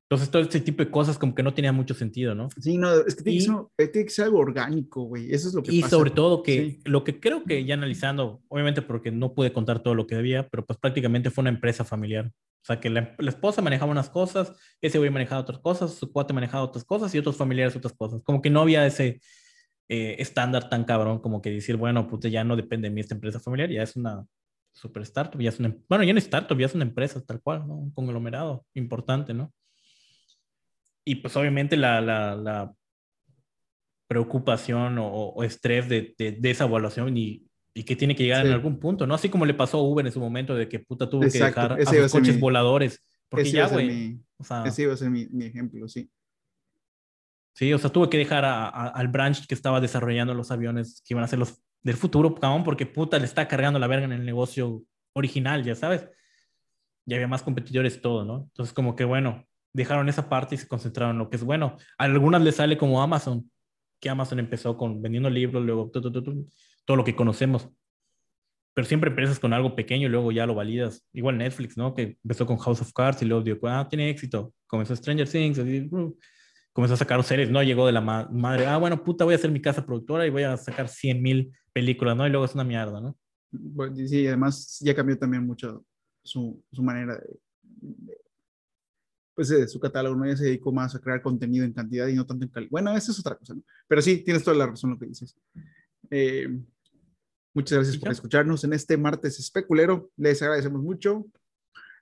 Entonces, 0.10 0.32
todo 0.32 0.41
este 0.41 0.60
tipo 0.60 0.84
de 0.84 0.89
cosas 0.89 1.20
como 1.20 1.36
que 1.36 1.43
no 1.43 1.53
tenía 1.53 1.72
mucho 1.72 1.93
sentido, 1.93 2.34
¿no? 2.34 2.49
sí, 2.60 2.80
no, 2.80 2.91
es 2.91 3.14
que 3.16 3.24
tiene, 3.24 3.38
Y- 3.38 3.45
que 3.45 3.45
ser, 3.45 3.89
tiene 3.91 4.05
que 4.07 4.12
ser 4.12 4.26
algo 4.26 4.39
orgánico, 4.39 5.03
güey. 5.03 5.32
Eso 5.32 5.47
es 5.49 5.53
lo 5.53 5.62
que 5.62 5.72
Y 5.72 5.82
pasa. 5.82 5.97
sobre 5.97 6.10
todo 6.10 6.41
que 6.41 6.72
Sí. 6.72 6.80
lo 6.86 7.03
que 7.03 7.20
creo 7.20 7.43
que 7.43 7.64
ya 7.64 7.76
analizando, 7.76 8.41
obviamente 8.47 8.82
porque 8.82 9.12
no 9.12 9.36
pude 9.36 9.53
contar 9.53 9.84
todo 9.84 9.93
lo 9.93 10.07
que 10.07 10.16
debía, 10.16 10.47
pero 10.49 10.66
pues 10.66 10.80
prácticamente 10.80 11.30
fue 11.30 11.43
una 11.43 11.51
empresa 11.51 11.84
familiar. 11.86 12.26
O 12.28 12.66
sea, 12.66 12.80
que 12.80 12.89
la, 12.89 13.14
la 13.20 13.30
esposa 13.30 13.62
manejaba 13.62 13.91
unas 13.91 14.10
cosas, 14.10 14.51
ese 14.82 14.97
güey 14.97 15.12
manejaba 15.12 15.41
otras 15.41 15.60
cosas, 15.60 15.93
su 15.93 16.12
cuate 16.12 16.34
manejaba 16.34 16.64
otras 16.64 16.84
cosas 16.86 17.14
y 17.14 17.20
otros 17.20 17.38
familiares 17.38 17.76
otras 17.76 17.93
cosas. 17.93 18.22
Como 18.24 18.41
que 18.41 18.49
no 18.49 18.62
había 18.62 18.88
ese 18.88 19.22
eh, 19.89 20.16
estándar 20.20 20.70
tan 20.70 20.86
cabrón 20.86 21.20
como 21.20 21.39
que 21.41 21.51
decir, 21.51 21.76
bueno, 21.78 22.07
puta, 22.07 22.30
ya 22.30 22.43
no 22.43 22.55
depende 22.55 22.89
de 22.89 22.95
mí 22.95 23.01
esta 23.01 23.14
empresa 23.16 23.39
familiar, 23.39 23.70
ya 23.70 23.84
es 23.84 23.95
una 23.95 24.26
super 24.74 25.03
startup, 25.03 25.39
ya 25.41 25.49
es 25.49 25.60
una, 25.60 25.76
bueno, 25.88 26.03
ya 26.03 26.14
no 26.14 26.20
es 26.20 26.26
startup, 26.26 26.57
ya 26.60 26.66
es 26.66 26.74
una 26.76 26.84
empresa 26.84 27.22
tal 27.26 27.41
cual, 27.41 27.68
¿no? 27.68 27.76
Un 27.76 27.91
conglomerado 27.91 28.66
importante, 28.74 29.34
¿no? 29.34 29.51
Y 31.12 31.16
pues 31.16 31.36
obviamente 31.38 31.76
la, 31.78 32.01
la, 32.01 32.36
la 32.36 32.74
preocupación 34.07 34.97
o, 34.97 35.07
o 35.07 35.43
estrés 35.43 35.88
de, 35.88 36.16
de, 36.18 36.32
de, 36.34 36.51
esa 36.51 36.66
evaluación 36.66 37.16
y, 37.18 37.45
y 37.74 37.84
que 37.84 37.95
tiene 37.95 38.16
que 38.16 38.24
llegar 38.24 38.41
Sí. 38.41 38.47
en 38.47 38.53
algún 38.53 38.80
punto, 38.80 39.05
¿no? 39.05 39.14
Así 39.14 39.30
como 39.30 39.45
le 39.45 39.53
pasó 39.53 39.78
a 39.78 39.84
Uber 39.84 40.05
en 40.05 40.12
su 40.12 40.20
momento 40.20 40.55
de 40.55 40.68
que 40.68 40.80
puta 40.80 41.10
tuvo 41.10 41.24
Exacto, 41.24 41.55
que 41.55 41.62
dejar 41.62 41.82
ese 41.82 42.01
a 42.01 42.05
a 42.05 42.10
sus 42.10 42.20
coches 42.20 42.36
mi- 42.36 42.41
voladores. 42.41 43.03
Porque 43.30 43.51
ya, 43.51 43.66
a 43.66 43.68
güey. 43.70 44.20
O 44.38 44.43
sea, 44.43 44.64
ese 44.66 44.84
iba 44.84 44.93
a 44.93 44.97
ser 44.97 45.10
mi, 45.12 45.28
mi 45.28 45.45
ejemplo, 45.45 45.88
sí. 45.88 46.10
Sí, 47.53 47.74
o 47.74 47.78
sea, 47.78 47.89
tuve 47.91 48.10
que 48.10 48.18
dejar 48.18 48.45
al 48.45 49.07
branch 49.10 49.45
que 49.45 49.53
estaba 49.53 49.82
desarrollando 49.82 50.34
los 50.34 50.49
aviones 50.49 51.01
que 51.05 51.14
iban 51.14 51.24
a 51.24 51.28
ser 51.28 51.39
los 51.39 51.62
del 51.84 51.95
futuro, 51.95 52.34
porque 52.64 52.86
puta 52.86 53.20
le 53.20 53.26
está 53.26 53.47
cargando 53.47 53.80
la 53.80 53.88
verga 53.88 54.05
en 54.05 54.14
el 54.14 54.26
negocio 54.26 54.84
original, 55.14 55.64
ya 55.64 55.76
sabes. 55.76 56.07
Ya 57.05 57.16
había 57.18 57.28
más 57.28 57.43
competidores 57.43 58.01
todo, 58.01 58.24
¿no? 58.26 58.43
Entonces, 58.51 58.74
como 58.74 58.95
que 58.95 59.03
bueno, 59.03 59.45
dejaron 59.74 60.10
esa 60.10 60.30
parte 60.30 60.56
y 60.56 60.58
se 60.58 60.68
concentraron 60.68 61.16
en 61.16 61.20
lo 61.20 61.30
que 61.30 61.38
es 61.38 61.44
bueno. 61.44 61.78
A 61.98 62.06
algunas 62.06 62.42
les 62.42 62.56
sale 62.56 62.78
como 62.78 63.02
Amazon, 63.02 63.50
que 64.00 64.10
Amazon 64.10 64.40
empezó 64.40 64.78
con 64.78 65.02
vendiendo 65.02 65.30
libros, 65.30 65.64
luego 65.64 65.92
todo 65.92 66.96
lo 66.96 67.04
que 67.04 67.16
conocemos. 67.16 67.70
Pero 68.74 68.88
siempre 68.88 69.10
empiezas 69.10 69.40
con 69.40 69.54
algo 69.54 69.76
pequeño 69.76 70.08
y 70.08 70.10
luego 70.10 70.32
ya 70.32 70.46
lo 70.46 70.56
validas. 70.56 71.06
Igual 71.12 71.38
Netflix, 71.38 71.76
¿no? 71.76 71.94
Que 71.94 72.18
empezó 72.24 72.46
con 72.46 72.58
House 72.58 72.82
of 72.82 72.94
Cards 72.94 73.22
y 73.22 73.26
luego 73.26 73.44
dijo, 73.44 73.68
ah, 73.68 73.88
tiene 73.90 74.10
éxito. 74.10 74.54
Comenzó 74.68 74.96
Stranger 74.96 75.28
Things, 75.28 75.60
así, 75.60 75.90
comenzó 76.72 76.94
a 76.94 76.98
sacar 76.98 77.22
series, 77.24 77.50
¿no? 77.50 77.62
Llegó 77.62 77.86
de 77.86 77.92
la 77.92 78.02
madre, 78.02 78.66
ah, 78.66 78.78
bueno, 78.78 79.04
puta, 79.04 79.26
voy 79.26 79.34
a 79.34 79.38
hacer 79.38 79.52
mi 79.52 79.62
casa 79.62 79.86
productora 79.86 80.26
y 80.26 80.30
voy 80.30 80.44
a 80.44 80.56
sacar 80.56 80.88
100 80.88 81.22
mil 81.22 81.52
películas, 81.74 82.16
¿no? 82.16 82.26
Y 82.26 82.30
luego 82.30 82.46
es 82.46 82.54
una 82.54 82.64
mierda, 82.64 83.02
¿no? 83.02 83.18
Sí, 84.08 84.28
además 84.28 84.78
ya 84.80 84.96
cambió 84.96 85.18
también 85.18 85.46
mucho 85.46 85.84
su, 86.24 86.64
su 86.72 86.84
manera 86.84 87.16
de, 87.16 88.19
pues 89.40 89.48
de 89.48 89.70
su 89.70 89.80
catálogo, 89.80 90.18
¿no? 90.18 90.26
Ya 90.26 90.36
se 90.36 90.44
dedicó 90.44 90.70
más 90.74 90.94
a 90.94 91.00
crear 91.00 91.22
contenido 91.22 91.64
en 91.64 91.72
cantidad 91.72 92.06
y 92.10 92.14
no 92.14 92.26
tanto 92.26 92.44
en 92.44 92.52
calidad. 92.52 92.72
Bueno, 92.72 92.94
esa 92.94 93.14
es 93.14 93.20
otra 93.22 93.38
cosa, 93.38 93.54
¿no? 93.54 93.62
Pero 93.88 94.02
sí, 94.02 94.18
tienes 94.18 94.44
toda 94.44 94.58
la 94.58 94.68
razón 94.68 94.90
lo 94.90 95.00
que 95.00 95.06
dices. 95.06 95.34
Eh, 96.12 96.50
muchas 97.54 97.78
gracias 97.78 97.96
por 97.96 98.12
escucharnos 98.12 98.66
en 98.66 98.74
este 98.74 98.98
martes 98.98 99.40
especulero. 99.40 100.12
Les 100.18 100.42
agradecemos 100.42 100.84
mucho. 100.84 101.26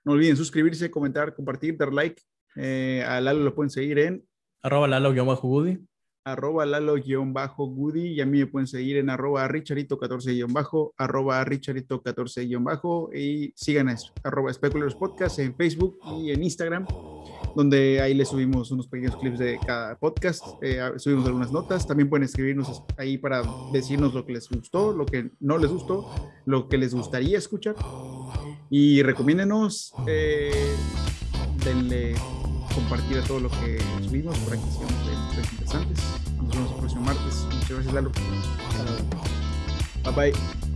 No 0.04 0.14
olviden 0.14 0.36
suscribirse, 0.36 0.90
comentar, 0.90 1.32
compartir, 1.32 1.76
dar 1.76 1.92
like. 1.92 2.20
Eh, 2.56 3.04
a 3.06 3.20
Lalo 3.20 3.44
lo 3.44 3.54
pueden 3.54 3.70
seguir 3.70 4.00
en 4.00 4.26
Arroba 4.60 4.88
Lalo-Goody. 4.88 5.78
Arroba 6.24 6.66
Lalo-Goody. 6.66 8.14
Y 8.14 8.20
a 8.20 8.26
mí 8.26 8.40
me 8.40 8.46
pueden 8.48 8.66
seguir 8.66 8.96
en 8.96 9.10
arroba 9.10 9.48
Richarito14- 9.48 10.92
arroba 10.96 11.44
Richarito14- 11.44 13.16
y 13.16 13.52
sigan 13.54 13.90
a 13.90 13.96
arroba 14.24 14.52
Speculators 14.52 14.96
Podcast 14.96 15.38
en 15.38 15.54
Facebook 15.54 16.00
y 16.18 16.32
en 16.32 16.42
Instagram, 16.42 16.84
donde 17.54 18.00
ahí 18.00 18.14
les 18.14 18.28
subimos 18.28 18.70
unos 18.70 18.86
pequeños 18.88 19.16
clips 19.16 19.38
de 19.38 19.58
cada 19.66 19.96
podcast, 19.96 20.46
eh, 20.62 20.80
subimos 20.96 21.26
algunas 21.26 21.52
notas, 21.52 21.86
también 21.86 22.08
pueden 22.08 22.24
escribirnos 22.24 22.82
ahí 22.96 23.18
para 23.18 23.42
decirnos 23.72 24.14
lo 24.14 24.24
que 24.24 24.32
les 24.32 24.48
gustó, 24.48 24.92
lo 24.92 25.06
que 25.06 25.30
no 25.40 25.58
les 25.58 25.70
gustó, 25.70 26.10
lo 26.44 26.68
que 26.68 26.78
les 26.78 26.94
gustaría 26.94 27.38
escuchar 27.38 27.76
y 28.70 29.02
recomiéndenos, 29.02 29.92
eh, 30.06 30.74
denle 31.64 32.14
compartir 32.74 33.18
a 33.18 33.22
todo 33.22 33.40
lo 33.40 33.50
que 33.50 33.78
subimos 34.02 34.38
por 34.38 34.52
aquí, 34.52 34.62
sigamos 34.70 35.52
interesantes. 35.52 35.98
Nos 36.36 36.54
vemos 36.54 36.70
el 36.72 36.78
próximo 36.78 37.02
martes. 37.02 37.46
Muchas 37.52 37.70
gracias, 37.70 37.94
Lalo. 37.94 38.12
Bye 40.04 40.32
bye. 40.32 40.67